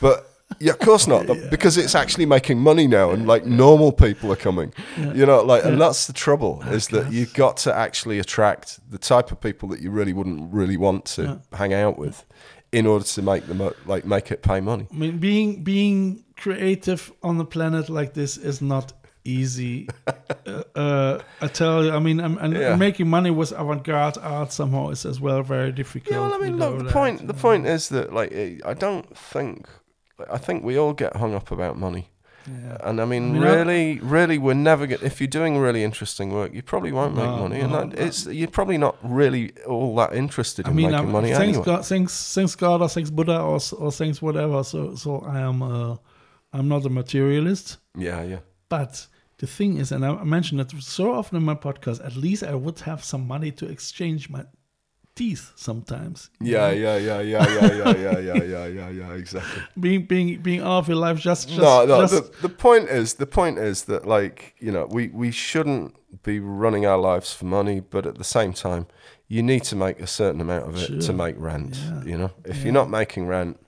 But 0.00 0.28
yeah, 0.58 0.72
of 0.72 0.78
course 0.78 1.06
not, 1.06 1.26
but 1.26 1.50
because 1.50 1.76
it's 1.76 1.94
actually 1.94 2.26
making 2.26 2.58
money 2.58 2.86
now, 2.86 3.10
and 3.10 3.26
like 3.26 3.46
normal 3.46 3.92
people 3.92 4.32
are 4.32 4.36
coming, 4.36 4.72
you 5.14 5.24
know, 5.26 5.42
like, 5.42 5.64
and 5.64 5.80
that's 5.80 6.06
the 6.06 6.12
trouble 6.12 6.62
is 6.68 6.88
that 6.88 7.12
you've 7.12 7.32
got 7.34 7.56
to 7.58 7.74
actually 7.74 8.18
attract 8.18 8.80
the 8.90 8.98
type 8.98 9.30
of 9.30 9.40
people 9.40 9.68
that 9.70 9.80
you 9.80 9.90
really 9.90 10.12
wouldn't 10.12 10.52
really 10.52 10.76
want 10.76 11.04
to 11.04 11.40
hang 11.52 11.72
out 11.72 11.98
with, 11.98 12.24
in 12.72 12.86
order 12.86 13.04
to 13.04 13.22
make 13.22 13.46
them 13.46 13.70
like 13.86 14.04
make 14.04 14.30
it 14.30 14.42
pay 14.42 14.60
money. 14.60 14.86
I 14.92 14.96
mean, 14.96 15.18
being 15.18 15.62
being 15.62 16.24
creative 16.36 17.12
on 17.22 17.38
the 17.38 17.44
planet 17.44 17.88
like 17.88 18.14
this 18.14 18.36
is 18.36 18.60
not 18.60 18.92
easy. 19.24 19.88
uh, 20.46 20.62
uh, 20.74 21.18
I 21.42 21.46
tell 21.48 21.84
you, 21.84 21.92
I 21.92 21.98
mean, 21.98 22.20
I'm, 22.20 22.38
and 22.38 22.54
Yeah. 22.54 22.76
making 22.76 23.08
money 23.08 23.30
with 23.30 23.52
avant-garde 23.52 24.18
art 24.18 24.52
somehow 24.52 24.88
is 24.90 25.04
as 25.04 25.20
well 25.20 25.42
very 25.42 25.72
difficult. 25.72 26.12
Yeah, 26.14 26.20
well, 26.20 26.34
I 26.34 26.38
mean, 26.38 26.56
look, 26.56 26.78
the 26.78 26.84
that, 26.84 26.92
point 26.92 27.26
the 27.26 27.34
uh, 27.34 27.36
point 27.36 27.66
is 27.66 27.88
that 27.90 28.12
like 28.12 28.32
I 28.64 28.74
don't 28.74 29.16
think 29.16 29.68
I 30.30 30.38
think 30.38 30.64
we 30.64 30.78
all 30.78 30.92
get 30.92 31.16
hung 31.16 31.34
up 31.34 31.50
about 31.50 31.76
money. 31.78 32.10
Yeah. 32.46 32.78
And 32.88 33.00
I 33.00 33.04
mean, 33.04 33.30
I 33.30 33.32
mean, 33.34 33.42
I- 33.42 33.54
really, 33.54 33.98
really, 34.00 34.38
we're 34.38 34.54
never 34.54 34.86
get. 34.86 35.02
If 35.02 35.20
you're 35.20 35.28
doing 35.28 35.58
really 35.58 35.84
interesting 35.84 36.32
work, 36.32 36.54
you 36.54 36.62
probably 36.62 36.90
won't 36.90 37.14
make 37.14 37.26
No, 37.26 37.36
money, 37.36 37.60
and 37.60 37.72
that, 37.74 37.88
no. 37.88 37.94
it's 38.06 38.26
you're 38.26 38.48
probably 38.48 38.78
not 38.78 38.96
really 39.02 39.52
all 39.66 39.94
that 39.96 40.14
interested 40.14 40.66
I 40.66 40.70
in 40.70 40.76
mean, 40.76 40.90
making 40.90 41.06
I'm, 41.06 41.12
money 41.12 41.28
thanks 41.32 41.58
anyway. 41.58 41.64
God, 41.64 41.84
thanks, 41.86 42.34
thanks 42.34 42.54
God, 42.56 42.80
or 42.80 42.88
thanks 42.88 43.10
Buddha, 43.10 43.40
or 43.40 43.58
or 43.78 43.92
thanks 43.92 44.22
whatever. 44.22 44.64
So, 44.64 44.94
so 44.94 45.20
I 45.20 45.38
am, 45.40 45.62
uh, 45.62 45.96
I'm 46.52 46.66
not 46.68 46.86
a 46.86 46.90
materialist. 46.90 47.76
Yeah, 47.94 48.22
yeah, 48.22 48.38
But 48.70 49.06
the 49.36 49.46
thing 49.46 49.76
is, 49.76 49.92
and 49.92 50.04
I 50.04 50.14
I 50.14 50.24
mentioned 50.24 50.60
it 50.62 50.72
so 50.82 51.12
often 51.12 51.36
in 51.36 51.44
my 51.44 51.54
podcast, 51.54 52.04
at 52.04 52.16
least 52.16 52.42
I 52.42 52.54
would 52.54 52.80
have 52.80 53.04
some 53.04 53.26
money 53.26 53.52
to 53.52 53.66
exchange 53.66 54.30
my 54.30 54.44
teeth 55.14 55.52
sometimes. 55.56 56.30
Yeah, 56.40 56.70
yeah, 56.70 56.96
yeah, 56.96 57.20
yeah, 57.20 57.46
yeah, 57.46 57.72
yeah, 57.72 57.96
yeah, 57.96 58.18
yeah, 58.18 58.42
yeah, 58.42 58.66
yeah, 58.66 58.88
yeah, 58.90 59.12
exactly. 59.14 59.62
Being 59.78 60.06
being 60.06 60.40
being 60.42 60.60
out 60.60 60.78
of 60.78 60.88
your 60.88 60.96
life 60.98 61.18
just 61.18 61.48
just 61.48 61.60
no, 61.60 61.84
no. 61.84 62.00
just 62.06 62.14
the, 62.14 62.42
the 62.42 62.48
point 62.48 62.88
is, 62.88 63.14
the 63.14 63.26
point 63.26 63.58
is 63.58 63.84
that 63.84 64.06
like 64.06 64.54
you 64.58 64.72
know, 64.72 64.86
we 64.90 65.08
we 65.08 65.30
shouldn't 65.30 65.94
be 66.22 66.40
running 66.40 66.86
our 66.86 66.98
lives 66.98 67.32
for 67.34 67.44
money, 67.46 67.80
but 67.80 68.06
at 68.06 68.16
the 68.18 68.24
same 68.24 68.52
time, 68.52 68.86
you 69.28 69.42
need 69.42 69.62
to 69.64 69.76
make 69.76 70.00
a 70.00 70.06
certain 70.06 70.40
amount 70.40 70.68
of 70.68 70.76
it 70.76 71.00
to 71.02 71.12
make 71.12 71.34
rent. 71.38 71.76
Yeah. 71.76 72.02
You 72.04 72.18
know, 72.18 72.30
if 72.44 72.58
Yeah. 72.58 72.64
you're 72.64 72.72
not 72.74 72.90
making 72.90 73.26
rent, 73.26 73.58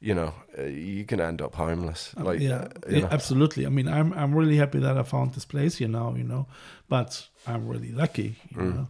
you 0.00 0.14
know, 0.14 0.34
uh, 0.58 0.62
you're 0.64 1.04
gonna 1.06 1.24
end 1.26 1.40
up 1.42 1.54
homeless. 1.54 2.14
Like, 2.16 2.40
yeah, 2.40 2.68
uh, 2.86 2.90
you 2.90 3.00
know. 3.02 3.08
absolutely. 3.10 3.66
I 3.66 3.68
mean, 3.70 3.88
I'm 3.88 4.12
I'm 4.12 4.34
really 4.34 4.56
happy 4.56 4.80
that 4.80 4.96
I 4.98 5.02
found 5.02 5.34
this 5.34 5.44
place 5.46 5.76
here 5.78 5.88
now, 5.88 6.14
you 6.16 6.24
know, 6.24 6.46
but 6.88 7.28
I'm 7.46 7.66
really 7.68 7.92
lucky, 7.92 8.36
you 8.50 8.56
Mm. 8.62 8.74
know. 8.74 8.88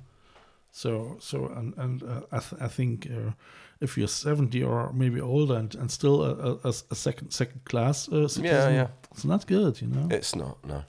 So 0.78 1.16
so 1.18 1.46
and 1.56 1.74
and 1.76 2.02
uh, 2.02 2.20
I 2.30 2.38
th- 2.38 2.62
I 2.62 2.68
think 2.68 3.08
uh, 3.10 3.32
if 3.80 3.96
you're 3.98 4.06
70 4.08 4.62
or 4.62 4.92
maybe 4.92 5.20
older 5.20 5.56
and, 5.56 5.74
and 5.74 5.90
still 5.90 6.22
a, 6.22 6.58
a- 6.64 6.68
a, 6.90 6.94
second 6.94 7.32
second 7.32 7.64
class 7.64 8.08
uh, 8.08 8.28
citizen, 8.28 8.44
yeah. 8.44 8.70
yeah. 8.70 8.86
it's 9.10 9.24
not 9.24 9.46
good, 9.46 9.80
you 9.80 9.88
know. 9.88 10.08
It's 10.16 10.36
not. 10.36 10.56
No, 10.64 10.84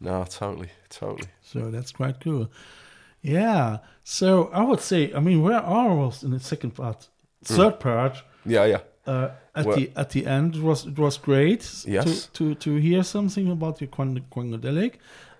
no, 0.00 0.24
totally, 0.24 0.68
totally. 0.90 1.28
So 1.40 1.70
that's 1.70 1.90
quite 1.90 2.20
cool. 2.20 2.50
Yeah. 3.22 3.78
So 4.04 4.50
I 4.52 4.62
would 4.62 4.80
say, 4.80 5.10
I 5.14 5.20
mean, 5.20 5.42
we're 5.42 5.64
almost 5.64 6.22
in 6.22 6.30
the 6.30 6.40
second 6.40 6.72
part, 6.74 7.08
third 7.44 7.80
part. 7.80 8.22
Yeah, 8.44 8.66
yeah. 8.66 8.80
Uh, 9.06 9.30
at 9.54 9.64
Well- 9.66 9.76
the 9.76 9.90
at 9.96 10.10
the 10.10 10.26
end, 10.26 10.54
it 10.56 10.62
was 10.62 10.86
it 10.86 10.98
was 10.98 11.18
great 11.18 11.84
Yes. 11.86 12.26
to, 12.34 12.54
to 12.54 12.54
to 12.54 12.76
hear 12.80 13.02
something 13.02 13.50
about 13.50 13.80
your 13.80 13.88
quang- 13.90 14.26
quangodelic, 14.30 14.98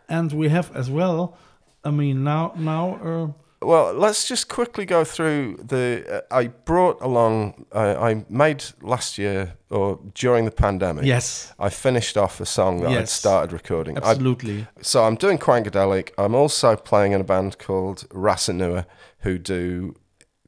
and 0.08 0.32
we 0.32 0.48
have 0.48 0.74
as 0.74 0.88
well. 0.88 1.36
I 1.84 1.90
mean, 1.90 2.24
now 2.24 2.52
now 2.56 2.98
uh, 3.04 3.32
Well, 3.60 3.92
let's 3.92 4.28
just 4.28 4.48
quickly 4.48 4.86
go 4.86 5.04
through 5.04 5.56
the. 5.56 6.24
Uh, 6.30 6.34
I 6.34 6.46
brought 6.46 7.00
along. 7.02 7.66
Uh, 7.72 7.96
I 7.98 8.24
made 8.28 8.64
last 8.82 9.18
year 9.18 9.54
or 9.68 9.98
during 10.14 10.44
the 10.44 10.50
pandemic. 10.50 11.04
yes, 11.04 11.52
I 11.58 11.68
finished 11.68 12.16
off 12.16 12.40
a 12.40 12.46
song 12.46 12.80
that 12.82 12.90
I'd 12.90 13.08
started 13.08 13.52
recording. 13.52 13.98
I, 13.98 14.10
absolutely. 14.10 14.66
so 14.80 15.04
I'm 15.04 15.16
doing 15.16 15.38
Quangadelic. 15.38 16.10
I'm 16.18 16.34
also 16.34 16.76
playing 16.76 17.12
in 17.12 17.20
a 17.20 17.24
band 17.24 17.58
called 17.58 18.06
Rasa 18.12 18.52
Nua, 18.52 18.86
who 19.20 19.38
do 19.38 19.96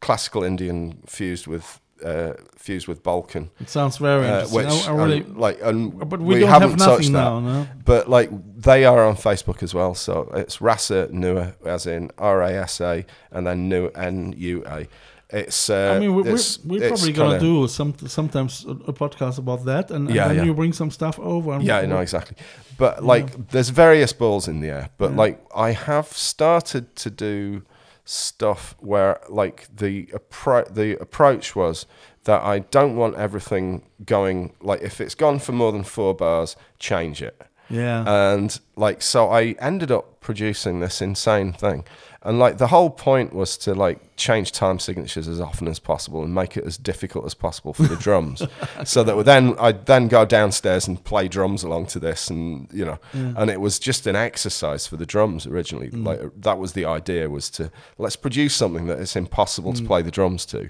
classical 0.01 0.45
Indian 0.45 1.03
fused 1.07 1.47
with 1.47 1.81
uh, 2.05 2.33
fused 2.57 2.89
with 2.89 3.03
Balkan. 3.03 3.51
It 3.61 3.69
sounds 3.71 3.99
very 3.99 4.27
Uh, 4.27 4.43
interesting. 4.43 4.57
which 4.57 4.89
I, 4.89 4.93
I 4.93 4.97
really, 4.97 5.21
um, 5.23 5.39
like, 5.39 5.59
and 5.63 6.09
but 6.09 6.21
we, 6.21 6.41
don't 6.41 6.49
have 6.49 6.63
haven't 6.63 6.79
touched 6.79 7.11
nothing 7.11 7.13
that. 7.13 7.23
now, 7.25 7.41
no. 7.41 7.67
But 7.85 8.09
like 8.09 8.31
they 8.63 8.85
are 8.85 9.05
on 9.07 9.17
Facebook 9.17 9.63
as 9.63 9.75
well, 9.75 9.95
so 9.95 10.31
it's 10.35 10.61
Rasa 10.61 11.09
Nua, 11.13 11.55
as 11.65 11.87
in 11.87 12.11
R 12.19 12.43
A 12.43 12.53
S 12.63 12.81
A, 12.81 13.05
and 13.31 13.47
then 13.47 13.69
Nu 13.69 13.89
N 13.95 14.35
U 14.37 14.63
A. 14.67 14.87
It's. 15.33 15.71
Uh, 15.71 15.95
I 15.97 15.99
mean, 16.01 16.15
we, 16.17 16.23
we're, 16.23 16.29
it's- 16.31 16.59
we're 16.65 16.83
it's 16.83 16.89
probably 16.89 17.13
gonna 17.13 17.39
kinda- 17.39 17.63
do 17.63 17.69
some 17.69 17.95
sometimes 18.07 18.65
a, 18.65 18.93
podcast 18.93 19.39
about 19.39 19.65
that, 19.65 19.91
and, 19.91 20.09
and 20.09 20.19
then 20.19 20.37
yeah. 20.37 20.43
you 20.43 20.55
bring 20.55 20.73
some 20.73 20.91
stuff 20.91 21.19
over. 21.21 21.53
And 21.53 21.63
Yeah, 21.63 21.87
no, 21.87 21.99
exactly. 22.01 22.37
But 22.77 23.05
like, 23.05 23.49
there's 23.51 23.69
various 23.71 24.13
balls 24.13 24.49
in 24.49 24.61
the 24.61 24.71
air. 24.71 24.89
But 24.99 25.11
Yeah. 25.11 25.17
like, 25.19 25.41
I 25.55 25.71
have 25.73 26.09
started 26.09 26.97
to 26.97 27.11
do 27.11 27.63
stuff 28.11 28.75
where 28.81 29.21
like 29.29 29.69
the 29.75 30.07
appro- 30.07 30.73
the 30.75 31.01
approach 31.01 31.55
was 31.55 31.87
that 32.25 32.43
I 32.43 32.59
don't 32.59 32.97
want 32.97 33.15
everything 33.17 33.83
going 34.05 34.53
like 34.61 34.83
if 34.83 35.01
it's 35.01 35.15
gone 35.15 35.39
for 35.39 35.53
more 35.53 35.71
than 35.71 35.85
four 35.85 36.15
bars, 36.15 36.57
change 36.79 37.23
it. 37.23 37.41
yeah, 37.69 38.03
and 38.33 38.59
like 38.75 39.01
so 39.01 39.29
i 39.31 39.55
ended 39.61 39.93
up 39.93 40.21
producing 40.21 40.81
this 40.81 41.01
insane 41.01 41.53
thing 41.53 41.85
and 42.23 42.39
like 42.39 42.59
the 42.59 42.67
whole 42.67 42.91
point 42.91 43.33
was 43.33 43.57
to 43.57 43.75
like 43.75 44.17
change 44.17 44.53
time 44.53 44.79
signatures 44.79 45.27
as 45.27 45.41
often 45.41 45.67
as 45.69 45.79
possible 45.79 46.23
and 46.23 46.35
make 46.35 46.57
it 46.57 46.65
as 46.65 46.77
difficult 46.77 47.25
as 47.25 47.33
possible 47.33 47.73
for 47.73 47.85
the 47.85 47.97
drums. 48.07 48.43
So 48.85 49.03
that 49.05 49.25
then 49.25 49.55
i'd 49.59 49.87
then 49.87 50.09
go 50.09 50.25
downstairs 50.27 50.87
and 50.87 51.03
play 51.03 51.29
drums 51.29 51.63
along 51.63 51.87
to 51.87 51.99
this 51.99 52.29
and 52.29 52.69
you 52.73 52.85
know 52.85 52.99
and 53.15 53.49
it 53.49 53.61
was 53.61 53.79
just 53.79 54.07
an 54.07 54.17
exercise 54.17 54.87
for 54.87 54.97
the 54.97 55.07
drums 55.07 55.47
originally. 55.47 55.91
Mm. 55.91 56.05
Like 56.05 56.21
that 56.37 56.59
was 56.59 56.75
the 56.75 56.85
idea 56.85 57.31
was 57.31 57.49
to 57.51 57.71
let's 57.97 58.17
produce 58.17 58.55
something 58.55 58.87
that 58.87 58.99
it's 58.99 59.17
impossible 59.17 59.73
to 59.73 59.83
mm. 59.83 59.87
play 59.87 60.03
the 60.03 60.11
drums 60.11 60.45
to 60.47 60.69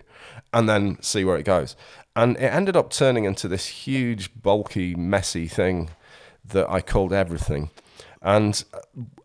and 0.53 0.69
then 0.69 1.01
see 1.03 1.25
where 1.25 1.37
it 1.37 1.45
goes. 1.45 1.77
And 2.17 2.37
it 2.37 2.53
ended 2.53 2.77
up 2.77 2.91
turning 2.91 3.25
into 3.25 3.49
this 3.49 3.67
huge 3.67 4.31
bulky 4.41 4.95
messy 4.95 5.47
thing 5.47 5.91
that 6.45 6.69
I 6.69 6.81
called 6.81 7.13
everything. 7.13 7.71
And 8.23 8.63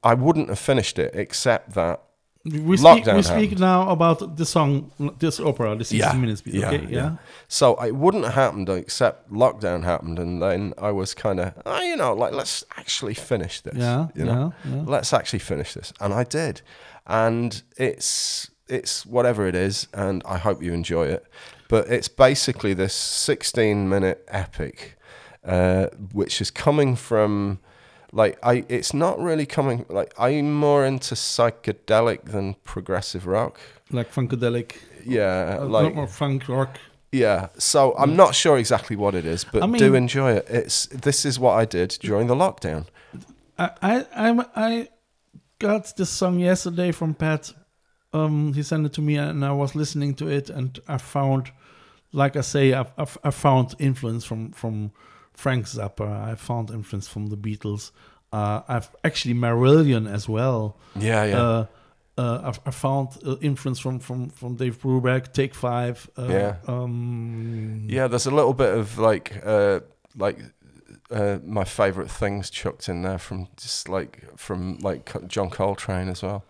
I 0.04 0.14
wouldn't 0.14 0.50
have 0.50 0.60
finished 0.60 1.00
it 1.00 1.12
except 1.16 1.74
that. 1.74 2.02
We 2.46 2.78
speak, 2.78 3.04
lockdown 3.06 3.16
we 3.16 3.22
speak 3.24 3.50
happened. 3.50 3.60
now 3.60 3.90
about 3.90 4.38
the 4.38 4.46
song, 4.46 4.92
this 5.18 5.40
opera, 5.40 5.76
the 5.76 5.84
60 5.84 6.18
minutes. 6.18 6.42
piece, 6.42 6.64
okay, 6.64 6.86
yeah. 6.90 7.18
So 7.48 7.76
it 7.84 7.96
wouldn't 7.96 8.24
have 8.24 8.36
happened 8.36 8.70
except 8.70 9.32
lockdown 9.32 9.84
happened. 9.84 10.20
And 10.20 10.42
then 10.42 10.74
I 10.78 10.92
was 10.92 11.14
kind 11.16 11.40
of, 11.40 11.54
oh, 11.66 11.82
you 11.82 11.96
know, 11.96 12.14
like, 12.14 12.34
let's 12.34 12.64
actually 12.78 13.16
finish 13.16 13.62
this. 13.62 13.76
Yeah, 13.78 14.08
You 14.14 14.26
know, 14.26 14.54
yeah, 14.64 14.76
yeah. 14.76 14.84
let's 14.86 15.12
actually 15.12 15.40
finish 15.40 15.74
this. 15.74 15.92
And 16.00 16.14
I 16.14 16.24
did. 16.24 16.62
And 17.08 17.64
it's, 17.78 18.52
it's 18.68 19.06
whatever 19.08 19.48
it 19.48 19.56
is. 19.56 19.88
And 19.94 20.22
I 20.26 20.38
hope 20.38 20.62
you 20.62 20.72
enjoy 20.72 21.08
it. 21.08 21.26
But 21.68 21.88
it's 21.88 22.08
basically 22.08 22.76
this 22.76 22.94
16 22.94 23.90
minute 23.90 24.24
epic, 24.28 24.98
uh, 25.44 25.88
which 26.14 26.42
is 26.42 26.52
coming 26.52 26.96
from 26.96 27.60
like 28.16 28.38
I 28.42 28.64
it's 28.70 28.94
not 28.94 29.20
really 29.20 29.46
coming 29.46 29.86
like 29.90 30.14
I'm 30.18 30.54
more 30.54 30.88
into 30.88 31.16
psychedelic 31.16 32.24
than 32.32 32.56
progressive 32.64 33.28
rock. 33.28 33.60
Like 33.92 34.12
funkadelic, 34.12 34.72
Yeah, 35.06 35.60
uh, 35.62 35.66
like 35.66 35.94
more 35.96 36.08
funk 36.08 36.48
rock. 36.48 36.80
yeah. 37.12 37.48
So 37.58 37.94
I'm 37.98 38.16
not 38.16 38.34
sure 38.34 38.58
exactly 38.58 38.96
what 38.96 39.14
it 39.16 39.26
is, 39.26 39.46
but 39.46 39.62
I 39.64 39.78
do 39.78 39.94
enjoy 39.96 40.32
it. 40.38 40.46
It's 40.50 40.88
this 40.88 41.26
is 41.26 41.38
what 41.40 41.54
I 41.62 41.66
did 41.66 41.98
during 42.02 42.28
the 42.28 42.36
lockdown. 42.36 42.86
I 43.58 43.70
I 44.16 44.46
I 44.56 44.88
got 45.60 45.96
this 45.98 46.10
song 46.10 46.40
yesterday 46.40 46.92
from 46.92 47.14
Pat. 47.14 47.54
Um, 48.14 48.54
he 48.54 48.64
sent 48.64 48.86
it 48.86 48.94
to 48.94 49.02
me, 49.02 49.18
and 49.18 49.44
I 49.44 49.52
was 49.52 49.76
listening 49.76 50.16
to 50.16 50.28
it, 50.28 50.50
and 50.50 50.80
I 50.88 50.98
found, 50.98 51.52
like 52.14 52.38
I 52.38 52.42
say, 52.42 52.74
I've, 52.74 52.92
I've, 52.98 53.18
I 53.26 53.32
found 53.32 53.76
influence 53.80 54.24
from 54.28 54.52
from 54.52 54.92
Frank 55.36 55.66
Zappa. 55.66 56.08
I 56.32 56.36
found 56.36 56.70
influence 56.72 57.08
from 57.08 57.28
the 57.28 57.38
Beatles. 57.38 57.92
Uh, 58.34 58.62
I've 58.68 58.90
actually 59.04 59.34
Marillion 59.36 60.12
as 60.12 60.28
well. 60.28 60.78
Yeah, 60.96 61.26
yeah. 61.26 61.40
Uh, 61.42 61.66
uh, 62.18 62.42
I've, 62.46 62.60
I 62.66 62.72
found 62.72 63.10
uh, 63.26 63.36
influence 63.42 63.80
from, 63.80 64.00
from, 64.00 64.30
from 64.30 64.56
Dave 64.56 64.82
Brubeck, 64.82 65.34
Take 65.34 65.54
Five. 65.54 66.10
Uh, 66.18 66.28
Yeah. 66.30 66.56
Um, 66.68 67.88
yeah, 67.90 68.08
there's 68.08 68.26
a 68.26 68.32
little 68.32 68.54
bit 68.54 68.74
of 68.74 68.98
like 68.98 69.42
uh 69.46 69.82
like 70.18 70.40
uh, 71.12 71.38
my 71.46 71.66
favorite 71.66 72.10
things 72.10 72.50
chucked 72.50 72.90
in 72.90 73.02
there 73.02 73.18
from 73.18 73.48
just 73.58 73.90
like 73.90 74.24
from 74.38 74.78
like 74.80 75.12
John 75.28 75.50
Coltrane 75.50 76.08
as 76.10 76.24
well. 76.24 76.44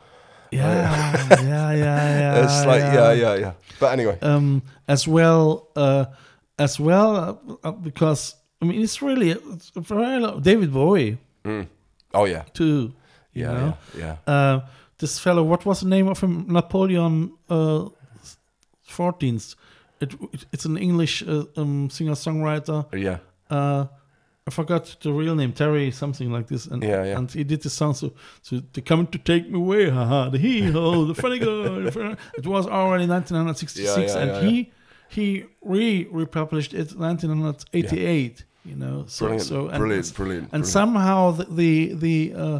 yeah, 0.52 1.28
yeah, 1.42 1.72
yeah, 1.72 1.74
yeah. 1.74 2.44
it's 2.44 2.66
like 2.66 2.82
yeah, 2.82 3.12
yeah, 3.12 3.36
yeah. 3.36 3.54
But 3.80 3.94
anyway, 3.94 4.18
um, 4.22 4.62
as 4.88 5.08
well 5.08 5.70
uh, 5.76 6.06
as 6.60 6.80
well 6.80 7.34
because 7.82 8.36
I 8.62 8.66
mean 8.66 8.82
it's 8.82 9.02
really 9.02 9.32
it's 9.32 9.72
a 9.76 9.82
very 9.82 10.42
David 10.42 10.72
Bowie 10.74 11.18
mm. 11.44 11.68
oh 12.14 12.26
yeah, 12.26 12.44
too. 12.54 12.94
You 13.34 13.42
yeah, 13.44 13.52
know? 13.54 13.78
yeah, 13.98 14.16
yeah. 14.28 14.34
Uh, 14.34 14.60
this 14.98 15.20
fellow, 15.20 15.44
what 15.44 15.66
was 15.66 15.82
the 15.82 15.88
name 15.90 16.08
of 16.08 16.22
him? 16.22 16.46
Napoleon 16.48 17.34
uh, 17.50 17.90
14th. 18.90 19.56
It, 20.00 20.14
it, 20.34 20.46
it's 20.54 20.66
an 20.66 20.78
English 20.78 21.24
uh, 21.24 21.44
um, 21.58 21.90
singer 21.90 22.14
songwriter. 22.16 22.86
Yeah, 22.94 23.18
Uh, 23.50 23.86
I 24.48 24.52
forgot 24.52 24.96
the 25.02 25.12
real 25.12 25.36
name, 25.36 25.54
Terry, 25.54 25.92
something 25.92 26.32
like 26.32 26.48
this. 26.48 26.68
And, 26.68 26.84
Yeah, 26.84 27.04
yeah. 27.04 27.18
and 27.18 27.32
he 27.32 27.44
did 27.44 27.62
the 27.64 27.70
song, 27.70 27.94
so, 27.94 28.14
so 28.42 28.62
they 28.74 28.82
come 28.82 29.08
to 29.08 29.18
take 29.18 29.50
me 29.50 29.58
away, 29.58 29.90
haha, 29.90 30.30
the 30.30 30.38
hee 30.38 30.62
ho, 30.72 31.06
the 31.06 31.16
funny 31.16 31.40
girl. 31.40 31.82
the 31.84 31.92
funny- 31.92 32.16
It 32.38 32.46
was 32.46 32.68
already 32.68 33.08
1966, 33.08 34.14
Yeah, 34.14 34.20
and 34.22 34.48
he 34.48 34.72
he 35.10 35.46
re 35.62 36.08
republished 36.12 36.74
it 36.74 36.92
in 36.92 37.00
1988. 37.00 38.46
You 38.64 38.76
know, 38.76 39.06
so 39.08 39.26
brilliant, 39.28 39.48
so 39.48 39.68
and, 39.68 39.78
brilliant, 39.78 40.16
brilliant. 40.16 40.44
and 40.44 40.50
brilliant. 40.50 40.68
somehow 40.68 41.32
the 41.32 41.46
the, 41.46 41.94
the 41.94 42.34
uh, 42.36 42.60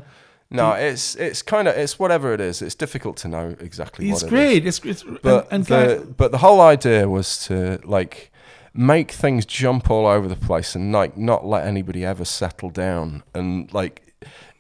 No, 0.52 0.74
it's 0.74 1.16
it's 1.16 1.42
kind 1.42 1.68
of 1.68 1.76
it's 1.76 1.98
whatever 1.98 2.34
it 2.34 2.42
is. 2.42 2.62
It's 2.62 2.76
difficult 2.76 3.18
to 3.18 3.28
know 3.28 3.56
exactly 3.60 4.10
it's 4.10 4.22
what 4.22 4.32
it 4.32 4.36
is. 4.36 4.40
great. 4.40 4.68
It's 4.68 4.80
it's 4.86 5.04
But 5.24 5.48
and, 5.52 5.54
and 5.54 5.66
the 5.66 6.14
but 6.16 6.32
the 6.32 6.38
whole 6.38 6.62
idea 6.62 7.10
was 7.10 7.44
to 7.48 7.80
like 7.84 8.32
make 8.74 9.12
things 9.12 9.46
jump 9.46 9.90
all 9.90 10.06
over 10.06 10.28
the 10.28 10.36
place 10.36 10.76
and 10.76 10.92
like 10.92 11.18
not 11.18 11.46
let 11.46 11.66
anybody 11.66 12.06
ever 12.06 12.26
settle 12.26 12.70
down 12.70 13.24
and 13.34 13.74
like 13.74 14.14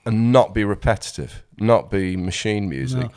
and 0.05 0.31
not 0.31 0.53
be 0.53 0.63
repetitive, 0.63 1.43
not 1.59 1.91
be 1.91 2.15
machine 2.15 2.69
music. 2.69 3.03
No. 3.03 3.11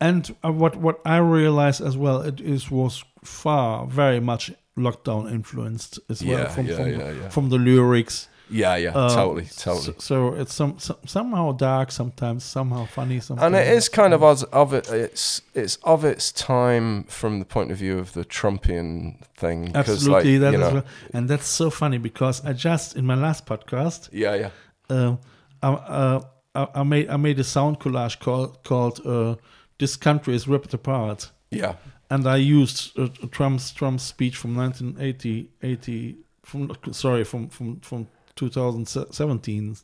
And 0.00 0.34
uh, 0.44 0.52
what 0.52 0.76
what 0.76 1.00
I 1.04 1.18
realized 1.18 1.80
as 1.86 1.96
well, 1.96 2.22
it 2.22 2.40
is 2.40 2.70
was 2.70 3.04
far 3.24 3.86
very 3.86 4.20
much 4.20 4.50
lockdown 4.76 5.30
influenced 5.30 5.98
as 6.08 6.22
well 6.24 6.38
Yeah, 6.38 6.48
from 6.48 6.66
yeah, 6.66 6.76
from, 6.76 6.88
yeah, 6.90 7.10
yeah. 7.10 7.28
from 7.28 7.48
the 7.50 7.58
lyrics. 7.58 8.28
Yeah, 8.52 8.74
yeah, 8.78 8.90
Uh, 8.96 9.14
totally, 9.14 9.44
So, 9.44 9.74
totally. 9.74 9.96
so 9.98 10.34
it's 10.34 10.52
some, 10.54 10.76
some 10.78 10.96
somehow 11.06 11.52
dark 11.52 11.92
sometimes, 11.92 12.42
somehow 12.42 12.86
funny 12.86 13.20
sometimes. 13.20 13.46
and 13.46 13.54
it 13.54 13.68
is 13.76 13.88
kind 13.88 14.12
of 14.12 14.22
of, 14.24 14.42
of 14.52 14.72
it. 14.74 14.88
It's 14.90 15.42
it's 15.54 15.76
of 15.84 16.04
its 16.04 16.32
time 16.32 17.04
from 17.04 17.38
the 17.38 17.44
point 17.44 17.70
of 17.70 17.78
view 17.78 17.98
of 18.00 18.12
the 18.12 18.24
Trumpian 18.24 19.14
thing. 19.36 19.70
absolutely 19.76 20.38
like, 20.38 20.52
that 20.52 20.58
know, 20.58 20.72
well- 20.74 20.84
and 21.14 21.28
that's 21.28 21.46
so 21.46 21.70
funny 21.70 21.98
because 21.98 22.44
I 22.44 22.52
just 22.52 22.96
in 22.96 23.04
my 23.06 23.14
last 23.14 23.46
podcast 23.46 24.08
Yeah, 24.12 24.34
yeah. 24.34 24.50
um, 24.88 25.18
I, 25.62 25.68
uh, 25.68 26.20
I, 26.54 26.66
I 26.80 26.82
made 26.82 27.08
I 27.08 27.16
made 27.18 27.38
a 27.40 27.44
sound 27.44 27.78
collage 27.78 28.18
called 28.18 28.64
called 28.64 29.00
uh, 29.06 29.34
"This 29.80 29.96
Country 29.96 30.34
is 30.34 30.46
Ripped 30.46 30.72
Apart," 30.74 31.30
Yeah, 31.50 31.74
and 32.08 32.26
I 32.26 32.36
used 32.36 32.98
uh, 32.98 33.08
Trump's 33.36 33.72
Trump's 33.72 34.04
speech 34.04 34.36
from 34.36 34.54
1980, 34.54 35.48
80, 35.62 36.16
from 36.44 36.70
sorry 36.92 37.24
from 37.24 37.48
from 37.48 37.80
from 37.80 38.06
2017, 38.36 39.76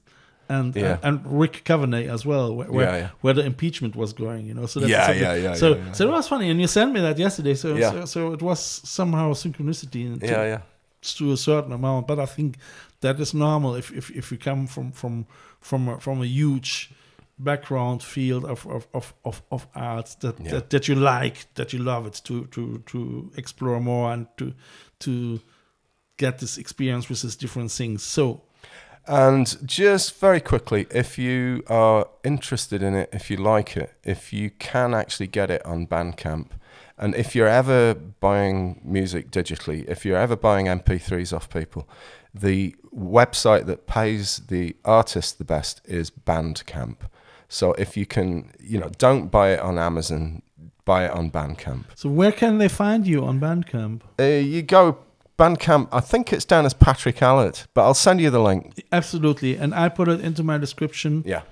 and 0.49 0.77
Yeah. 0.77 0.99
and 1.03 1.21
Rick 1.27 1.63
Kavanagh 1.65 2.09
as 2.15 2.25
well, 2.25 2.55
where 2.55 2.71
where, 2.71 2.87
Yeah, 2.91 2.97
yeah. 3.03 3.09
where 3.23 3.35
the 3.35 3.45
impeachment 3.45 3.97
was 3.97 4.13
going, 4.13 4.47
you 4.47 4.55
know. 4.55 4.67
So 4.67 4.81
that's 4.81 4.91
Yeah, 4.91 5.11
yeah, 5.13 5.35
yeah, 5.35 5.55
So 5.55 5.67
so 5.93 6.09
it 6.09 6.13
was 6.13 6.29
funny, 6.29 6.51
and 6.51 6.61
you 6.61 6.67
sent 6.69 6.93
me 6.93 7.01
that 7.01 7.19
yesterday. 7.19 7.55
So 7.55 7.69
so, 7.81 8.05
so 8.05 8.33
it 8.33 8.43
was 8.43 8.61
somehow 8.99 9.33
synchronicity. 9.35 10.21
to- 10.21 10.27
yeah, 10.27 10.45
yeah. 10.53 10.61
to 11.19 11.33
a 11.33 11.37
certain 11.37 11.73
amount, 11.73 12.07
but 12.07 12.19
I 12.19 12.27
think 12.27 12.57
that 13.01 13.21
is 13.21 13.33
normal 13.35 13.77
if 13.77 13.91
if, 13.93 14.11
if 14.11 14.33
you 14.33 14.39
come 14.39 14.67
from 14.67 14.93
from 14.93 15.27
from 15.61 15.89
a, 15.89 16.01
from 16.01 16.21
a 16.23 16.27
huge 16.27 16.91
background 17.39 18.03
field 18.03 18.45
of 18.45 18.67
of, 18.67 18.87
of, 18.93 19.13
of, 19.25 19.43
of 19.51 19.67
art 19.75 20.17
that, 20.21 20.41
Yeah. 20.41 20.51
that 20.53 20.71
that 20.71 20.89
you 20.89 20.95
like 20.95 21.47
that 21.55 21.73
you 21.73 21.79
love 21.83 22.07
it 22.07 22.21
to 22.25 22.47
to 22.47 22.79
to 22.87 23.31
explore 23.37 23.81
more 23.81 24.13
and 24.13 24.27
to 24.37 24.53
to 25.01 25.41
get 26.17 26.39
this 26.39 26.57
experience 26.59 27.09
with 27.11 27.23
these 27.23 27.37
different 27.37 27.71
things. 27.71 28.03
So 28.03 28.41
And 29.09 29.57
just 29.65 30.19
very 30.21 30.41
quickly, 30.41 30.87
if 30.91 31.19
you 31.19 31.63
are 31.69 32.07
interested 32.25 32.83
in 32.83 32.95
it, 32.95 33.09
if 33.13 33.31
you 33.31 33.37
like 33.37 33.77
it, 33.77 33.93
if 34.03 34.33
you 34.33 34.51
can 34.59 34.95
actually 34.95 35.29
get 35.29 35.51
it 35.51 35.65
on 35.65 35.87
Bandcamp, 35.87 36.49
and 36.99 37.15
if 37.15 37.35
you're 37.37 37.47
ever 37.47 37.95
buying 38.21 38.81
music 38.83 39.31
digitally, 39.31 39.85
if 39.89 40.05
you're 40.05 40.17
ever 40.19 40.37
buying 40.37 40.67
MP3s 40.67 41.33
off 41.33 41.49
people, 41.51 41.87
the 42.35 42.75
website 42.93 43.67
that 43.67 43.87
pays 43.87 44.39
the 44.49 44.75
artist 44.85 45.39
the 45.39 45.45
best 45.45 45.81
is 45.85 46.11
Bandcamp. 46.11 46.97
So 47.49 47.73
if 47.75 47.97
you 47.97 48.07
can, 48.07 48.51
you 48.61 48.79
know, 48.81 48.91
don't 48.99 49.29
buy 49.29 49.51
it 49.53 49.61
on 49.61 49.79
Amazon, 49.79 50.43
buy 50.85 51.05
it 51.07 51.11
on 51.11 51.31
Bandcamp. 51.31 51.85
so 51.95 52.09
where 52.09 52.33
can 52.33 52.59
they 52.59 52.69
find 52.69 53.07
you 53.07 53.25
on 53.25 53.41
Bandcamp? 53.41 54.03
Uh, 54.19 54.25
you 54.25 54.63
go 54.63 54.99
Bandcamp. 55.39 55.89
I 55.93 56.01
think 56.01 56.33
it's 56.33 56.45
down 56.45 56.65
as 56.65 56.75
Patrick 56.75 57.21
Allert, 57.23 57.67
but 57.75 57.83
I'll 57.83 57.95
send 57.95 58.21
you 58.21 58.31
the 58.31 58.41
link. 58.41 58.83
Absolutely, 58.93 59.57
and 59.57 59.75
I 59.75 59.89
put 59.89 60.09
it 60.09 60.21
into 60.21 60.43
my 60.43 60.59
description. 60.59 61.23
Yeah. 61.27 61.43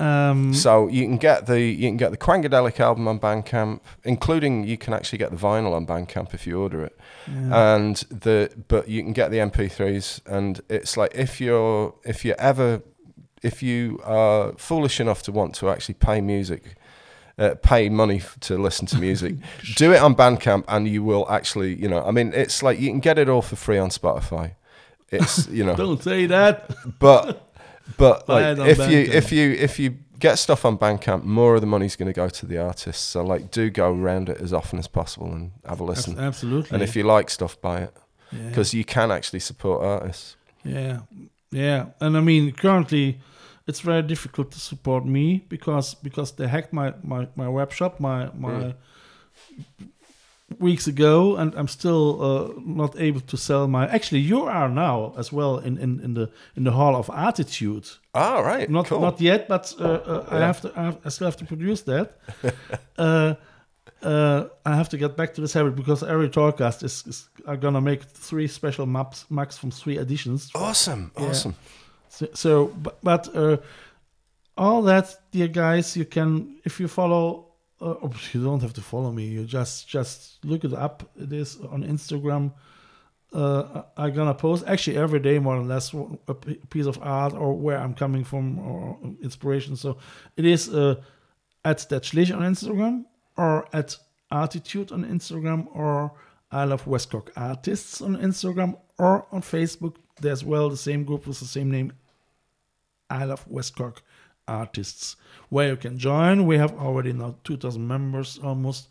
Um, 0.00 0.52
So 0.52 0.88
you 0.88 1.04
can 1.04 1.16
get 1.18 1.46
the 1.46 1.60
you 1.60 1.86
can 1.88 1.96
get 1.96 2.10
the 2.10 2.16
Quangadelic 2.16 2.80
album 2.80 3.06
on 3.06 3.20
Bandcamp, 3.20 3.80
including 4.02 4.64
you 4.64 4.76
can 4.76 4.92
actually 4.94 5.18
get 5.18 5.30
the 5.30 5.36
vinyl 5.36 5.72
on 5.74 5.86
Bandcamp 5.86 6.34
if 6.34 6.46
you 6.46 6.60
order 6.60 6.84
it, 6.84 6.98
and 7.26 7.96
the 8.10 8.50
but 8.68 8.88
you 8.88 9.02
can 9.02 9.12
get 9.12 9.30
the 9.30 9.38
MP3s, 9.38 10.20
and 10.26 10.60
it's 10.68 10.96
like 10.96 11.14
if 11.14 11.40
you're 11.40 11.94
if 12.04 12.24
you're 12.24 12.40
ever 12.40 12.82
if 13.42 13.62
you 13.62 14.00
are 14.04 14.52
foolish 14.56 15.00
enough 15.00 15.22
to 15.24 15.32
want 15.32 15.54
to 15.56 15.68
actually 15.70 15.94
pay 15.94 16.20
music. 16.20 16.74
Uh, 17.38 17.54
pay 17.62 17.88
money 17.88 18.16
f- 18.16 18.36
to 18.40 18.58
listen 18.58 18.86
to 18.86 18.98
music. 18.98 19.34
Do 19.76 19.90
it 19.94 20.02
on 20.02 20.14
Bandcamp, 20.14 20.64
and 20.68 20.86
you 20.86 21.02
will 21.02 21.26
actually, 21.30 21.74
you 21.74 21.88
know, 21.88 22.04
I 22.04 22.10
mean, 22.10 22.30
it's 22.34 22.62
like 22.62 22.78
you 22.78 22.90
can 22.90 23.00
get 23.00 23.18
it 23.18 23.26
all 23.28 23.40
for 23.40 23.56
free 23.56 23.78
on 23.78 23.88
Spotify. 23.88 24.52
It's, 25.10 25.48
you 25.58 25.64
know, 25.64 25.74
don't 25.74 26.02
say 26.02 26.26
that. 26.26 26.70
but 26.98 27.50
but 27.96 28.28
like 28.28 28.58
if 28.58 28.78
you 28.90 28.98
if 28.98 29.32
you 29.32 29.50
if 29.52 29.78
you 29.78 29.96
get 30.18 30.38
stuff 30.38 30.66
on 30.66 30.76
Bandcamp, 30.76 31.24
more 31.24 31.54
of 31.54 31.62
the 31.62 31.66
money's 31.66 31.96
going 31.96 32.06
to 32.06 32.12
go 32.12 32.28
to 32.28 32.46
the 32.46 32.58
artists. 32.58 33.02
So 33.02 33.24
like, 33.24 33.50
do 33.50 33.70
go 33.70 33.90
around 33.92 34.28
it 34.28 34.38
as 34.38 34.52
often 34.52 34.78
as 34.78 34.86
possible 34.86 35.32
and 35.32 35.52
have 35.66 35.80
a 35.80 35.84
listen. 35.84 36.18
Absolutely. 36.18 36.74
And 36.74 36.82
if 36.82 36.94
you 36.94 37.02
like 37.02 37.30
stuff, 37.30 37.58
buy 37.62 37.80
it 37.80 37.94
Yeah. 38.30 38.48
because 38.50 38.74
you 38.74 38.84
can 38.84 39.10
actually 39.10 39.40
support 39.40 39.82
artists. 39.82 40.36
Yeah, 40.64 41.00
yeah, 41.50 41.86
and 41.98 42.16
I 42.16 42.20
mean 42.20 42.52
currently, 42.52 43.18
it's 43.66 43.80
very 43.80 44.02
difficult 44.02 44.50
to 44.52 44.58
support 44.58 45.04
me 45.04 45.44
because 45.48 45.94
because 46.02 46.32
they 46.32 46.48
hacked 46.48 46.72
my 46.72 46.94
my 47.02 47.28
my 47.36 47.48
web 47.48 47.72
shop 47.72 48.00
my 48.00 48.30
my 48.34 48.74
weeks 50.58 50.86
ago, 50.86 51.36
and 51.36 51.54
I'm 51.54 51.68
still 51.68 52.22
uh, 52.22 52.60
not 52.64 52.94
able 53.00 53.20
to 53.20 53.36
sell 53.36 53.68
my. 53.68 53.86
Actually, 53.88 54.20
you 54.20 54.42
are 54.44 54.68
now 54.68 55.14
as 55.16 55.32
well 55.32 55.58
in 55.58 55.78
in 55.78 56.00
in 56.00 56.14
the 56.14 56.30
in 56.56 56.64
the 56.64 56.72
Hall 56.72 56.96
of 56.96 57.10
Artitude. 57.10 57.88
Ah, 58.14 58.40
right. 58.40 58.68
Not 58.70 58.86
cool. 58.86 59.00
not 59.00 59.20
yet, 59.20 59.48
but 59.48 59.74
uh, 59.80 59.84
uh, 59.84 60.26
I 60.30 60.38
have 60.38 60.60
to. 60.62 60.72
I, 60.76 60.84
have, 60.84 60.98
I 61.04 61.08
still 61.08 61.26
have 61.26 61.36
to 61.36 61.44
produce 61.44 61.82
that. 61.82 62.16
uh, 62.98 63.34
uh, 64.02 64.48
I 64.66 64.74
have 64.74 64.88
to 64.88 64.98
get 64.98 65.16
back 65.16 65.34
to 65.34 65.40
this 65.40 65.52
habit 65.52 65.76
because 65.76 66.02
every 66.02 66.28
talkcast 66.28 66.82
is, 66.82 67.04
is 67.06 67.28
are 67.46 67.56
gonna 67.56 67.80
make 67.80 68.02
three 68.02 68.48
special 68.48 68.86
maps 68.86 69.24
maps 69.30 69.58
from 69.58 69.70
three 69.70 69.98
editions. 69.98 70.50
awesome, 70.54 71.10
Yeah. 71.18 71.28
awesome. 71.28 71.54
So, 72.12 72.28
so 72.34 72.66
but, 73.02 73.34
uh, 73.34 73.56
all 74.56 74.82
that, 74.82 75.16
dear 75.30 75.48
guys, 75.48 75.96
you 75.96 76.04
can 76.04 76.60
if 76.64 76.78
you 76.78 76.88
follow. 76.88 77.48
Uh, 77.80 77.94
you 78.32 78.44
don't 78.44 78.60
have 78.62 78.74
to 78.74 78.82
follow 78.82 79.10
me. 79.10 79.24
You 79.24 79.44
just 79.44 79.88
just 79.88 80.44
look 80.44 80.62
it 80.64 80.74
up. 80.74 81.10
It 81.16 81.32
is 81.32 81.58
on 81.70 81.82
Instagram. 81.82 82.52
Uh, 83.32 83.82
I'm 83.96 84.12
gonna 84.12 84.34
post 84.34 84.64
actually 84.66 84.98
every 84.98 85.20
day 85.20 85.38
more 85.38 85.56
or 85.56 85.64
less 85.64 85.94
a 86.28 86.34
piece 86.34 86.86
of 86.86 86.98
art 87.02 87.32
or 87.32 87.54
where 87.54 87.78
I'm 87.78 87.94
coming 87.94 88.24
from 88.24 88.58
or 88.58 88.98
inspiration. 89.22 89.74
So 89.74 89.96
it 90.36 90.44
is 90.44 90.68
uh, 90.68 90.96
at 91.64 91.88
that 91.88 92.02
Schlich 92.02 92.30
on 92.30 92.42
Instagram 92.42 93.04
or 93.38 93.66
at 93.72 93.96
Artitude 94.30 94.92
on 94.92 95.04
Instagram 95.06 95.66
or 95.74 96.12
I 96.52 96.64
love 96.64 96.86
West 96.86 97.10
Cork 97.10 97.32
Artists 97.36 98.02
on 98.02 98.18
Instagram 98.18 98.76
or 98.98 99.26
on 99.32 99.40
Facebook. 99.40 99.96
There's 100.20 100.44
well 100.44 100.68
the 100.68 100.76
same 100.76 101.04
group 101.04 101.26
with 101.26 101.40
the 101.40 101.46
same 101.46 101.70
name 101.70 101.92
I 103.12 103.24
love 103.24 103.44
West 103.46 103.76
Cork 103.76 104.02
artists 104.48 105.16
where 105.50 105.68
you 105.68 105.76
can 105.76 105.98
join. 105.98 106.46
We 106.46 106.58
have 106.58 106.72
already 106.78 107.12
now 107.12 107.36
2,000 107.44 107.86
members 107.86 108.38
almost, 108.42 108.88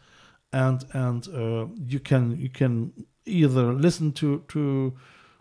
and 0.53 0.86
and 0.93 1.28
uh, 1.30 1.67
you 1.86 1.99
can 1.99 2.38
you 2.39 2.49
can 2.49 2.93
either 3.26 3.74
listen 3.74 4.11
to 4.13 4.43
to 4.49 4.93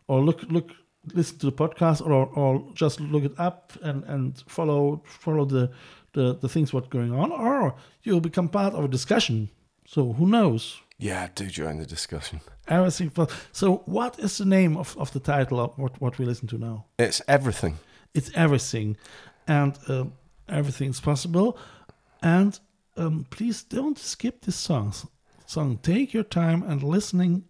or 0.09 0.21
look 0.21 0.43
look 0.45 0.71
listen 1.15 1.39
to 1.39 1.47
the 1.47 1.53
podcast 1.53 2.01
or 2.07 2.27
or 2.35 2.73
just 2.75 3.01
look 3.01 3.25
it 3.25 3.39
up 3.39 3.73
and 3.83 4.05
and 4.05 4.43
follow 4.47 5.03
follow 5.05 5.45
the 5.45 5.71
the, 6.13 6.35
the 6.41 6.49
things 6.49 6.73
what's 6.73 6.89
going 6.89 7.13
on 7.13 7.31
or 7.31 7.75
you'll 8.03 8.21
become 8.21 8.49
part 8.49 8.75
of 8.75 8.85
a 8.85 8.89
discussion. 8.89 9.49
So 9.87 10.13
who 10.13 10.27
knows? 10.27 10.81
Yeah, 10.99 11.29
do 11.35 11.47
join 11.47 11.79
the 11.79 11.87
discussion. 11.87 12.41
Everything. 12.69 13.11
So 13.53 13.83
what 13.87 14.19
is 14.19 14.39
the 14.39 14.45
name 14.45 14.77
of, 14.77 14.97
of 14.99 15.13
the 15.13 15.21
title 15.21 15.61
of 15.61 15.79
what, 15.79 16.01
what 16.01 16.19
we 16.19 16.25
listen 16.25 16.47
to 16.49 16.59
now? 16.59 16.85
It's 16.99 17.23
everything. 17.27 17.79
It's 18.15 18.31
everything. 18.35 18.97
And 19.47 19.79
um, 19.89 20.13
everything's 20.49 21.01
possible. 21.01 21.59
And 22.23 22.59
um, 22.97 23.27
please 23.31 23.63
don't 23.63 23.99
skip 23.99 24.43
this 24.45 24.57
song. 24.57 24.95
Song. 25.47 25.79
Take 25.83 26.15
your 26.15 26.25
time 26.25 26.63
and 26.63 26.83
listening 26.83 27.45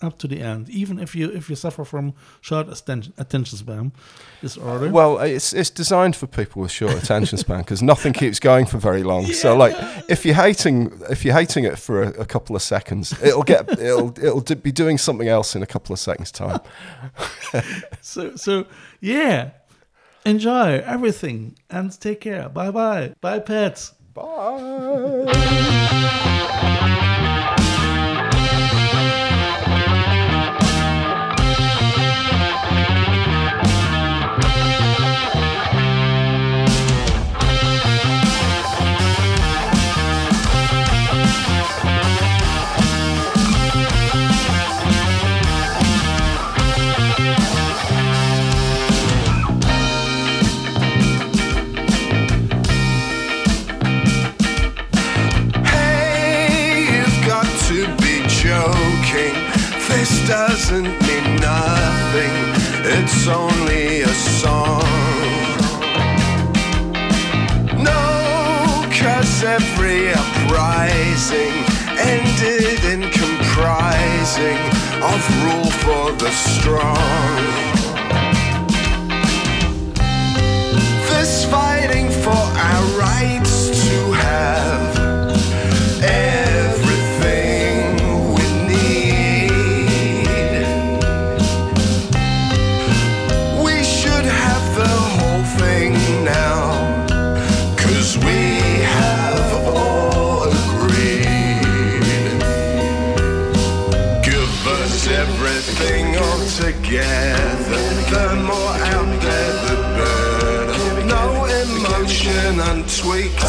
up 0.00 0.16
to 0.16 0.28
the 0.28 0.40
end 0.40 0.68
even 0.70 1.00
if 1.00 1.16
you 1.16 1.28
if 1.28 1.50
you 1.50 1.56
suffer 1.56 1.84
from 1.84 2.14
short 2.40 2.68
attention, 2.68 3.12
attention 3.18 3.58
span. 3.58 3.92
Disorder 4.40 4.90
Well, 4.90 5.18
it's 5.18 5.52
it's 5.52 5.70
designed 5.70 6.14
for 6.14 6.28
people 6.28 6.62
with 6.62 6.70
short 6.70 6.94
attention 6.94 7.36
span 7.38 7.60
because 7.60 7.82
nothing 7.82 8.12
keeps 8.12 8.38
going 8.38 8.66
for 8.66 8.78
very 8.78 9.02
long. 9.02 9.26
So 9.38 9.56
like, 9.56 9.76
if 10.08 10.24
you're 10.24 10.34
hating 10.34 11.00
if 11.10 11.24
you're 11.24 11.34
hating 11.34 11.64
it 11.64 11.78
for 11.78 12.02
a, 12.02 12.08
a 12.20 12.24
couple 12.24 12.56
of 12.56 12.62
seconds, 12.62 13.12
it'll 13.22 13.42
get 13.42 13.68
it'll 13.80 14.16
it'll 14.18 14.40
d- 14.40 14.54
be 14.54 14.72
doing 14.72 14.98
something 14.98 15.28
else 15.28 15.56
in 15.56 15.62
a 15.62 15.66
couple 15.66 15.92
of 15.92 15.98
seconds 15.98 16.32
time. 16.32 16.60
so 18.00 18.36
so 18.36 18.66
yeah 19.00 19.50
enjoy 20.28 20.78
everything 20.86 21.56
and 21.70 21.98
take 22.00 22.20
care. 22.20 22.48
Bye 22.48 22.70
bye 22.70 23.14
bye 23.20 23.40
pets. 23.40 23.94
Bye. 24.14 25.24
doesn't 60.28 60.84
mean 60.84 61.36
nothing, 61.36 62.34
it's 62.84 63.26
only 63.26 64.02
a 64.02 64.08
song. 64.08 64.84
No, 67.82 68.84
cause 68.92 69.42
every 69.42 70.12
uprising 70.12 71.54
ended 71.96 72.84
in 72.92 73.10
comprising 73.10 74.60
of 75.00 75.20
rule 75.44 75.70
for 75.80 76.12
the 76.22 76.30
strong. 76.30 77.38
This 81.08 81.46
fighting 81.46 82.10
for 82.10 82.44
our 82.68 82.84
rights 82.98 83.17
all 106.88 106.94
together. 106.94 107.98
The 108.10 108.34
more 108.46 108.76
out 108.96 109.20
there, 109.20 109.52
the 109.66 109.76
better. 109.98 111.04
No 111.06 111.44
emotion 111.44 112.60
untweaked. 112.60 113.42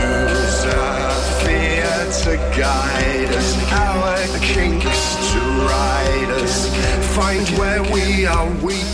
Use 0.00 0.64
our 0.64 1.12
fear 1.42 1.94
to 2.24 2.36
guide 2.58 3.32
us, 3.34 3.72
our 3.72 4.38
kinks 4.38 5.32
to 5.32 5.40
ride 5.68 6.30
us. 6.42 6.56
Find 7.14 7.48
where 7.58 7.82
we 7.82 8.26
are 8.26 8.48
weak. 8.64 8.91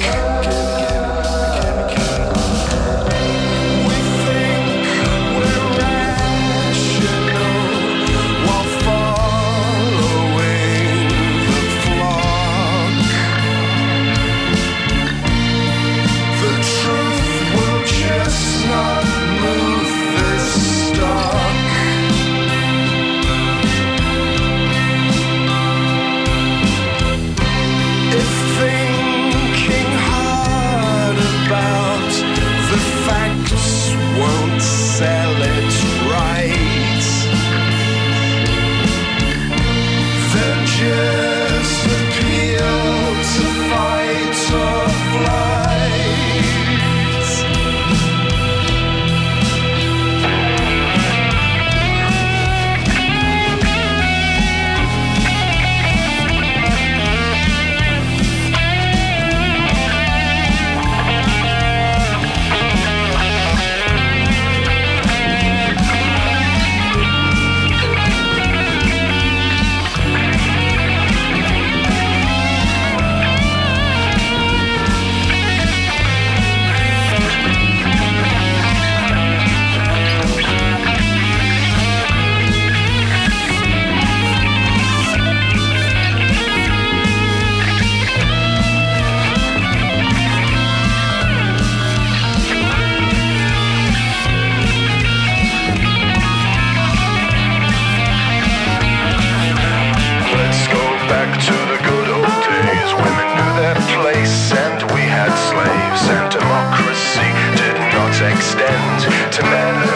to 109.38 109.44
bed. 109.44 109.87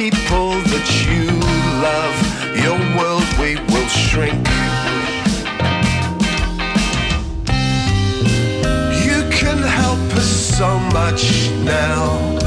people 0.00 0.52
that 0.72 0.88
you 1.04 1.26
love, 1.84 2.16
your 2.56 2.78
world 2.96 3.22
we 3.38 3.56
will 3.70 3.88
shrink. 3.88 4.48
You 9.04 9.20
can 9.28 9.58
help 9.58 10.00
us 10.16 10.56
so 10.56 10.78
much 10.94 11.50
now. 11.66 12.39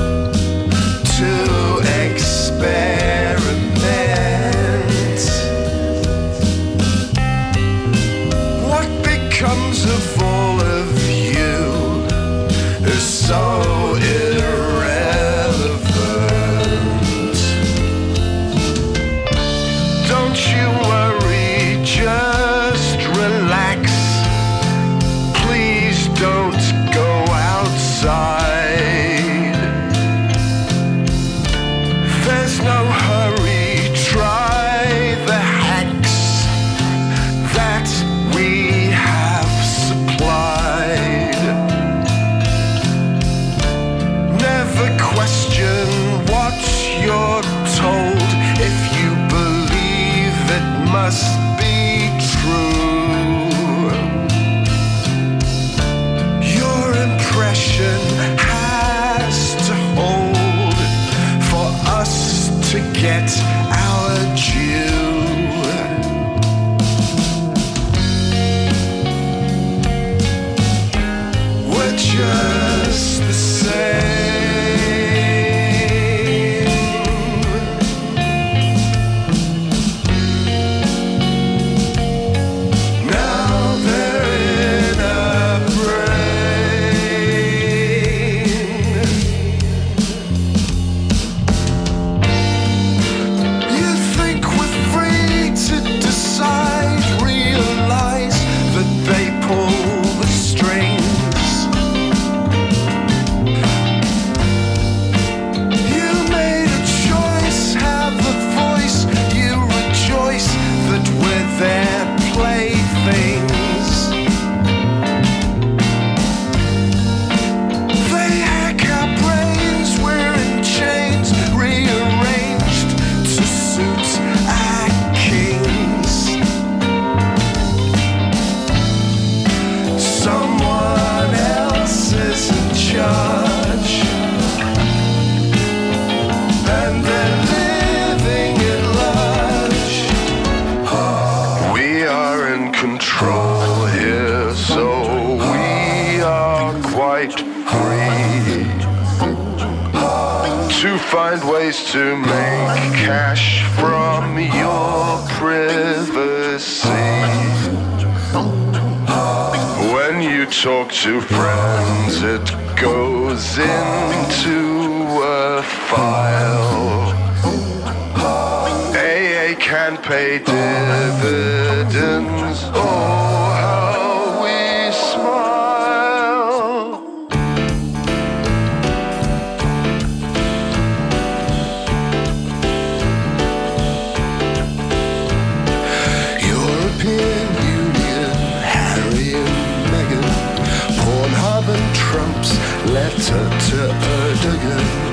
again 194.45 195.12